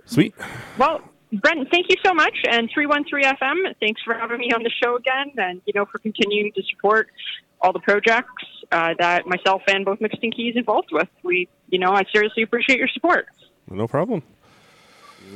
sweet. 0.06 0.34
Well, 0.78 1.02
Brent, 1.32 1.68
thank 1.70 1.86
you 1.88 1.96
so 2.04 2.14
much. 2.14 2.34
And 2.48 2.70
313 2.72 3.32
FM, 3.34 3.74
thanks 3.80 4.00
for 4.02 4.14
having 4.14 4.38
me 4.38 4.52
on 4.52 4.62
the 4.62 4.70
show 4.82 4.96
again 4.96 5.32
and, 5.36 5.60
you 5.66 5.72
know, 5.74 5.84
for 5.84 5.98
continuing 5.98 6.52
to 6.52 6.62
support 6.70 7.08
all 7.60 7.72
the 7.72 7.80
projects 7.80 8.44
uh, 8.70 8.94
that 8.98 9.26
myself 9.26 9.62
and 9.66 9.84
both 9.84 10.00
Mixed 10.00 10.22
In 10.22 10.30
Key's 10.30 10.56
involved 10.56 10.88
with. 10.92 11.08
We, 11.22 11.48
you 11.68 11.78
know, 11.78 11.92
I 11.92 12.04
seriously 12.12 12.42
appreciate 12.42 12.78
your 12.78 12.88
support. 12.88 13.26
No 13.68 13.88
problem. 13.88 14.22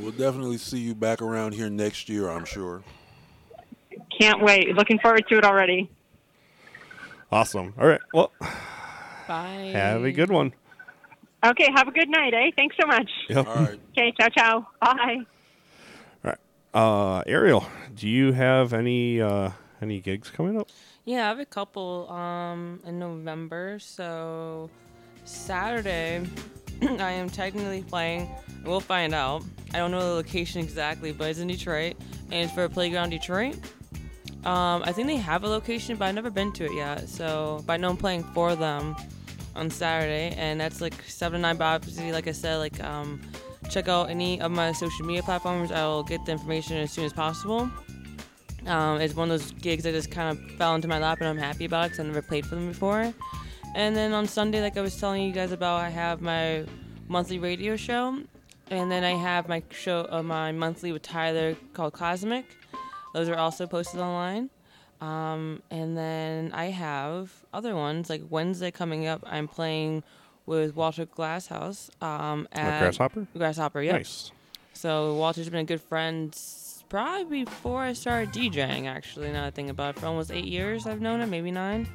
We'll 0.00 0.12
definitely 0.12 0.58
see 0.58 0.78
you 0.78 0.94
back 0.94 1.20
around 1.20 1.54
here 1.54 1.68
next 1.68 2.08
year, 2.08 2.28
I'm 2.28 2.44
sure. 2.44 2.82
Can't 4.20 4.42
wait. 4.42 4.68
Looking 4.74 4.98
forward 5.00 5.24
to 5.28 5.38
it 5.38 5.44
already. 5.44 5.90
Awesome. 7.32 7.74
All 7.78 7.86
right. 7.86 8.00
Well, 8.12 8.32
Bye. 9.26 9.70
have 9.72 10.04
a 10.04 10.12
good 10.12 10.30
one. 10.30 10.52
Okay, 11.44 11.68
have 11.74 11.88
a 11.88 11.92
good 11.92 12.08
night, 12.08 12.34
eh? 12.34 12.50
Thanks 12.54 12.76
so 12.78 12.86
much. 12.86 13.10
Yep. 13.28 13.46
All 13.46 13.54
right. 13.54 13.80
Okay, 13.96 14.12
ciao, 14.20 14.28
ciao. 14.28 14.66
Bye. 14.80 15.18
Uh, 16.72 17.22
Ariel, 17.26 17.66
do 17.94 18.08
you 18.08 18.32
have 18.32 18.72
any 18.72 19.20
uh, 19.20 19.50
any 19.82 20.00
gigs 20.00 20.30
coming 20.30 20.58
up? 20.58 20.68
Yeah, 21.04 21.24
I 21.24 21.28
have 21.28 21.40
a 21.40 21.44
couple 21.44 22.08
um 22.10 22.80
in 22.86 22.98
November. 22.98 23.78
So 23.80 24.70
Saturday, 25.24 26.24
I 26.82 27.10
am 27.12 27.28
technically 27.28 27.82
playing. 27.82 28.30
We'll 28.64 28.80
find 28.80 29.14
out. 29.14 29.42
I 29.74 29.78
don't 29.78 29.90
know 29.90 30.00
the 30.00 30.14
location 30.14 30.60
exactly, 30.60 31.12
but 31.12 31.30
it's 31.30 31.38
in 31.38 31.48
Detroit, 31.48 31.96
and 32.30 32.44
it's 32.44 32.52
for 32.52 32.68
Playground 32.68 33.10
Detroit. 33.10 33.56
Um, 34.44 34.82
I 34.84 34.92
think 34.92 35.06
they 35.06 35.16
have 35.16 35.44
a 35.44 35.48
location, 35.48 35.96
but 35.96 36.06
I've 36.06 36.14
never 36.14 36.30
been 36.30 36.52
to 36.52 36.64
it 36.64 36.74
yet. 36.74 37.08
So, 37.08 37.62
but 37.66 37.74
I 37.74 37.76
know 37.76 37.90
I'm 37.90 37.96
playing 37.96 38.24
for 38.32 38.54
them 38.54 38.96
on 39.54 39.70
Saturday, 39.70 40.34
and 40.36 40.60
that's 40.60 40.80
like 40.80 40.94
seven 41.06 41.40
to 41.40 41.42
nine. 41.42 41.60
Obviously, 41.60 42.12
like 42.12 42.26
I 42.26 42.32
said, 42.32 42.56
like 42.56 42.82
um, 42.82 43.20
check 43.70 43.88
out 43.88 44.10
any 44.10 44.40
of 44.40 44.50
my 44.50 44.72
social 44.72 45.06
media 45.06 45.22
platforms. 45.22 45.70
I 45.70 45.84
will 45.86 46.02
get 46.02 46.24
the 46.26 46.32
information 46.32 46.76
as 46.76 46.90
soon 46.92 47.04
as 47.04 47.12
possible. 47.12 47.70
Um, 48.66 49.00
it's 49.00 49.14
one 49.14 49.30
of 49.30 49.40
those 49.40 49.52
gigs 49.52 49.84
that 49.84 49.92
just 49.92 50.10
kind 50.10 50.36
of 50.36 50.50
fell 50.52 50.74
into 50.74 50.88
my 50.88 50.98
lap, 50.98 51.18
and 51.20 51.28
I'm 51.28 51.38
happy 51.38 51.64
about 51.64 51.86
it 51.86 51.88
because 51.90 52.00
I 52.00 52.02
never 52.04 52.22
played 52.22 52.44
for 52.44 52.56
them 52.56 52.68
before. 52.68 53.14
And 53.74 53.96
then 53.96 54.12
on 54.12 54.26
Sunday, 54.26 54.60
like 54.60 54.76
I 54.76 54.80
was 54.80 54.98
telling 54.98 55.22
you 55.22 55.32
guys 55.32 55.52
about, 55.52 55.80
I 55.80 55.88
have 55.88 56.20
my 56.20 56.64
monthly 57.08 57.38
radio 57.38 57.76
show, 57.76 58.18
and 58.68 58.90
then 58.90 59.04
I 59.04 59.12
have 59.12 59.48
my 59.48 59.62
show, 59.70 60.06
uh, 60.10 60.22
my 60.22 60.52
monthly 60.52 60.92
with 60.92 61.02
Tyler 61.02 61.56
called 61.72 61.92
Cosmic. 61.92 62.44
Those 63.14 63.28
are 63.28 63.36
also 63.36 63.66
posted 63.66 64.00
online. 64.00 64.50
Um, 65.00 65.62
and 65.70 65.96
then 65.96 66.52
I 66.52 66.66
have 66.66 67.32
other 67.54 67.74
ones 67.74 68.10
like 68.10 68.22
Wednesday 68.28 68.70
coming 68.70 69.06
up. 69.06 69.22
I'm 69.24 69.48
playing 69.48 70.02
with 70.46 70.74
Walter 70.76 71.06
Glasshouse 71.06 71.90
um, 72.00 72.48
at 72.52 72.80
Grasshopper? 72.80 73.26
Grasshopper, 73.36 73.82
yeah. 73.82 73.92
Nice. 73.92 74.32
So 74.72 75.14
Walter's 75.14 75.48
been 75.48 75.60
a 75.60 75.64
good 75.64 75.80
friend 75.80 76.36
probably 76.88 77.44
before 77.44 77.82
I 77.82 77.92
started 77.92 78.32
DJing. 78.32 78.86
Actually, 78.86 79.30
now 79.32 79.44
I 79.46 79.50
think 79.50 79.70
about 79.70 79.96
it, 79.96 80.00
for 80.00 80.06
almost 80.06 80.30
eight 80.32 80.46
years 80.46 80.86
I've 80.86 81.00
known 81.00 81.20
him, 81.20 81.30
maybe 81.30 81.50
nine. 81.50 81.88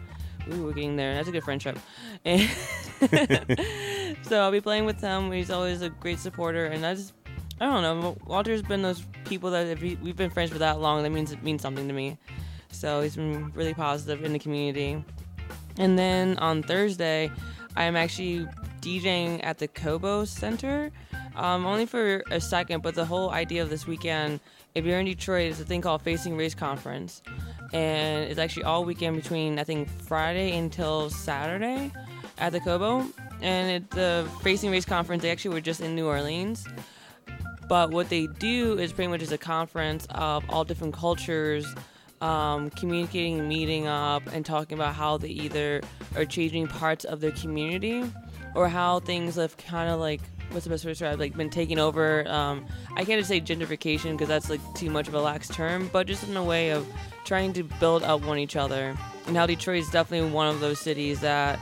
Ooh, 0.54 0.66
we're 0.66 0.74
getting 0.74 0.96
there. 0.96 1.16
That's 1.16 1.28
a 1.28 1.32
good 1.32 1.44
friendship. 1.44 1.78
So 4.24 4.42
I'll 4.42 4.52
be 4.52 4.62
playing 4.62 4.86
with 4.86 5.00
him. 5.02 5.32
He's 5.32 5.52
always 5.52 5.82
a 5.82 5.90
great 5.90 6.18
supporter, 6.20 6.66
and 6.66 6.86
I 6.86 6.96
just 6.96 7.14
I 7.62 7.66
don't 7.66 7.82
know. 7.84 8.18
Walter's 8.26 8.62
been 8.62 8.82
those 8.82 9.04
people 9.26 9.52
that 9.52 9.68
if 9.68 9.82
we- 9.82 9.96
we've 10.02 10.16
been 10.16 10.30
friends 10.32 10.52
for 10.52 10.58
that 10.60 10.80
long, 10.82 11.04
that 11.04 11.10
means 11.12 11.32
it 11.32 11.44
means 11.44 11.62
something 11.62 11.88
to 11.88 11.94
me. 11.94 12.18
So 12.72 13.02
he's 13.02 13.16
been 13.16 13.52
really 13.54 13.74
positive 13.74 14.24
in 14.26 14.34
the 14.34 14.40
community. 14.40 15.04
And 15.78 15.98
then 16.00 16.38
on 16.40 16.64
Thursday, 16.64 17.32
I'm 17.76 17.96
actually 17.96 18.48
DJing 18.82 19.44
at 19.44 19.58
the 19.58 19.68
Cobo 19.68 20.26
Center, 20.26 20.92
um, 21.36 21.66
only 21.66 21.86
for 21.86 22.24
a 22.32 22.40
second. 22.40 22.84
But 22.84 22.96
the 22.96 23.06
whole 23.06 23.32
idea 23.32 23.62
of 23.64 23.70
this 23.70 23.86
weekend, 23.88 24.40
if 24.76 24.86
you're 24.86 25.00
in 25.00 25.06
Detroit, 25.06 25.52
is 25.52 25.60
a 25.60 25.66
thing 25.66 25.82
called 25.82 26.02
Facing 26.02 26.38
Race 26.38 26.56
Conference, 26.56 27.22
and 27.74 28.30
it's 28.30 28.40
actually 28.40 28.64
all 28.64 28.86
weekend 28.86 29.16
between 29.16 29.60
I 29.60 29.64
think 29.64 29.90
Friday 29.90 30.58
until 30.58 31.10
Saturday 31.10 31.92
at 32.38 32.52
the 32.52 32.60
Cobo. 32.60 33.06
And 33.42 33.72
it, 33.72 33.90
the 33.92 34.28
Facing 34.42 34.72
Race 34.72 34.86
Conference, 34.86 35.22
they 35.22 35.32
actually 35.32 35.54
were 35.54 35.62
just 35.62 35.82
in 35.82 35.96
New 35.96 36.08
Orleans. 36.08 36.66
But 37.68 37.92
what 37.92 38.10
they 38.10 38.28
do 38.28 38.78
is 38.78 38.94
pretty 38.94 39.10
much 39.10 39.22
is 39.22 39.32
a 39.32 39.38
conference 39.38 40.08
of 40.12 40.44
all 40.50 40.64
different 40.64 40.94
cultures 40.94 41.66
um, 42.22 42.70
communicating, 42.72 43.48
meeting 43.48 43.88
up, 43.88 44.24
and 44.32 44.46
talking 44.46 44.78
about 44.78 44.96
how 44.96 45.18
they 45.18 45.30
either 45.30 45.82
are 46.16 46.26
changing 46.26 46.68
parts 46.68 47.06
of 47.06 47.20
their 47.22 47.32
community 47.32 48.04
or 48.56 48.70
how 48.70 49.00
things 49.02 49.36
have 49.36 49.58
kind 49.58 49.90
of 49.90 50.00
like 50.00 50.22
what's 50.52 50.64
the 50.64 50.70
best 50.70 50.86
way 50.86 50.90
to 50.90 50.94
describe 50.94 51.20
like 51.20 51.36
been 51.36 51.50
taken 51.50 51.80
over. 51.80 52.28
Um, 52.28 52.66
I 52.96 53.04
can't 53.04 53.20
just 53.20 53.30
say 53.30 53.42
gentrification 53.42 54.12
because 54.12 54.28
that's 54.28 54.50
like 54.50 54.62
too 54.74 54.90
much 54.90 55.08
of 55.08 55.14
a 55.14 55.22
lax 55.22 55.48
term, 55.50 55.90
but 55.92 56.08
just 56.08 56.28
in 56.28 56.38
a 56.38 56.44
way 56.44 56.70
of 56.70 56.88
trying 57.26 57.54
to 57.54 57.64
build 57.64 58.04
up 58.04 58.24
one 58.24 58.38
each 58.38 58.56
other. 58.56 58.96
And 59.28 59.36
how 59.36 59.46
Detroit 59.46 59.80
is 59.80 59.90
definitely 59.90 60.30
one 60.30 60.48
of 60.48 60.60
those 60.60 60.80
cities 60.80 61.20
that 61.22 61.60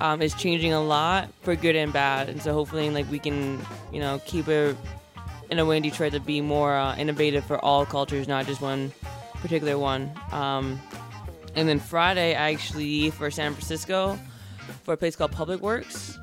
um, 0.00 0.20
is 0.22 0.34
changing 0.34 0.72
a 0.72 0.80
lot 0.80 1.30
for 1.42 1.56
good 1.56 1.74
and 1.74 1.92
bad. 1.92 2.28
And 2.28 2.40
so 2.40 2.52
hopefully 2.52 2.88
like 2.90 3.10
we 3.10 3.18
can 3.18 3.60
you 3.92 4.00
know 4.00 4.20
keep 4.26 4.48
it 4.48 4.76
in 5.50 5.58
a 5.58 5.64
way 5.64 5.76
in 5.76 5.82
Detroit 5.82 6.12
to 6.12 6.20
be 6.20 6.40
more 6.40 6.76
uh, 6.76 6.96
innovative 6.96 7.44
for 7.44 7.64
all 7.64 7.86
cultures, 7.86 8.28
not 8.28 8.46
just 8.46 8.60
one 8.60 8.92
particular 9.46 9.78
one. 9.78 10.10
Um, 10.32 10.80
and 11.54 11.68
then 11.68 11.78
Friday, 11.78 12.34
I 12.34 12.52
actually 12.52 13.10
for 13.10 13.30
San 13.30 13.52
Francisco 13.52 14.18
for 14.84 14.94
a 14.94 14.96
place 14.96 15.16
called 15.16 15.32
Public 15.32 15.60
Works. 15.60 16.18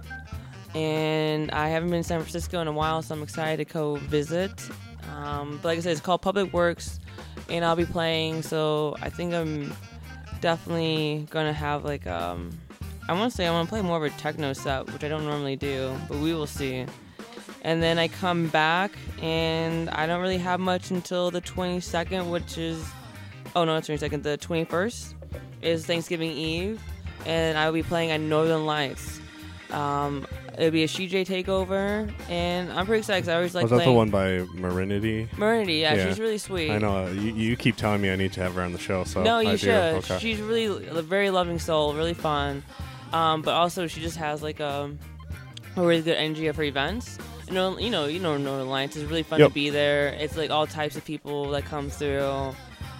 And 0.76 1.52
I 1.52 1.70
haven't 1.70 1.90
been 1.90 2.00
in 2.00 2.04
San 2.04 2.20
Francisco 2.20 2.60
in 2.62 2.68
a 2.68 2.72
while, 2.72 3.02
so 3.02 3.16
I'm 3.16 3.24
excited 3.24 3.66
to 3.68 3.74
go 3.74 3.96
visit. 3.96 4.52
Um, 5.16 5.60
but 5.62 5.70
like 5.70 5.78
I 5.78 5.82
said, 5.82 5.92
it's 5.92 6.02
called 6.02 6.22
Public 6.22 6.52
Works, 6.52 7.00
and 7.50 7.64
I'll 7.64 7.76
be 7.76 7.86
playing. 7.86 8.42
So 8.42 8.96
I 9.02 9.10
think 9.10 9.34
I'm 9.34 9.74
definitely 10.42 11.28
gonna 11.30 11.54
have 11.54 11.86
like 11.86 12.08
um, 12.08 12.58
I 13.08 13.14
want 13.14 13.32
to 13.32 13.36
say 13.36 13.46
I 13.46 13.52
want 13.52 13.68
to 13.68 13.70
play 13.70 13.82
more 13.82 13.98
of 13.98 14.04
a 14.04 14.10
techno 14.18 14.54
set, 14.54 14.92
which 14.92 15.04
I 15.04 15.10
don't 15.10 15.26
normally 15.26 15.56
do, 15.56 15.96
but 16.08 16.18
we 16.18 16.34
will 16.34 16.48
see. 16.48 16.86
And 17.62 17.82
then 17.82 17.98
I 17.98 18.08
come 18.08 18.48
back, 18.48 18.92
and 19.22 19.90
I 19.90 20.06
don't 20.06 20.22
really 20.22 20.38
have 20.38 20.60
much 20.60 20.92
until 20.92 21.32
the 21.32 21.42
22nd, 21.42 22.30
which 22.30 22.58
is 22.58 22.84
oh 23.56 23.66
no, 23.66 23.74
not 23.76 23.84
22nd, 23.84 24.24
the 24.24 24.38
21st 24.38 25.14
is 25.62 25.86
Thanksgiving 25.86 26.32
Eve, 26.32 26.82
and 27.26 27.58
I 27.58 27.66
will 27.68 27.74
be 27.74 27.84
playing 27.84 28.12
at 28.12 28.20
Northern 28.20 28.66
Lights. 28.66 29.20
Um, 29.72 30.28
it'll 30.58 30.70
be 30.72 30.84
a 30.84 30.88
CJ 30.88 31.26
takeover, 31.26 32.12
and 32.30 32.72
I'm 32.72 32.86
pretty 32.86 33.00
excited 33.00 33.22
'cause 33.24 33.30
I 33.30 33.36
always 33.36 33.56
like 33.56 33.64
Was 33.64 33.72
that 33.72 33.78
the 33.78 33.84
playing. 33.84 33.98
one 33.98 34.10
by 34.12 34.40
Marinity? 34.54 35.28
Marinity, 35.38 35.76
yeah, 35.76 35.96
Yeah. 35.96 36.08
she's 36.10 36.20
really 36.20 36.38
sweet. 36.38 36.70
I 36.70 36.78
know. 36.78 37.06
uh, 37.06 37.10
You, 37.10 37.34
you 37.34 37.56
keep 37.56 37.76
telling 37.76 38.02
me 38.02 38.12
I 38.12 38.16
need 38.16 38.34
to 38.34 38.42
have 38.42 38.54
her 38.56 38.62
on 38.62 38.72
the 38.74 38.78
show, 38.80 39.04
so 39.04 39.24
no, 39.24 39.38
I 39.38 39.42
you 39.42 39.52
do. 39.52 39.58
should. 39.58 39.96
Okay. 39.96 40.20
She's 40.20 40.40
really 40.42 40.66
a 40.88 41.02
very 41.02 41.30
loving 41.32 41.58
soul, 41.60 41.94
really 41.96 42.14
fun. 42.14 42.64
Um, 43.14 43.42
but 43.42 43.54
also 43.54 43.88
she 43.88 44.02
just 44.02 44.18
has 44.18 44.42
like 44.44 44.60
a, 44.60 44.92
a 45.76 45.82
really 45.82 46.02
good 46.02 46.18
energy 46.18 46.48
of 46.48 46.56
her 46.58 46.64
events. 46.64 47.18
You 47.48 47.54
know, 47.54 47.78
you 47.80 47.90
know, 47.90 48.06
you 48.06 48.20
know, 48.20 48.38
Northern 48.38 48.70
Lights 48.70 48.96
is 48.96 49.06
really 49.06 49.24
fun 49.24 49.40
Yep. 49.40 49.50
to 49.50 49.54
be 49.54 49.70
there. 49.70 50.10
It's 50.10 50.38
like 50.38 50.50
all 50.52 50.66
types 50.68 50.96
of 50.96 51.04
people 51.06 51.50
that 51.52 51.66
come 51.66 51.90
through. 51.90 52.54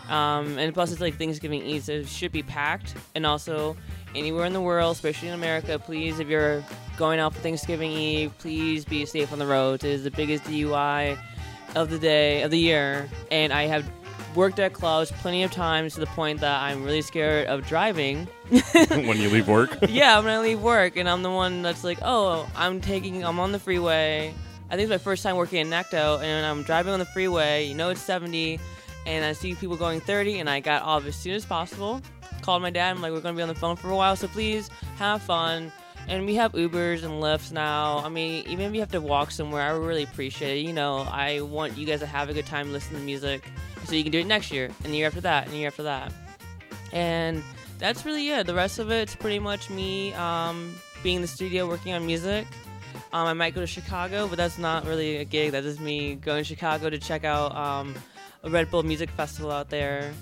Um, 0.10 0.58
and 0.58 0.74
plus, 0.74 0.92
it's 0.92 1.02
like 1.02 1.18
Thanksgiving 1.18 1.62
Eve, 1.64 1.84
so 1.84 1.94
it 1.94 2.08
should 2.08 2.32
be 2.32 2.44
packed. 2.44 2.96
And 3.16 3.26
also, 3.26 3.78
anywhere 4.16 4.46
in 4.46 4.54
the 4.54 4.62
world, 4.62 4.96
especially 4.96 5.30
in 5.30 5.34
America, 5.34 5.80
please, 5.80 6.20
if 6.20 6.28
you're 6.28 6.64
going 6.98 7.20
out 7.20 7.34
for 7.34 7.40
Thanksgiving 7.40 7.92
Eve, 7.92 8.38
please 8.38 8.86
be 8.86 9.06
safe 9.06 9.32
on 9.32 9.40
the 9.40 9.48
roads. 9.48 9.84
It 9.84 9.92
is 9.92 10.04
the 10.04 10.12
biggest 10.12 10.44
DUI 10.44 11.18
of 11.76 11.90
the 11.90 12.00
day 12.00 12.44
of 12.44 12.52
the 12.52 12.60
year, 12.60 13.10
and 13.32 13.52
I 13.52 13.64
have 13.64 13.90
worked 14.36 14.60
at 14.60 14.74
clubs 14.74 15.12
plenty 15.12 15.44
of 15.44 15.52
times 15.52 15.94
to 15.94 16.00
the 16.00 16.06
point 16.08 16.40
that 16.42 16.62
I'm 16.62 16.84
really 16.84 17.02
scared 17.02 17.48
of 17.48 17.68
driving. 17.68 18.28
when 18.90 19.18
you 19.18 19.30
leave 19.30 19.48
work. 19.48 19.78
yeah, 19.90 20.18
when 20.18 20.28
I 20.28 20.40
leave 20.40 20.62
work, 20.62 20.98
and 20.98 21.10
I'm 21.10 21.24
the 21.24 21.32
one 21.32 21.62
that's 21.62 21.84
like, 21.84 22.00
oh, 22.02 22.50
I'm 22.56 22.82
taking, 22.82 23.24
I'm 23.24 23.40
on 23.40 23.52
the 23.52 23.60
freeway. 23.60 24.34
I 24.70 24.76
think 24.76 24.84
it's 24.84 24.90
my 24.90 24.98
first 24.98 25.24
time 25.24 25.36
working 25.36 25.60
in 25.60 25.70
Necto, 25.70 26.22
and 26.22 26.46
I'm 26.46 26.64
driving 26.64 26.94
on 26.94 27.00
the 27.00 27.06
freeway. 27.06 27.68
You 27.68 27.76
know 27.76 27.90
it's 27.90 28.02
70, 28.02 28.60
and 29.06 29.26
I 29.26 29.34
see 29.34 29.56
people 29.56 29.76
going 29.76 30.02
30, 30.02 30.40
and 30.40 30.50
I 30.50 30.60
got 30.60 30.84
off 30.84 31.06
as 31.06 31.16
soon 31.16 31.34
as 31.34 31.46
possible. 31.46 32.02
Called 32.42 32.62
my 32.62 32.70
dad. 32.70 32.96
I'm 32.96 33.02
like, 33.02 33.12
we're 33.12 33.22
gonna 33.22 33.36
be 33.36 33.42
on 33.42 33.48
the 33.48 33.56
phone 33.56 33.76
for 33.76 33.90
a 33.90 33.96
while, 33.96 34.16
so 34.16 34.28
please 34.28 34.70
have 34.98 35.22
fun. 35.22 35.72
And 36.08 36.26
we 36.26 36.36
have 36.36 36.52
Ubers 36.52 37.04
and 37.04 37.24
Lyfts 37.24 37.54
now. 37.54 38.00
I 38.00 38.10
mean, 38.10 38.46
even 38.48 38.66
if 38.66 38.74
you 38.74 38.82
have 38.82 38.92
to 38.92 39.00
walk 39.00 39.32
somewhere, 39.32 39.62
I 39.62 39.70
really 39.70 40.04
appreciate 40.04 40.58
it. 40.58 40.66
You 40.66 40.74
know, 40.74 41.08
I 41.10 41.42
want 41.42 41.78
you 41.78 41.86
guys 41.86 42.02
to 42.02 42.06
have 42.06 42.30
a 42.30 42.34
good 42.34 42.46
time 42.46 42.74
listening 42.74 43.00
to 43.00 43.06
music, 43.06 43.46
so 43.86 43.96
you 43.96 44.04
can 44.04 44.12
do 44.12 44.20
it 44.20 44.28
next 44.28 44.52
year, 44.52 44.70
and 44.84 44.94
the 44.94 44.98
year 44.98 45.08
after 45.08 45.22
that, 45.22 45.46
and 45.46 45.54
the 45.54 45.58
year 45.60 45.68
after 45.68 45.84
that. 45.84 46.12
And 46.92 47.42
that's 47.80 48.06
really 48.06 48.30
it. 48.30 48.46
The 48.48 48.54
rest 48.54 48.80
of 48.80 48.92
it's 48.92 49.16
pretty 49.16 49.40
much 49.40 49.70
me 49.70 50.14
um, 50.14 50.76
being 51.02 51.18
in 51.18 51.22
the 51.22 51.28
studio 51.28 51.68
working 51.68 51.94
on 51.94 52.06
music. 52.06 52.48
Um, 53.12 53.28
I 53.28 53.34
might 53.34 53.54
go 53.54 53.62
to 53.62 53.68
Chicago, 53.68 54.28
but 54.28 54.38
that's 54.38 54.58
not 54.58 54.86
really 54.86 55.18
a 55.18 55.26
gig. 55.26 55.52
That's 55.52 55.66
just 55.66 55.80
me 55.80 56.16
going 56.16 56.44
to 56.44 56.44
Chicago 56.44 56.90
to 56.90 56.98
check 56.98 57.24
out 57.24 57.56
um, 57.56 57.96
a 58.44 58.50
Red 58.50 58.70
Bull 58.70 58.84
Music 58.84 59.10
Festival 59.12 59.52
out 59.52 59.70
there. 59.70 60.14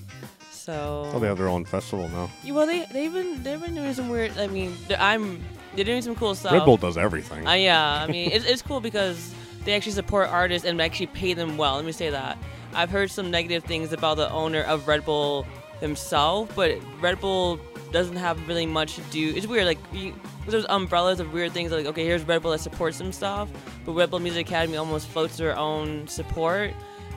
So 0.51 1.09
Oh, 1.13 1.19
they 1.19 1.27
have 1.27 1.37
their 1.37 1.47
own 1.47 1.65
festival 1.65 2.07
now. 2.09 2.29
Yeah, 2.43 2.53
well, 2.53 2.67
they 2.67 2.85
they've 2.91 3.11
been 3.11 3.41
they've 3.43 3.59
been 3.59 3.73
doing 3.75 3.93
some 3.93 4.09
weird. 4.09 4.37
I 4.37 4.47
mean, 4.47 4.75
I'm 4.97 5.43
they're 5.75 5.85
doing 5.85 6.01
some 6.01 6.15
cool 6.15 6.35
stuff. 6.35 6.53
Red 6.53 6.65
Bull 6.65 6.77
does 6.77 6.97
everything. 6.97 7.47
Uh, 7.47 7.53
yeah, 7.53 8.03
I 8.03 8.07
mean, 8.07 8.29
it's, 8.33 8.45
it's 8.45 8.61
cool 8.61 8.79
because 8.79 9.33
they 9.65 9.73
actually 9.73 9.93
support 9.93 10.29
artists 10.29 10.67
and 10.67 10.79
actually 10.81 11.07
pay 11.07 11.33
them 11.33 11.57
well. 11.57 11.75
Let 11.75 11.85
me 11.85 11.91
say 11.91 12.09
that. 12.11 12.37
I've 12.73 12.89
heard 12.89 13.09
some 13.11 13.31
negative 13.31 13.63
things 13.63 13.91
about 13.91 14.17
the 14.17 14.29
owner 14.31 14.61
of 14.61 14.87
Red 14.87 15.03
Bull 15.03 15.45
himself, 15.79 16.55
but 16.55 16.77
Red 17.01 17.19
Bull 17.19 17.59
doesn't 17.91 18.15
have 18.15 18.47
really 18.47 18.65
much 18.65 18.95
to 18.95 19.01
do. 19.11 19.33
It's 19.35 19.45
weird, 19.47 19.65
like 19.65 19.79
you, 19.91 20.13
there's 20.47 20.65
umbrellas 20.69 21.19
of 21.19 21.33
weird 21.33 21.51
things. 21.51 21.71
Like, 21.71 21.85
okay, 21.87 22.05
here's 22.05 22.23
Red 22.23 22.41
Bull 22.43 22.51
that 22.51 22.59
supports 22.59 22.97
some 22.97 23.11
stuff, 23.11 23.49
but 23.85 23.91
Red 23.93 24.09
Bull 24.11 24.19
Music 24.19 24.47
Academy 24.47 24.77
almost 24.77 25.07
floats 25.07 25.37
their 25.37 25.57
own 25.57 26.07
support. 26.07 26.71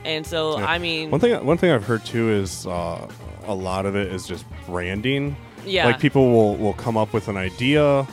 And 0.05 0.25
so, 0.25 0.59
Yeah. 0.59 0.65
I 0.67 0.77
mean, 0.77 1.09
One 1.11 1.19
thing, 1.19 1.45
one 1.45 1.57
thing 1.57 1.71
I've 1.71 1.83
heard 1.85 2.05
too 2.05 2.29
is 2.31 2.65
uh, 2.67 3.07
a 3.47 3.55
lot 3.55 3.85
of 3.85 3.95
it 3.95 4.11
is 4.11 4.27
just 4.27 4.45
branding. 4.67 5.35
yeah, 5.65 5.85
Like 5.87 5.99
people 5.99 6.31
will 6.31 6.55
will 6.57 6.73
come 6.73 6.95
up 6.95 7.11
with 7.11 7.27
an 7.27 7.37
idea, 7.37 8.07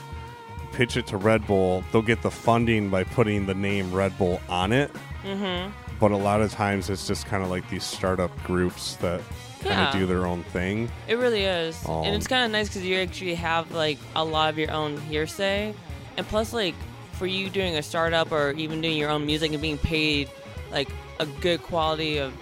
pitch 0.72 0.96
it 0.96 1.06
to 1.08 1.16
Red 1.18 1.46
Bull. 1.46 1.84
They'll 1.92 2.00
get 2.02 2.22
the 2.22 2.30
funding 2.30 2.88
by 2.88 3.04
putting 3.04 3.46
the 3.46 3.54
name 3.54 3.92
Red 3.92 4.16
Bull 4.18 4.40
on 4.48 4.72
it. 4.72 4.90
mm-hmm. 5.22 5.70
But 6.00 6.10
a 6.10 6.16
lot 6.16 6.40
of 6.40 6.50
times 6.50 6.90
it's 6.90 7.06
just 7.06 7.26
kind 7.26 7.44
of 7.44 7.50
like 7.50 7.68
these 7.70 7.84
startup 7.84 8.30
groups 8.44 8.96
that 8.96 9.20
kind 9.60 9.80
of 9.86 9.94
Yeah. 9.94 10.00
do 10.00 10.06
their 10.06 10.26
own 10.26 10.42
thing. 10.44 10.90
It 11.06 11.16
really 11.18 11.44
is, 11.44 11.76
and 11.86 12.16
it's 12.16 12.26
Um, 12.26 12.28
kind 12.28 12.44
of 12.46 12.50
nice 12.50 12.68
because 12.68 12.82
you 12.82 12.96
actually 12.96 13.36
have 13.36 13.70
like 13.70 13.98
a 14.16 14.24
lot 14.24 14.48
of 14.50 14.58
your 14.58 14.72
own 14.72 14.96
hearsay, 15.02 15.74
and 16.16 16.26
plus 16.26 16.52
like 16.52 16.74
for 17.12 17.26
you 17.26 17.48
doing 17.50 17.76
a 17.76 17.82
startup 17.82 18.32
or 18.32 18.50
even 18.52 18.80
doing 18.80 18.96
your 18.96 19.10
own 19.10 19.24
music 19.26 19.52
and 19.52 19.60
being 19.62 19.78
paid 19.78 20.28
like 20.72 20.88
a 21.20 21.26
good 21.26 21.62
quality 21.62 22.18
of 22.18 22.32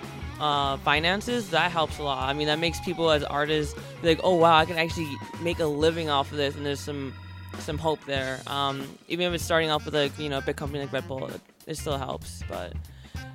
uh, 0.40 0.78
finances, 0.78 1.50
that 1.50 1.70
helps 1.70 1.98
a 1.98 2.02
lot. 2.02 2.28
I 2.28 2.32
mean, 2.32 2.46
that 2.46 2.58
makes 2.58 2.80
people 2.80 3.10
as 3.10 3.22
artists 3.22 3.74
be 4.00 4.08
like, 4.08 4.20
oh 4.24 4.36
wow, 4.36 4.56
I 4.56 4.64
can 4.64 4.78
actually 4.78 5.10
make 5.42 5.58
a 5.58 5.66
living 5.66 6.08
off 6.08 6.30
of 6.30 6.38
this, 6.38 6.56
and 6.56 6.64
there's 6.64 6.80
some 6.80 7.12
some 7.58 7.78
hope 7.78 8.02
there. 8.06 8.40
Um, 8.46 8.86
even 9.08 9.26
if 9.26 9.34
it's 9.34 9.44
starting 9.44 9.70
off 9.70 9.84
with 9.84 9.94
like 9.94 10.18
you 10.18 10.28
know 10.28 10.38
a 10.38 10.42
big 10.42 10.56
company 10.56 10.80
like 10.80 10.92
Red 10.92 11.06
Bull, 11.06 11.26
it, 11.26 11.40
it 11.66 11.76
still 11.76 11.98
helps, 11.98 12.42
but. 12.48 12.72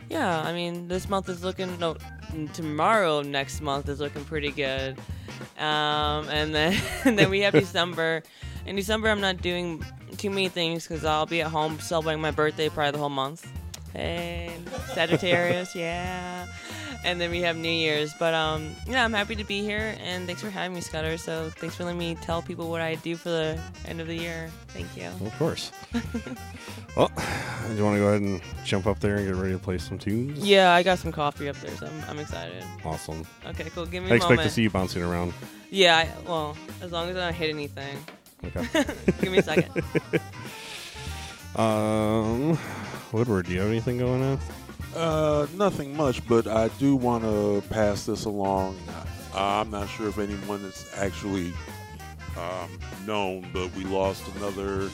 Yeah, 0.07 0.41
I 0.41 0.53
mean, 0.53 0.87
this 0.87 1.09
month 1.09 1.29
is 1.29 1.43
looking. 1.43 1.79
No, 1.79 1.97
tomorrow 2.53 3.23
next 3.23 3.59
month 3.59 3.89
is 3.89 3.99
looking 3.99 4.23
pretty 4.23 4.51
good. 4.51 4.99
Um, 5.57 6.29
and 6.29 6.53
then 6.53 6.79
and 7.05 7.17
then 7.17 7.29
we 7.29 7.41
have 7.41 7.53
December. 7.65 8.23
In 8.65 8.75
December, 8.75 9.09
I'm 9.09 9.21
not 9.21 9.41
doing 9.41 9.83
too 10.17 10.29
many 10.29 10.49
things 10.49 10.87
because 10.87 11.05
I'll 11.05 11.25
be 11.25 11.41
at 11.41 11.51
home 11.51 11.79
celebrating 11.79 12.21
my 12.21 12.31
birthday 12.31 12.69
probably 12.69 12.91
the 12.91 12.97
whole 12.97 13.09
month. 13.09 13.47
Hey, 13.95 14.51
Sagittarius, 14.93 15.73
yeah. 15.75 16.47
And 17.05 17.21
then 17.21 17.31
we 17.31 17.41
have 17.41 17.55
New 17.55 17.69
Year's. 17.69 18.13
But 18.13 18.33
um, 18.33 18.75
yeah, 18.87 19.05
I'm 19.05 19.13
happy 19.13 19.35
to 19.35 19.43
be 19.43 19.61
here, 19.61 19.95
and 20.01 20.25
thanks 20.25 20.41
for 20.41 20.49
having 20.49 20.75
me, 20.75 20.81
Scudder. 20.81 21.17
So 21.17 21.49
thanks 21.51 21.75
for 21.75 21.83
letting 21.85 21.99
me 21.99 22.15
tell 22.15 22.41
people 22.41 22.69
what 22.69 22.81
I 22.81 22.95
do 22.95 23.15
for 23.15 23.29
the 23.29 23.59
end 23.87 24.01
of 24.01 24.07
the 24.07 24.15
year. 24.17 24.49
Thank 24.69 24.97
you. 24.97 25.07
Of 25.25 25.33
course. 25.37 25.71
well, 26.97 27.09
do 27.67 27.75
you 27.75 27.83
want 27.83 27.95
to 27.95 27.99
go 27.99 28.07
ahead 28.07 28.21
and 28.21 28.41
jump 28.65 28.87
up 28.87 28.99
there 28.99 29.17
and 29.17 29.25
get 29.27 29.35
ready 29.35 29.53
to 29.53 29.59
play 29.59 29.77
some 29.77 29.97
tunes? 29.97 30.39
Yeah, 30.39 30.73
I 30.73 30.83
got 30.83 30.97
some 30.99 31.11
coffee 31.11 31.47
up 31.47 31.55
there, 31.57 31.75
so 31.77 31.85
I'm, 31.85 32.09
I'm 32.09 32.19
excited. 32.19 32.63
Awesome. 32.83 33.23
Okay, 33.45 33.69
cool. 33.69 33.85
Give 33.85 34.03
me 34.03 34.09
I 34.09 34.13
a 34.13 34.15
expect 34.15 34.31
moment. 34.31 34.49
to 34.49 34.53
see 34.53 34.63
you 34.63 34.69
bouncing 34.71 35.03
around. 35.03 35.33
Yeah, 35.69 35.97
I, 35.97 36.09
well, 36.27 36.57
as 36.81 36.91
long 36.91 37.09
as 37.09 37.17
I 37.17 37.25
don't 37.25 37.33
hit 37.33 37.49
anything. 37.49 37.97
Okay. 38.43 38.67
Give 39.21 39.31
me 39.31 39.37
a 39.37 39.43
second. 39.43 39.83
um, 41.55 42.57
Woodward, 43.15 43.45
do 43.45 43.53
you 43.53 43.61
have 43.61 43.69
anything 43.69 43.97
going 43.97 44.21
on? 44.21 44.39
Uh, 44.93 45.47
nothing 45.55 45.95
much, 45.95 46.27
but 46.27 46.47
I 46.47 46.67
do 46.79 46.97
want 46.97 47.23
to 47.23 47.63
pass 47.69 48.05
this 48.05 48.25
along. 48.25 48.77
Uh, 49.33 49.61
I'm 49.61 49.71
not 49.71 49.87
sure 49.87 50.09
if 50.09 50.19
anyone 50.19 50.65
is 50.65 50.85
actually 50.97 51.53
um, 52.37 52.77
known, 53.05 53.47
but 53.53 53.73
we 53.73 53.85
lost 53.85 54.21
another 54.35 54.89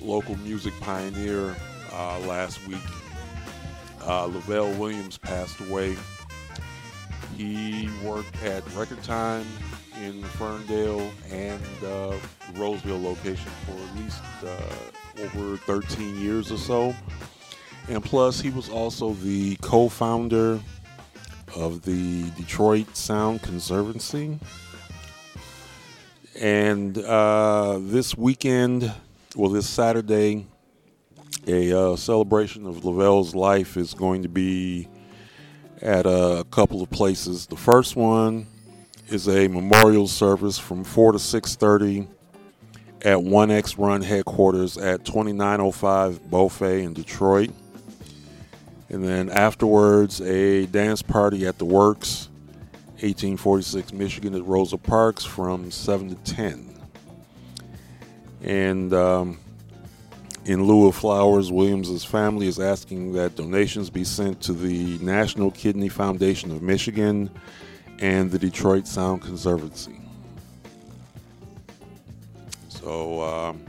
local 0.00 0.36
music 0.36 0.72
pioneer 0.80 1.54
uh, 1.92 2.18
last 2.20 2.66
week. 2.66 2.78
Uh, 4.00 4.24
Lavelle 4.24 4.72
Williams 4.78 5.18
passed 5.18 5.60
away. 5.60 5.98
He 7.36 7.90
worked 8.02 8.42
at 8.42 8.66
Record 8.74 9.02
Time 9.02 9.44
in 10.02 10.22
Ferndale 10.22 11.10
and 11.30 11.62
uh, 11.84 12.16
Roseville 12.54 13.02
location 13.02 13.52
for 13.66 13.72
at 13.72 14.02
least 14.02 14.22
uh, 14.42 15.24
over 15.24 15.58
13 15.58 16.18
years 16.18 16.50
or 16.50 16.56
so. 16.56 16.94
And 17.88 18.02
plus, 18.02 18.40
he 18.40 18.50
was 18.50 18.68
also 18.68 19.12
the 19.12 19.56
co 19.56 19.88
founder 19.88 20.60
of 21.54 21.82
the 21.82 22.30
Detroit 22.30 22.96
Sound 22.96 23.42
Conservancy. 23.42 24.38
And 26.40 26.96
uh, 26.98 27.78
this 27.80 28.16
weekend, 28.16 28.92
well, 29.36 29.50
this 29.50 29.68
Saturday, 29.68 30.46
a 31.46 31.78
uh, 31.78 31.96
celebration 31.96 32.66
of 32.66 32.84
Lavelle's 32.84 33.34
life 33.34 33.76
is 33.76 33.94
going 33.94 34.22
to 34.22 34.28
be 34.28 34.88
at 35.82 36.06
a 36.06 36.44
couple 36.50 36.82
of 36.82 36.90
places. 36.90 37.46
The 37.46 37.56
first 37.56 37.96
one 37.96 38.46
is 39.08 39.28
a 39.28 39.46
memorial 39.48 40.08
service 40.08 40.58
from 40.58 40.82
4 40.82 41.12
to 41.12 41.18
6.30 41.18 42.08
at 43.02 43.18
1X 43.18 43.78
Run 43.78 44.00
headquarters 44.00 44.78
at 44.78 45.04
2905 45.04 46.30
Beaufait 46.30 46.82
in 46.82 46.94
Detroit. 46.94 47.50
And 48.94 49.02
then 49.02 49.28
afterwards, 49.28 50.20
a 50.20 50.66
dance 50.66 51.02
party 51.02 51.48
at 51.48 51.58
the 51.58 51.64
Works, 51.64 52.28
1846 53.00 53.92
Michigan 53.92 54.36
at 54.36 54.44
Rosa 54.44 54.78
Parks 54.78 55.24
from 55.24 55.72
7 55.72 56.14
to 56.14 56.32
10. 56.32 56.80
And 58.42 58.94
um, 58.94 59.40
in 60.44 60.62
lieu 60.62 60.86
of 60.86 60.94
flowers, 60.94 61.50
Williams's 61.50 62.04
family 62.04 62.46
is 62.46 62.60
asking 62.60 63.14
that 63.14 63.34
donations 63.34 63.90
be 63.90 64.04
sent 64.04 64.40
to 64.42 64.52
the 64.52 64.96
National 64.98 65.50
Kidney 65.50 65.88
Foundation 65.88 66.52
of 66.52 66.62
Michigan 66.62 67.30
and 67.98 68.30
the 68.30 68.38
Detroit 68.38 68.86
Sound 68.86 69.22
Conservancy. 69.22 70.00
So, 72.68 73.22
um, 73.22 73.64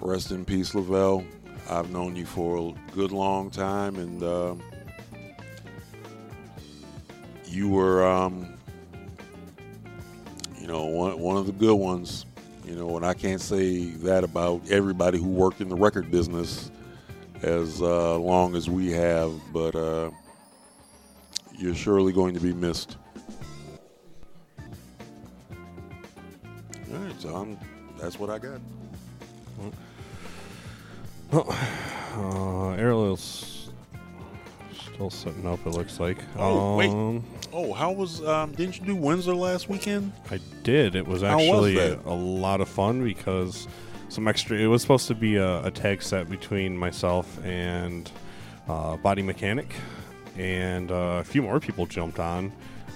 rest 0.00 0.30
in 0.30 0.44
peace, 0.44 0.72
Lavelle. 0.72 1.24
I've 1.68 1.90
known 1.90 2.16
you 2.16 2.26
for 2.26 2.56
a 2.56 2.92
good 2.94 3.12
long 3.12 3.50
time, 3.50 3.96
and 3.96 4.22
uh, 4.22 4.54
you 7.46 7.68
were, 7.68 8.04
um, 8.06 8.54
you 10.60 10.66
know, 10.66 10.84
one, 10.86 11.18
one 11.18 11.36
of 11.36 11.46
the 11.46 11.52
good 11.52 11.76
ones. 11.76 12.26
You 12.64 12.76
know, 12.76 12.96
and 12.96 13.04
I 13.04 13.12
can't 13.14 13.40
say 13.40 13.86
that 13.86 14.22
about 14.22 14.62
everybody 14.70 15.18
who 15.18 15.28
worked 15.28 15.60
in 15.60 15.68
the 15.68 15.74
record 15.74 16.10
business 16.10 16.70
as 17.42 17.82
uh, 17.82 18.16
long 18.18 18.54
as 18.54 18.70
we 18.70 18.92
have, 18.92 19.32
but 19.52 19.74
uh, 19.74 20.10
you're 21.58 21.74
surely 21.74 22.12
going 22.12 22.34
to 22.34 22.40
be 22.40 22.52
missed. 22.52 22.96
All 26.92 26.98
right, 26.98 27.20
so 27.20 27.58
that's 27.98 28.18
what 28.18 28.30
I 28.30 28.38
got. 28.38 28.60
Uh, 31.32 32.72
Ariel's 32.72 33.70
still 34.94 35.08
setting 35.08 35.46
up. 35.46 35.64
It 35.66 35.70
looks 35.70 35.98
like. 35.98 36.18
Oh, 36.36 36.76
wait. 36.76 36.90
um, 36.90 37.24
Oh, 37.54 37.72
how 37.72 37.92
was? 37.92 38.22
Um, 38.26 38.52
didn't 38.52 38.78
you 38.78 38.86
do 38.86 38.94
Windsor 38.94 39.34
last 39.34 39.68
weekend? 39.68 40.12
I 40.30 40.40
did. 40.62 40.94
It 40.94 41.06
was 41.06 41.22
How 41.22 41.36
was 41.36 41.46
actually 41.46 41.76
a 42.06 42.14
lot 42.14 42.60
of 42.60 42.68
fun 42.68 43.02
because 43.04 43.68
some 44.08 44.26
extra. 44.28 44.58
It 44.58 44.66
was 44.66 44.82
supposed 44.82 45.06
to 45.08 45.14
be 45.14 45.36
a, 45.36 45.64
a 45.64 45.70
tag 45.70 46.02
set 46.02 46.30
between 46.30 46.76
myself 46.76 47.42
and 47.44 48.10
uh, 48.68 48.96
Body 48.98 49.22
Mechanic, 49.22 49.74
and 50.36 50.90
uh, 50.90 51.20
a 51.20 51.24
few 51.24 51.42
more 51.42 51.60
people 51.60 51.84
jumped 51.86 52.18
on. 52.18 52.52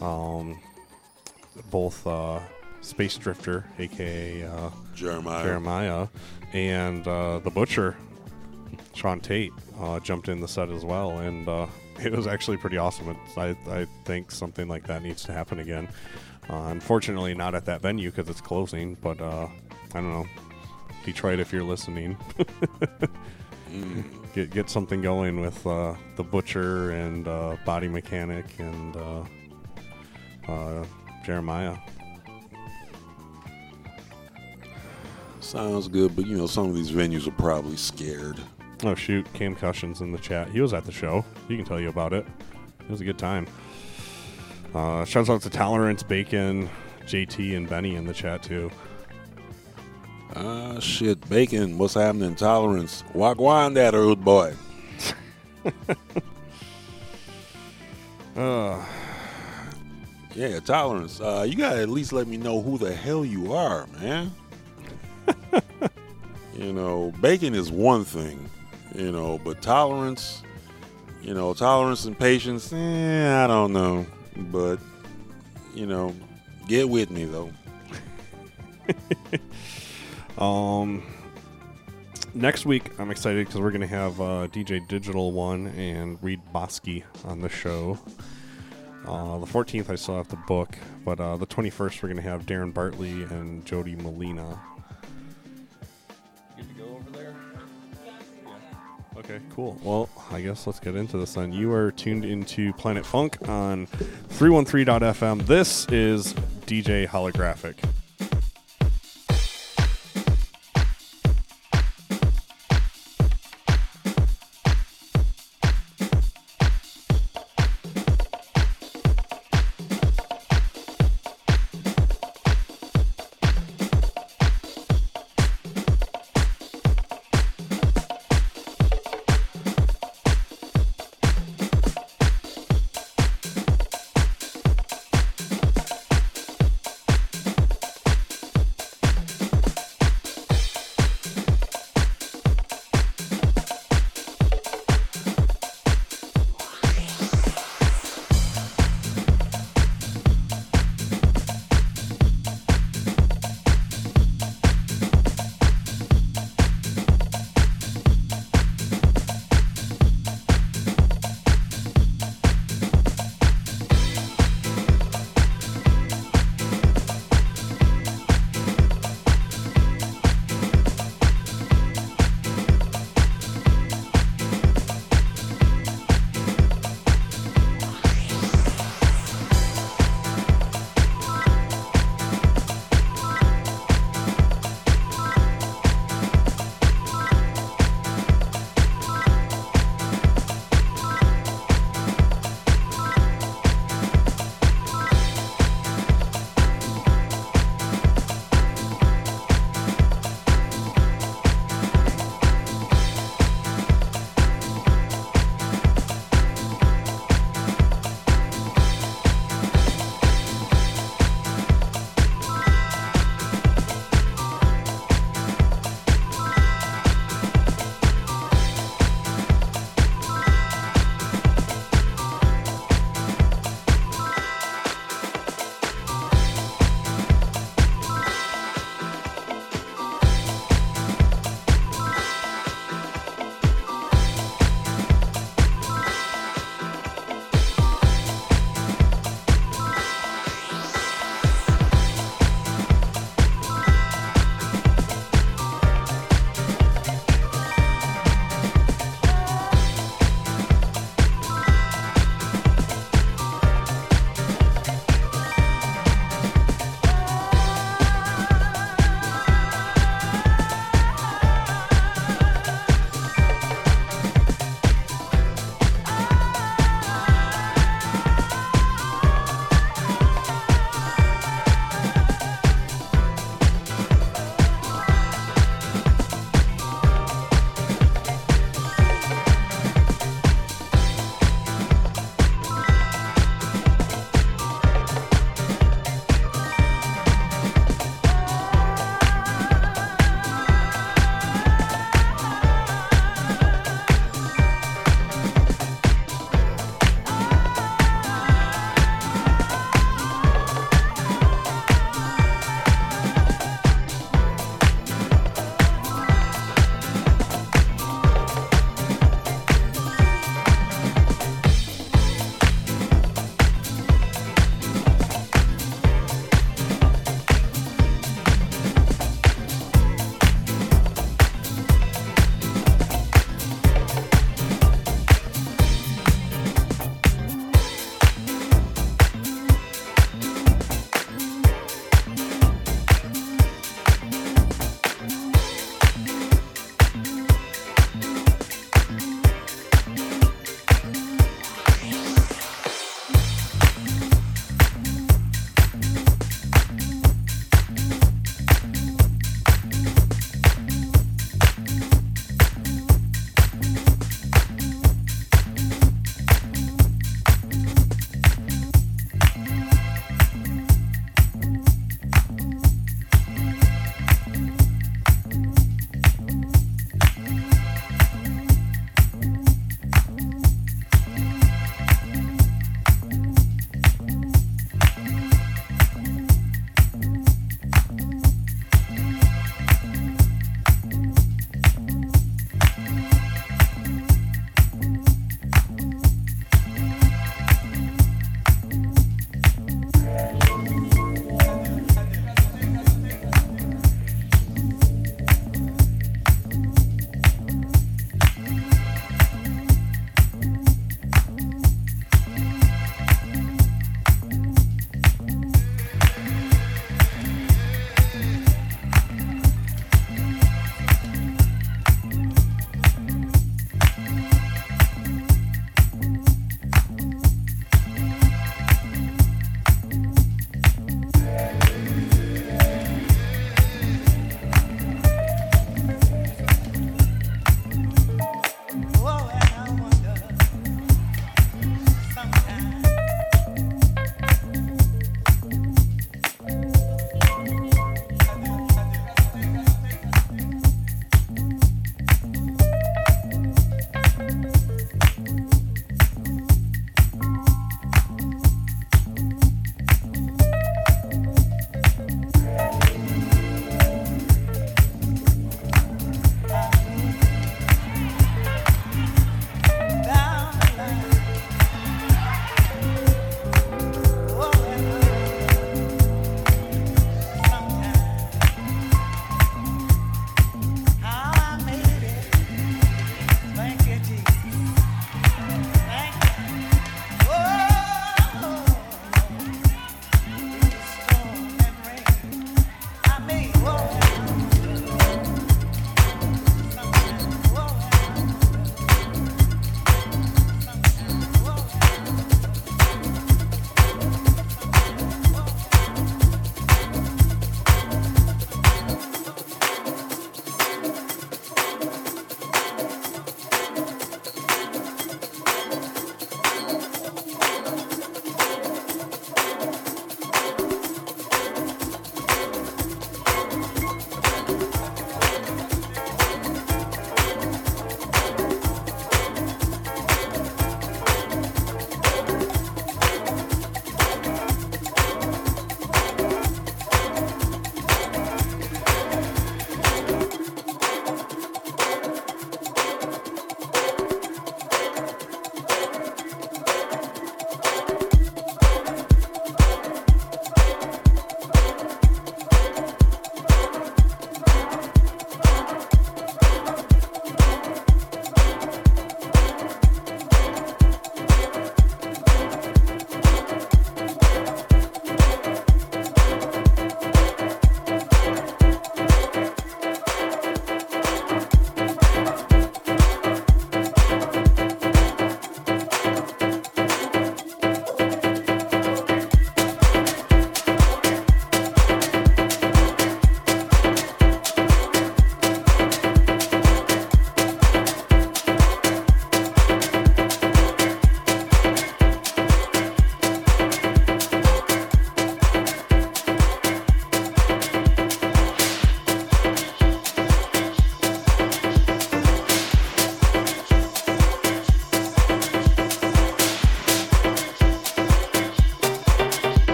Um, 0.00 0.58
both 1.70 2.06
uh, 2.06 2.40
Space 2.80 3.16
Drifter, 3.18 3.64
aka 3.78 4.44
uh, 4.44 4.70
Jeremiah. 4.94 5.44
Jeremiah, 5.44 6.08
and 6.54 7.06
uh, 7.06 7.38
the 7.40 7.50
Butcher, 7.50 7.96
Sean 8.98 9.20
Tate, 9.20 9.52
uh, 9.78 10.00
jumped 10.00 10.28
in 10.28 10.40
the 10.40 10.48
set 10.48 10.70
as 10.70 10.84
well, 10.84 11.18
and 11.20 11.48
uh, 11.48 11.68
it 12.00 12.12
was 12.12 12.26
actually 12.26 12.56
pretty 12.56 12.78
awesome. 12.78 13.16
It's, 13.26 13.38
I, 13.38 13.50
I 13.70 13.86
think 14.04 14.32
something 14.32 14.66
like 14.66 14.88
that 14.88 15.02
needs 15.02 15.22
to 15.24 15.32
happen 15.32 15.60
again. 15.60 15.88
Uh, 16.50 16.66
unfortunately, 16.70 17.32
not 17.32 17.54
at 17.54 17.64
that 17.66 17.80
venue 17.80 18.10
because 18.10 18.28
it's 18.28 18.40
closing, 18.40 18.96
but 18.96 19.20
uh, 19.20 19.46
I 19.94 20.00
don't 20.00 20.12
know. 20.12 20.26
Detroit, 21.04 21.38
if 21.38 21.52
you're 21.52 21.62
listening, 21.62 22.16
get 24.34 24.50
get 24.50 24.68
something 24.68 25.00
going 25.00 25.40
with 25.40 25.64
uh, 25.64 25.94
the 26.16 26.24
Butcher 26.24 26.90
and 26.90 27.28
uh, 27.28 27.56
Body 27.64 27.86
Mechanic 27.86 28.46
and 28.58 28.96
uh, 28.96 29.22
uh, 30.48 30.84
Jeremiah. 31.24 31.76
Sounds 35.40 35.86
good, 35.86 36.16
but 36.16 36.26
you 36.26 36.36
know 36.36 36.48
some 36.48 36.66
of 36.66 36.74
these 36.74 36.90
venues 36.90 37.28
are 37.28 37.32
probably 37.32 37.76
scared. 37.76 38.38
Oh 38.84 38.94
shoot, 38.94 39.26
Cam 39.32 39.54
Cushions 39.56 40.00
in 40.00 40.12
the 40.12 40.18
chat. 40.18 40.48
He 40.50 40.60
was 40.60 40.72
at 40.72 40.84
the 40.84 40.92
show. 40.92 41.24
He 41.48 41.56
can 41.56 41.64
tell 41.64 41.80
you 41.80 41.88
about 41.88 42.12
it. 42.12 42.26
It 42.80 42.90
was 42.90 43.00
a 43.00 43.04
good 43.04 43.18
time. 43.18 43.46
Uh, 44.74 45.04
shouts 45.04 45.28
out 45.30 45.42
to 45.42 45.50
Tolerance, 45.50 46.02
Bacon, 46.02 46.68
JT, 47.06 47.56
and 47.56 47.68
Benny 47.68 47.96
in 47.96 48.04
the 48.06 48.14
chat 48.14 48.42
too. 48.42 48.70
Ah, 50.36 50.78
shit, 50.78 51.26
bacon. 51.28 51.78
What's 51.78 51.94
happening? 51.94 52.34
Tolerance. 52.36 53.02
Walk 53.14 53.40
on 53.40 53.74
that 53.74 53.94
old 53.94 54.24
boy. 54.24 54.54
Uh, 58.36 58.80
Yeah, 60.36 60.60
tolerance. 60.60 61.20
Uh, 61.20 61.44
you 61.48 61.56
gotta 61.56 61.80
at 61.82 61.88
least 61.88 62.12
let 62.12 62.28
me 62.28 62.36
know 62.36 62.62
who 62.62 62.78
the 62.78 62.94
hell 62.94 63.24
you 63.24 63.52
are, 63.52 63.88
man. 64.00 64.30
you 66.54 66.72
know, 66.72 67.12
bacon 67.20 67.52
is 67.56 67.72
one 67.72 68.04
thing, 68.04 68.48
you 68.94 69.12
know, 69.12 69.38
but 69.38 69.62
tolerance, 69.62 70.42
you 71.22 71.34
know, 71.34 71.54
tolerance 71.54 72.04
and 72.04 72.18
patience, 72.18 72.72
eh, 72.72 73.44
I 73.44 73.46
don't 73.46 73.72
know. 73.72 74.06
But, 74.36 74.78
you 75.74 75.86
know, 75.86 76.14
get 76.68 76.88
with 76.88 77.10
me 77.10 77.24
though. 77.24 77.50
um, 80.42 81.02
next 82.34 82.66
week 82.66 82.90
I'm 82.98 83.10
excited 83.10 83.46
because 83.46 83.60
we're 83.60 83.70
gonna 83.70 83.86
have 83.86 84.20
uh, 84.20 84.48
DJ 84.48 84.86
Digital 84.88 85.32
One 85.32 85.68
and 85.68 86.22
Reed 86.22 86.40
Bosky 86.54 87.04
on 87.24 87.40
the 87.40 87.48
show. 87.48 87.98
Uh, 89.06 89.38
the 89.38 89.46
14th 89.46 89.90
I 89.90 89.94
still 89.94 90.16
have 90.16 90.28
to 90.28 90.36
book, 90.46 90.76
but 91.04 91.18
uh, 91.18 91.36
the 91.36 91.46
21st 91.46 92.02
we're 92.02 92.08
gonna 92.10 92.22
have 92.22 92.46
Darren 92.46 92.72
Bartley 92.72 93.22
and 93.22 93.64
Jody 93.64 93.96
Molina. 93.96 94.60
Okay, 99.18 99.40
cool. 99.52 99.76
Well, 99.82 100.08
I 100.30 100.40
guess 100.40 100.64
let's 100.68 100.78
get 100.78 100.94
into 100.94 101.18
this 101.18 101.34
then. 101.34 101.52
You 101.52 101.72
are 101.72 101.90
tuned 101.90 102.24
into 102.24 102.72
Planet 102.74 103.04
Funk 103.04 103.36
on 103.48 103.88
313.fm. 103.88 105.44
This 105.44 105.86
is 105.86 106.34
DJ 106.66 107.08
Holographic. 107.08 107.82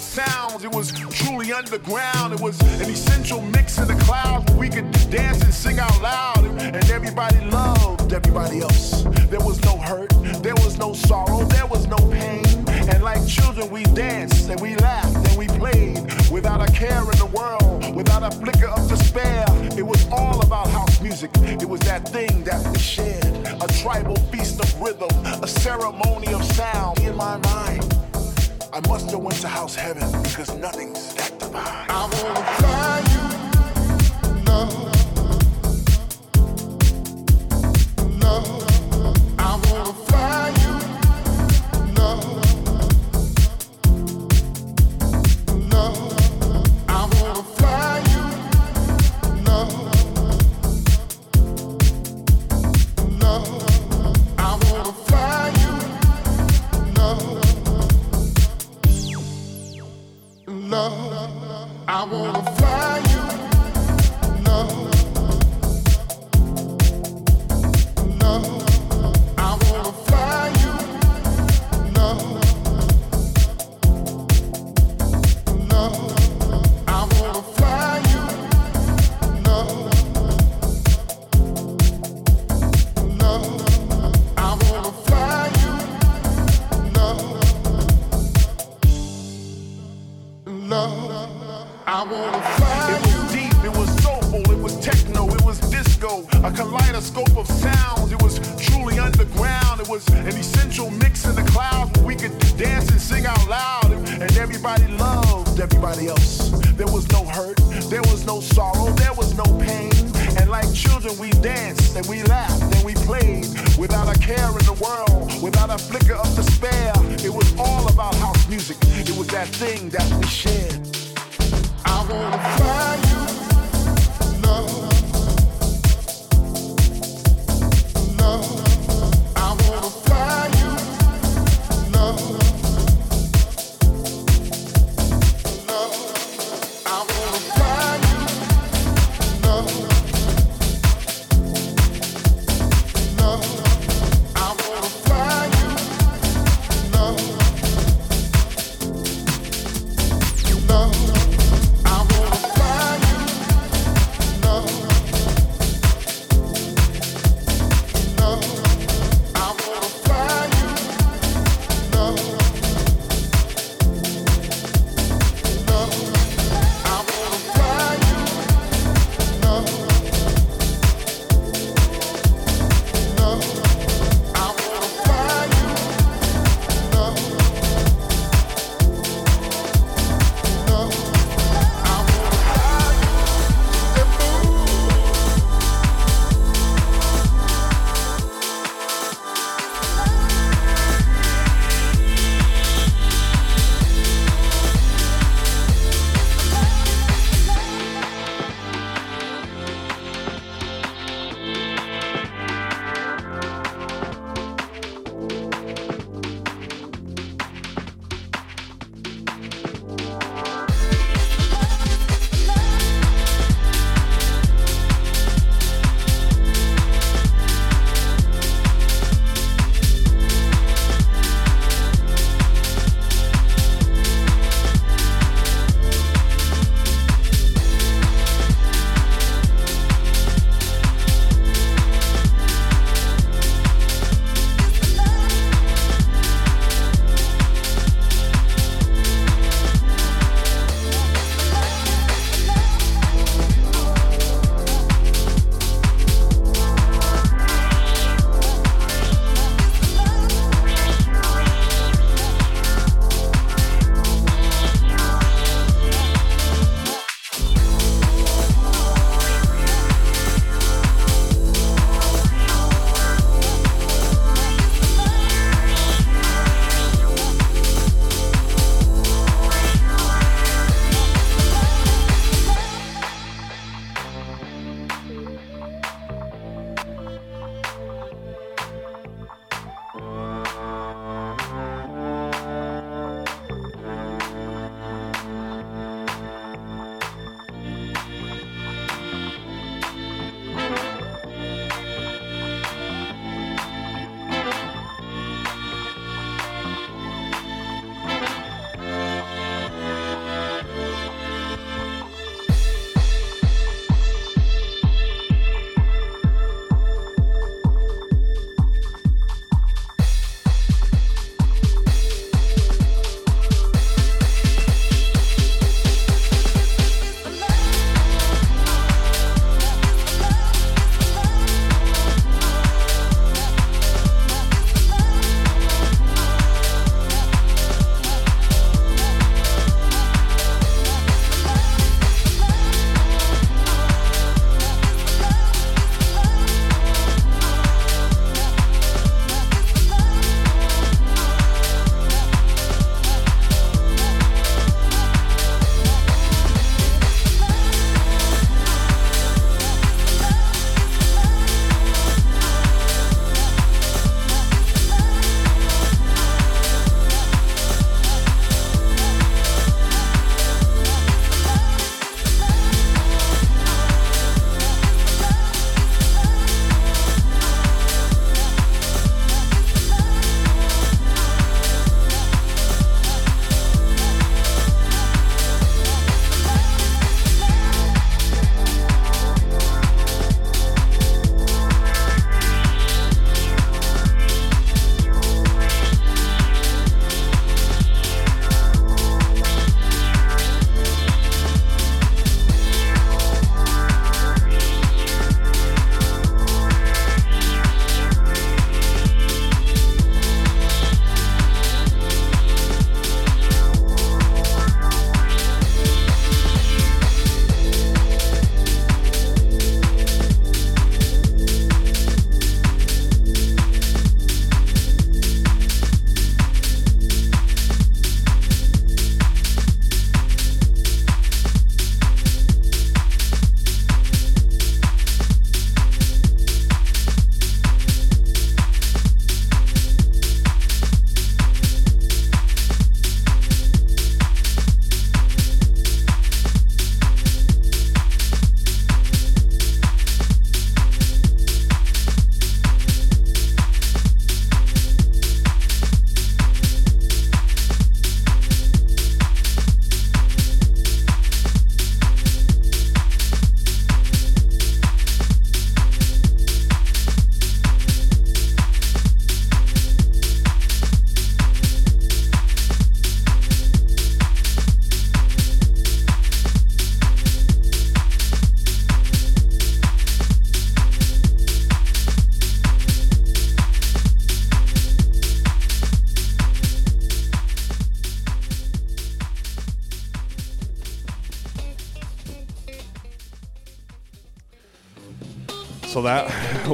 Of 0.00 0.06
sounds. 0.06 0.64
It 0.64 0.72
was 0.72 0.92
truly 0.92 1.52
underground. 1.52 2.32
It 2.32 2.40
was 2.40 2.60
an 2.80 2.90
essential 2.90 3.40
mix 3.40 3.78
in 3.78 3.86
the 3.86 3.98
clouds 4.04 4.50
where 4.50 4.58
we 4.58 4.68
could 4.68 4.90
dance 5.10 5.42
and 5.42 5.52
sing 5.52 5.78
out 5.78 6.00
loud 6.00 6.44
and 6.44 6.90
everybody 6.90 7.40
loved 7.46 8.12
everybody 8.12 8.60
else. 8.60 9.02
There 9.32 9.40
was 9.40 9.62
no 9.62 9.76
hurt, 9.76 10.10
there 10.42 10.54
was 10.56 10.78
no 10.78 10.92
sorrow, 10.94 11.44
there 11.44 11.66
was 11.66 11.86
no 11.86 11.96
pain. 11.96 12.44
And 12.90 13.02
like 13.02 13.26
children, 13.26 13.70
we 13.70 13.82
danced 13.84 14.48
and 14.48 14.60
we 14.60 14.76
laughed 14.76 15.28
and 15.28 15.36
we 15.38 15.46
played 15.46 15.98
without 16.30 16.60
a 16.66 16.72
care 16.72 17.02
in 17.12 17.18
the 17.18 17.30
world, 17.38 17.94
without 17.94 18.22
a 18.22 18.30
flicker 18.30 18.68
of 18.68 18.88
despair. 18.88 19.44
It 19.76 19.86
was 19.86 20.02
all 20.10 20.40
about 20.40 20.68
house 20.68 21.00
music. 21.00 21.30
It 21.64 21.68
was 21.68 21.80
that 21.80 22.08
thing 22.08 22.44
that 22.44 22.60
we 22.72 22.78
shared, 22.78 23.24
a 23.46 23.68
tribal 23.82 24.16
feast 24.32 24.60
of 24.60 24.80
rhythm, 24.80 25.10
a 25.42 25.48
ceremony 25.48 26.32
of 26.32 26.44
sound 26.44 26.98
in 27.00 27.16
my 27.16 27.36
mind. 27.38 27.69
Have 29.10 29.18
went 29.18 29.40
to 29.40 29.48
house 29.48 29.74
heaven 29.74 30.22
because 30.22 30.54
nothing's 30.54 31.14
that 31.14 31.36
divine. 31.40 32.69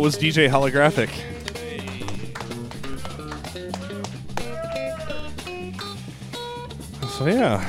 Was 0.00 0.16
DJ 0.16 0.48
Holographic. 0.48 1.10
So 7.16 7.26
yeah, 7.26 7.62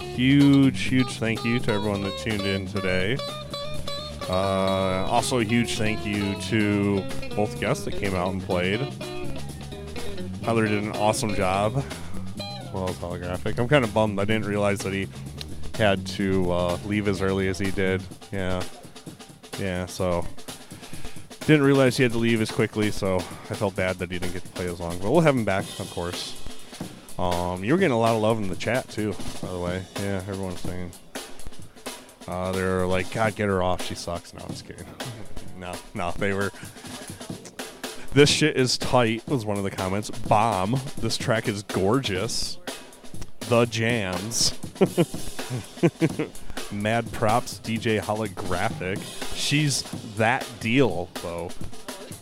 huge, 0.00 0.82
huge 0.82 1.18
thank 1.18 1.44
you 1.44 1.60
to 1.60 1.72
everyone 1.72 2.02
that 2.02 2.18
tuned 2.18 2.42
in 2.42 2.66
today. 2.66 3.16
Uh, 4.28 5.06
also, 5.08 5.38
a 5.38 5.44
huge 5.44 5.76
thank 5.78 6.04
you 6.04 6.34
to 6.48 7.02
both 7.36 7.60
guests 7.60 7.84
that 7.84 7.92
came 7.92 8.14
out 8.14 8.32
and 8.32 8.42
played. 8.42 8.80
Tyler 10.42 10.66
did 10.66 10.82
an 10.82 10.92
awesome 10.92 11.34
job, 11.34 11.76
as 12.40 12.72
well 12.72 12.88
as 12.88 12.96
holographic. 12.96 13.58
I'm 13.58 13.68
kind 13.68 13.84
of 13.84 13.94
bummed. 13.94 14.18
I 14.18 14.24
didn't 14.24 14.46
realize 14.46 14.80
that 14.80 14.92
he 14.92 15.08
had 15.76 16.06
to 16.08 16.50
uh, 16.50 16.78
leave 16.86 17.06
as 17.06 17.22
early 17.22 17.48
as 17.48 17.58
he 17.58 17.70
did. 17.70 18.02
Yeah, 18.32 18.62
yeah. 19.60 19.86
So 19.86 20.26
didn't 21.46 21.64
realize 21.64 21.96
he 21.96 22.02
had 22.02 22.12
to 22.12 22.18
leave 22.18 22.40
as 22.40 22.50
quickly. 22.50 22.90
So 22.90 23.16
I 23.16 23.54
felt 23.54 23.76
bad 23.76 23.96
that 23.98 24.10
he 24.10 24.18
didn't 24.18 24.32
get 24.32 24.44
to 24.44 24.50
play 24.50 24.66
as 24.66 24.80
long. 24.80 24.98
But 24.98 25.10
we'll 25.10 25.20
have 25.20 25.36
him 25.36 25.44
back, 25.44 25.64
of 25.78 25.90
course. 25.90 26.40
Um, 27.18 27.62
you 27.62 27.72
were 27.72 27.78
getting 27.78 27.92
a 27.92 27.98
lot 27.98 28.14
of 28.14 28.22
love 28.22 28.38
in 28.38 28.48
the 28.48 28.56
chat 28.56 28.88
too, 28.88 29.14
by 29.40 29.52
the 29.52 29.58
way. 29.58 29.82
Yeah, 30.00 30.22
everyone's 30.28 30.60
saying. 30.60 30.90
Uh, 32.26 32.52
they're 32.52 32.86
like, 32.86 33.12
God, 33.12 33.36
get 33.36 33.48
her 33.48 33.62
off. 33.62 33.84
She 33.84 33.94
sucks. 33.94 34.32
No, 34.34 34.40
I'm 34.42 34.48
just 34.48 34.66
kidding. 34.66 34.86
no, 35.58 35.74
no, 35.94 36.12
they 36.12 36.32
were. 36.32 36.50
This 38.14 38.30
shit 38.30 38.56
is 38.56 38.78
tight, 38.78 39.26
was 39.26 39.44
one 39.44 39.56
of 39.56 39.64
the 39.64 39.72
comments. 39.72 40.08
Bomb. 40.08 40.78
This 40.98 41.16
track 41.16 41.48
is 41.48 41.64
gorgeous. 41.64 42.58
The 43.48 43.64
jams. 43.66 44.54
Mad 46.74 47.10
props, 47.12 47.60
DJ 47.62 48.00
Holographic. 48.00 49.02
She's 49.34 49.82
that 50.16 50.46
deal, 50.60 51.08
though. 51.22 51.50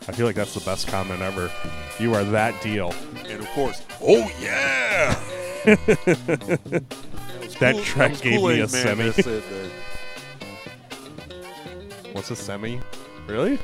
I 0.08 0.12
feel 0.12 0.26
like 0.26 0.34
that's 0.34 0.54
the 0.54 0.60
best 0.60 0.88
comment 0.88 1.22
ever. 1.22 1.50
You 1.98 2.14
are 2.14 2.24
that 2.24 2.60
deal. 2.62 2.92
And 3.28 3.40
of 3.40 3.48
course, 3.50 3.82
oh 4.02 4.30
yeah! 4.40 5.14
that 7.60 7.74
cool- 7.74 7.82
track 7.82 8.10
was 8.10 8.20
gave 8.20 8.42
me 8.42 8.60
a 8.60 8.68
semi. 8.68 9.10
that 9.10 9.16
that. 9.24 9.70
What's 12.12 12.30
a 12.30 12.36
semi? 12.36 12.80
Really? 13.26 13.58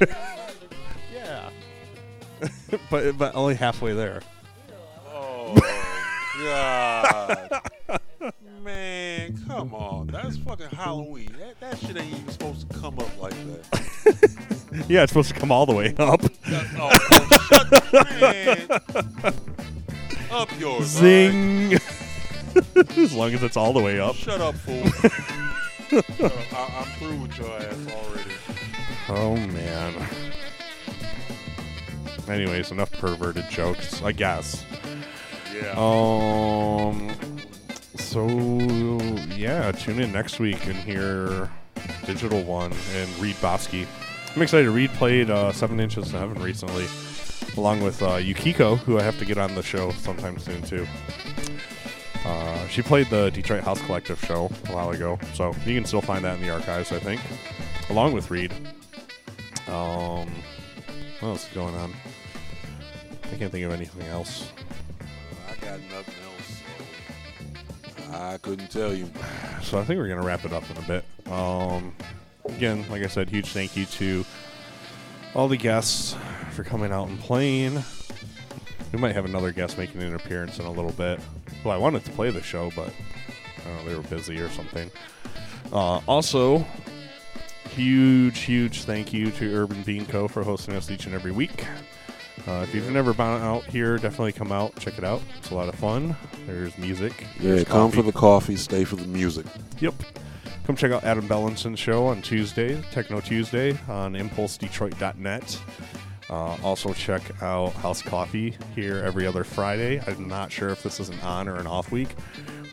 yeah. 1.12 1.50
but 2.90 3.18
but 3.18 3.34
only 3.34 3.54
halfway 3.54 3.92
there. 3.92 4.22
Oh 5.08 5.54
God, 6.42 7.60
man, 8.68 9.44
come 9.48 9.74
on! 9.74 10.08
That's 10.08 10.36
fucking 10.38 10.68
Halloween. 10.68 11.34
That, 11.38 11.58
that 11.60 11.78
shit 11.78 11.96
ain't 11.96 12.12
even 12.12 12.28
supposed 12.28 12.68
to 12.68 12.78
come 12.78 12.98
up 12.98 13.20
like 13.20 13.32
that. 13.32 14.34
Yeah, 14.86 15.02
it's 15.02 15.12
supposed 15.12 15.30
to 15.30 15.34
come 15.34 15.50
all 15.50 15.64
the 15.64 15.74
way 15.74 15.94
up. 15.98 16.20
Oh, 16.78 16.90
shut, 17.48 18.20
man. 18.20 19.34
Up 20.30 20.60
yours, 20.60 20.84
Zing. 20.84 21.72
as 22.76 23.14
long 23.14 23.32
as 23.32 23.42
it's 23.42 23.56
all 23.56 23.72
the 23.72 23.80
way 23.80 23.98
up. 23.98 24.14
Shut 24.14 24.42
up, 24.42 24.54
fool. 24.56 24.84
Up. 25.90 26.04
I, 26.52 26.84
I'm 26.84 26.84
through 26.98 27.16
with 27.16 27.38
your 27.38 27.48
ass 27.48 27.86
already. 27.90 28.34
Oh 29.08 29.36
man. 29.36 29.94
Anyways, 32.28 32.70
enough 32.70 32.92
perverted 32.92 33.48
jokes, 33.48 34.02
I 34.02 34.12
guess. 34.12 34.66
Yeah. 35.54 35.72
Um. 35.78 37.37
So 38.08 38.26
yeah, 39.36 39.70
tune 39.72 40.00
in 40.00 40.10
next 40.12 40.40
week 40.40 40.66
and 40.66 40.76
hear 40.76 41.50
Digital 42.06 42.42
One 42.42 42.72
and 42.94 43.18
Reed 43.18 43.36
Bosky. 43.36 43.86
I'm 44.34 44.40
excited. 44.40 44.70
Reed 44.70 44.88
played 44.92 45.28
uh, 45.28 45.52
Seven 45.52 45.78
Inches 45.78 46.10
to 46.12 46.18
Heaven 46.18 46.42
recently, 46.42 46.86
along 47.58 47.82
with 47.82 48.02
uh, 48.02 48.16
Yukiko, 48.16 48.76
who 48.76 48.98
I 48.98 49.02
have 49.02 49.18
to 49.18 49.26
get 49.26 49.36
on 49.36 49.54
the 49.54 49.62
show 49.62 49.90
sometime 49.90 50.38
soon 50.38 50.62
too. 50.62 50.86
Uh, 52.24 52.66
she 52.68 52.80
played 52.80 53.10
the 53.10 53.28
Detroit 53.28 53.62
House 53.62 53.82
Collective 53.82 54.18
show 54.20 54.50
a 54.68 54.72
while 54.72 54.88
ago, 54.90 55.18
so 55.34 55.54
you 55.66 55.74
can 55.74 55.84
still 55.84 56.00
find 56.00 56.24
that 56.24 56.36
in 56.36 56.42
the 56.42 56.48
archives, 56.48 56.90
I 56.92 56.98
think, 57.00 57.20
along 57.90 58.14
with 58.14 58.30
Reed. 58.30 58.54
Um, 59.66 60.32
what 61.20 61.28
else 61.28 61.46
is 61.46 61.54
going 61.54 61.74
on? 61.74 61.92
I 63.24 63.36
can't 63.36 63.52
think 63.52 63.66
of 63.66 63.72
anything 63.74 64.06
else. 64.06 64.50
I 65.46 65.62
got 65.62 65.78
nothing 65.90 66.27
I 68.12 68.38
couldn't 68.38 68.70
tell 68.70 68.92
you. 68.92 69.10
So 69.62 69.78
I 69.78 69.84
think 69.84 69.98
we're 69.98 70.08
gonna 70.08 70.24
wrap 70.24 70.44
it 70.44 70.52
up 70.52 70.64
in 70.70 70.76
a 70.76 70.86
bit. 70.86 71.32
Um, 71.32 71.94
again, 72.44 72.84
like 72.90 73.02
I 73.02 73.08
said, 73.08 73.28
huge 73.28 73.48
thank 73.52 73.76
you 73.76 73.84
to 73.86 74.24
all 75.34 75.48
the 75.48 75.56
guests 75.56 76.16
for 76.52 76.64
coming 76.64 76.92
out 76.92 77.08
and 77.08 77.18
playing. 77.20 77.82
We 78.92 78.98
might 78.98 79.14
have 79.14 79.26
another 79.26 79.52
guest 79.52 79.76
making 79.76 80.02
an 80.02 80.14
appearance 80.14 80.58
in 80.58 80.64
a 80.64 80.70
little 80.70 80.92
bit. 80.92 81.20
Well, 81.62 81.74
I 81.74 81.78
wanted 81.78 82.04
to 82.06 82.10
play 82.12 82.30
the 82.30 82.42
show, 82.42 82.70
but 82.74 82.90
know, 83.68 83.88
they 83.88 83.94
were 83.94 84.02
busy 84.02 84.38
or 84.40 84.48
something. 84.50 84.90
Uh, 85.72 86.00
also, 86.06 86.64
huge, 87.70 88.40
huge 88.40 88.82
thank 88.84 89.12
you 89.12 89.30
to 89.32 89.54
Urban 89.54 89.82
Bean 89.82 90.06
Co. 90.06 90.28
for 90.28 90.42
hosting 90.42 90.74
us 90.74 90.90
each 90.90 91.06
and 91.06 91.14
every 91.14 91.32
week. 91.32 91.64
Uh, 92.48 92.62
if 92.62 92.74
you've 92.74 92.90
never 92.90 93.12
been 93.12 93.26
out 93.26 93.62
here, 93.64 93.98
definitely 93.98 94.32
come 94.32 94.50
out, 94.50 94.74
check 94.76 94.96
it 94.96 95.04
out. 95.04 95.20
It's 95.36 95.50
a 95.50 95.54
lot 95.54 95.68
of 95.68 95.74
fun. 95.74 96.16
There's 96.46 96.76
music. 96.78 97.26
Yeah, 97.38 97.56
there's 97.56 97.64
come 97.64 97.90
coffee. 97.90 97.96
for 97.96 98.02
the 98.02 98.12
coffee, 98.12 98.56
stay 98.56 98.84
for 98.84 98.96
the 98.96 99.06
music. 99.06 99.44
Yep. 99.80 99.94
Come 100.64 100.74
check 100.74 100.90
out 100.90 101.04
Adam 101.04 101.28
Bellinson's 101.28 101.78
show 101.78 102.06
on 102.06 102.22
Tuesday, 102.22 102.80
Techno 102.90 103.20
Tuesday, 103.20 103.78
on 103.86 104.14
ImpulseDetroit.net. 104.14 105.60
Uh, 106.30 106.56
also 106.62 106.94
check 106.94 107.22
out 107.42 107.72
House 107.74 108.00
Coffee 108.00 108.56
here 108.74 108.96
every 109.04 109.26
other 109.26 109.44
Friday. 109.44 110.00
I'm 110.06 110.26
not 110.26 110.50
sure 110.50 110.70
if 110.70 110.82
this 110.82 111.00
is 111.00 111.10
an 111.10 111.20
on 111.20 111.48
or 111.48 111.56
an 111.56 111.66
off 111.66 111.92
week, 111.92 112.08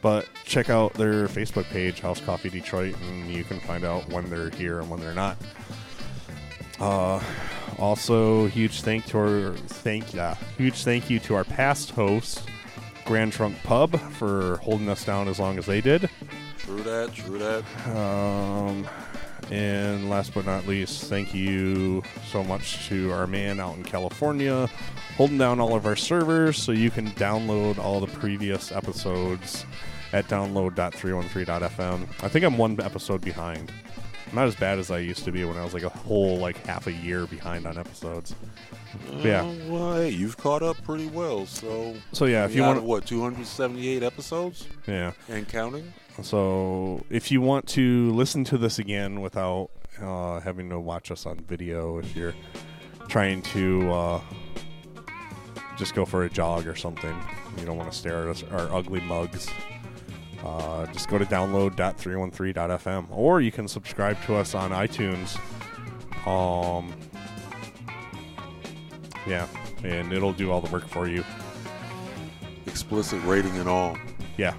but 0.01 0.25
check 0.45 0.69
out 0.69 0.93
their 0.93 1.27
Facebook 1.27 1.65
page, 1.65 1.99
House 1.99 2.21
Coffee 2.21 2.49
Detroit, 2.49 2.95
and 3.01 3.29
you 3.29 3.43
can 3.43 3.59
find 3.59 3.83
out 3.83 4.07
when 4.07 4.29
they're 4.29 4.51
here 4.51 4.79
and 4.79 4.89
when 4.89 5.01
they're 5.01 5.13
not. 5.13 5.35
Uh, 6.79 7.21
also, 7.77 8.47
huge 8.47 8.81
thank 8.81 9.05
to 9.07 9.17
our 9.17 9.53
thank 9.55 10.13
yeah, 10.13 10.35
huge 10.57 10.83
thank 10.83 11.09
you 11.09 11.19
to 11.19 11.35
our 11.35 11.43
past 11.43 11.91
hosts, 11.91 12.43
Grand 13.05 13.33
Trunk 13.33 13.61
Pub, 13.63 13.99
for 14.13 14.57
holding 14.57 14.89
us 14.89 15.03
down 15.05 15.27
as 15.27 15.39
long 15.39 15.57
as 15.57 15.65
they 15.65 15.81
did. 15.81 16.09
True 16.57 16.81
that, 16.83 17.13
true 17.13 17.37
that. 17.37 17.63
Um, 17.95 18.87
and 19.51 20.09
last 20.09 20.33
but 20.33 20.45
not 20.45 20.65
least, 20.67 21.05
thank 21.05 21.33
you 21.33 22.01
so 22.27 22.43
much 22.43 22.87
to 22.87 23.11
our 23.11 23.27
man 23.27 23.59
out 23.59 23.75
in 23.75 23.83
California, 23.83 24.67
holding 25.17 25.37
down 25.37 25.59
all 25.59 25.75
of 25.75 25.85
our 25.85 25.95
servers 25.95 26.57
so 26.57 26.71
you 26.71 26.89
can 26.89 27.11
download 27.11 27.77
all 27.77 27.99
the 27.99 28.07
previous 28.07 28.71
episodes 28.71 29.65
at 30.13 30.27
download.313.fm. 30.27 32.07
I 32.23 32.29
think 32.29 32.45
I'm 32.45 32.57
one 32.57 32.79
episode 32.81 33.21
behind. 33.21 33.71
I'm 34.27 34.35
not 34.35 34.47
as 34.47 34.55
bad 34.55 34.79
as 34.79 34.91
I 34.91 34.99
used 34.99 35.23
to 35.25 35.31
be 35.31 35.43
when 35.45 35.57
I 35.57 35.63
was 35.63 35.73
like 35.73 35.83
a 35.83 35.89
whole 35.89 36.37
like 36.37 36.57
half 36.65 36.87
a 36.87 36.91
year 36.91 37.25
behind 37.27 37.65
on 37.67 37.77
episodes. 37.77 38.35
But 39.07 39.23
yeah. 39.25 39.41
Uh, 39.43 39.53
well, 39.67 39.95
hey, 39.95 40.09
you've 40.09 40.37
caught 40.37 40.63
up 40.63 40.77
pretty 40.83 41.07
well. 41.07 41.45
So, 41.45 41.95
So, 42.11 42.25
yeah, 42.25 42.45
if 42.45 42.55
you 42.55 42.61
wanna- 42.63 42.81
what 42.81 43.05
278 43.05 44.03
episodes 44.03 44.67
Yeah. 44.87 45.11
and 45.29 45.47
counting. 45.47 45.93
So 46.21 47.03
if 47.09 47.29
you 47.31 47.41
want 47.41 47.67
to 47.69 48.11
listen 48.11 48.43
to 48.45 48.57
this 48.57 48.79
again 48.79 49.21
without 49.21 49.69
uh, 50.01 50.39
having 50.41 50.69
to 50.69 50.79
watch 50.79 51.11
us 51.11 51.25
on 51.25 51.39
video, 51.47 51.97
if 51.99 52.15
you're 52.15 52.33
trying 53.07 53.41
to 53.43 53.91
uh, 53.93 54.21
just 55.77 55.93
go 55.93 56.05
for 56.05 56.23
a 56.23 56.29
jog 56.29 56.67
or 56.67 56.75
something, 56.75 57.15
you 57.57 57.65
don't 57.65 57.77
want 57.77 57.91
to 57.91 57.97
stare 57.97 58.23
at 58.23 58.29
us, 58.29 58.43
our 58.51 58.73
ugly 58.73 59.01
mugs. 59.01 59.47
Uh, 60.45 60.85
just 60.87 61.09
go 61.09 61.17
to 61.17 61.25
download.313.fm 61.25 63.07
or 63.09 63.41
you 63.41 63.51
can 63.51 63.67
subscribe 63.67 64.21
to 64.23 64.35
us 64.35 64.53
on 64.53 64.71
iTunes. 64.71 65.37
Um, 66.27 66.93
yeah, 69.27 69.47
and 69.83 70.13
it'll 70.13 70.33
do 70.33 70.51
all 70.51 70.61
the 70.61 70.71
work 70.71 70.87
for 70.87 71.07
you. 71.07 71.23
Explicit 72.67 73.21
rating 73.23 73.57
and 73.57 73.67
all. 73.67 73.97
Yeah, 74.37 74.53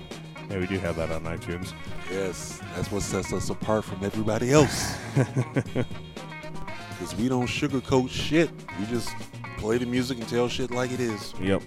yeah, 0.50 0.58
we 0.58 0.66
do 0.66 0.78
have 0.78 0.96
that 0.96 1.10
on 1.10 1.22
iTunes. 1.24 1.72
Yes, 2.10 2.60
that's 2.74 2.90
what 2.90 3.02
sets 3.02 3.32
us 3.32 3.50
apart 3.50 3.84
from 3.84 4.04
everybody 4.04 4.52
else. 4.52 4.96
Because 6.98 7.14
we 7.16 7.28
don't 7.28 7.46
sugarcoat 7.46 8.08
shit. 8.08 8.50
We 8.80 8.86
just 8.86 9.10
play 9.58 9.76
the 9.76 9.84
music 9.84 10.18
and 10.18 10.26
tell 10.28 10.48
shit 10.48 10.70
like 10.70 10.92
it 10.92 11.00
is. 11.00 11.34
Yep. 11.40 11.62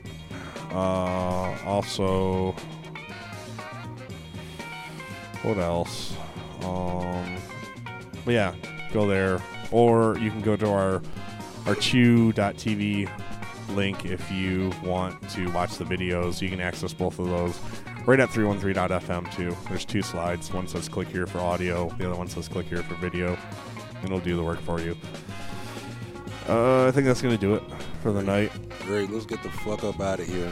Uh, 0.72 1.56
also, 1.66 2.56
what 5.43 5.58
else? 5.58 6.16
Um, 6.64 7.38
but 8.26 8.34
yeah, 8.34 8.53
go 8.92 9.08
there, 9.08 9.42
or 9.72 10.18
you 10.18 10.30
can 10.30 10.42
go 10.42 10.56
to 10.56 10.68
our 10.68 11.01
our 11.66 11.76
Chew.tv 11.76 13.09
link 13.76 14.06
if 14.06 14.32
you 14.32 14.72
want 14.84 15.30
to 15.32 15.51
watch 15.51 15.77
the 15.77 15.85
videos. 15.85 16.42
You 16.42 16.50
can 16.50 16.59
access 16.59 16.93
both 16.93 17.19
of 17.19 17.27
those 17.27 17.59
right 18.06 18.19
at 18.19 18.30
313.fm 18.30 19.34
too. 19.35 19.56
There's 19.68 19.85
two 19.85 20.01
slides. 20.01 20.51
One 20.51 20.68
says 20.68 20.90
click 20.90 21.08
here 21.08 21.27
for 21.27 21.40
audio. 21.40 21.90
The 21.98 22.08
other 22.08 22.18
one 22.18 22.27
says 22.27 22.48
click 22.48 22.66
here 22.66 22.84
for 22.84 22.95
video. 22.95 23.38
And 23.95 24.06
it'll 24.06 24.19
do 24.19 24.35
the 24.35 24.43
work 24.43 24.61
for 24.61 24.80
you. 24.80 24.95
Uh, 26.48 26.88
I 26.88 26.92
think 26.92 27.06
that's 27.06 27.22
gonna 27.22 27.38
do 27.38 27.56
it 27.56 27.64
for 28.01 28.11
the 28.11 28.24
night. 28.24 28.51
Great. 28.85 29.11
Let's 29.11 29.26
get 29.26 29.43
the 29.43 29.51
fuck 29.51 29.84
up 29.84 30.00
out 30.00 30.19
of 30.19 30.27
here. 30.27 30.51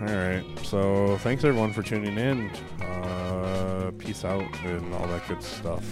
All 0.00 0.06
right. 0.06 0.44
So 0.62 1.18
thanks 1.18 1.42
everyone 1.42 1.72
for 1.72 1.82
tuning 1.82 2.16
in. 2.18 2.50
Uh, 2.80 3.90
peace 3.98 4.24
out 4.24 4.42
and 4.64 4.94
all 4.94 5.06
that 5.08 5.26
good 5.26 5.42
stuff. 5.42 5.84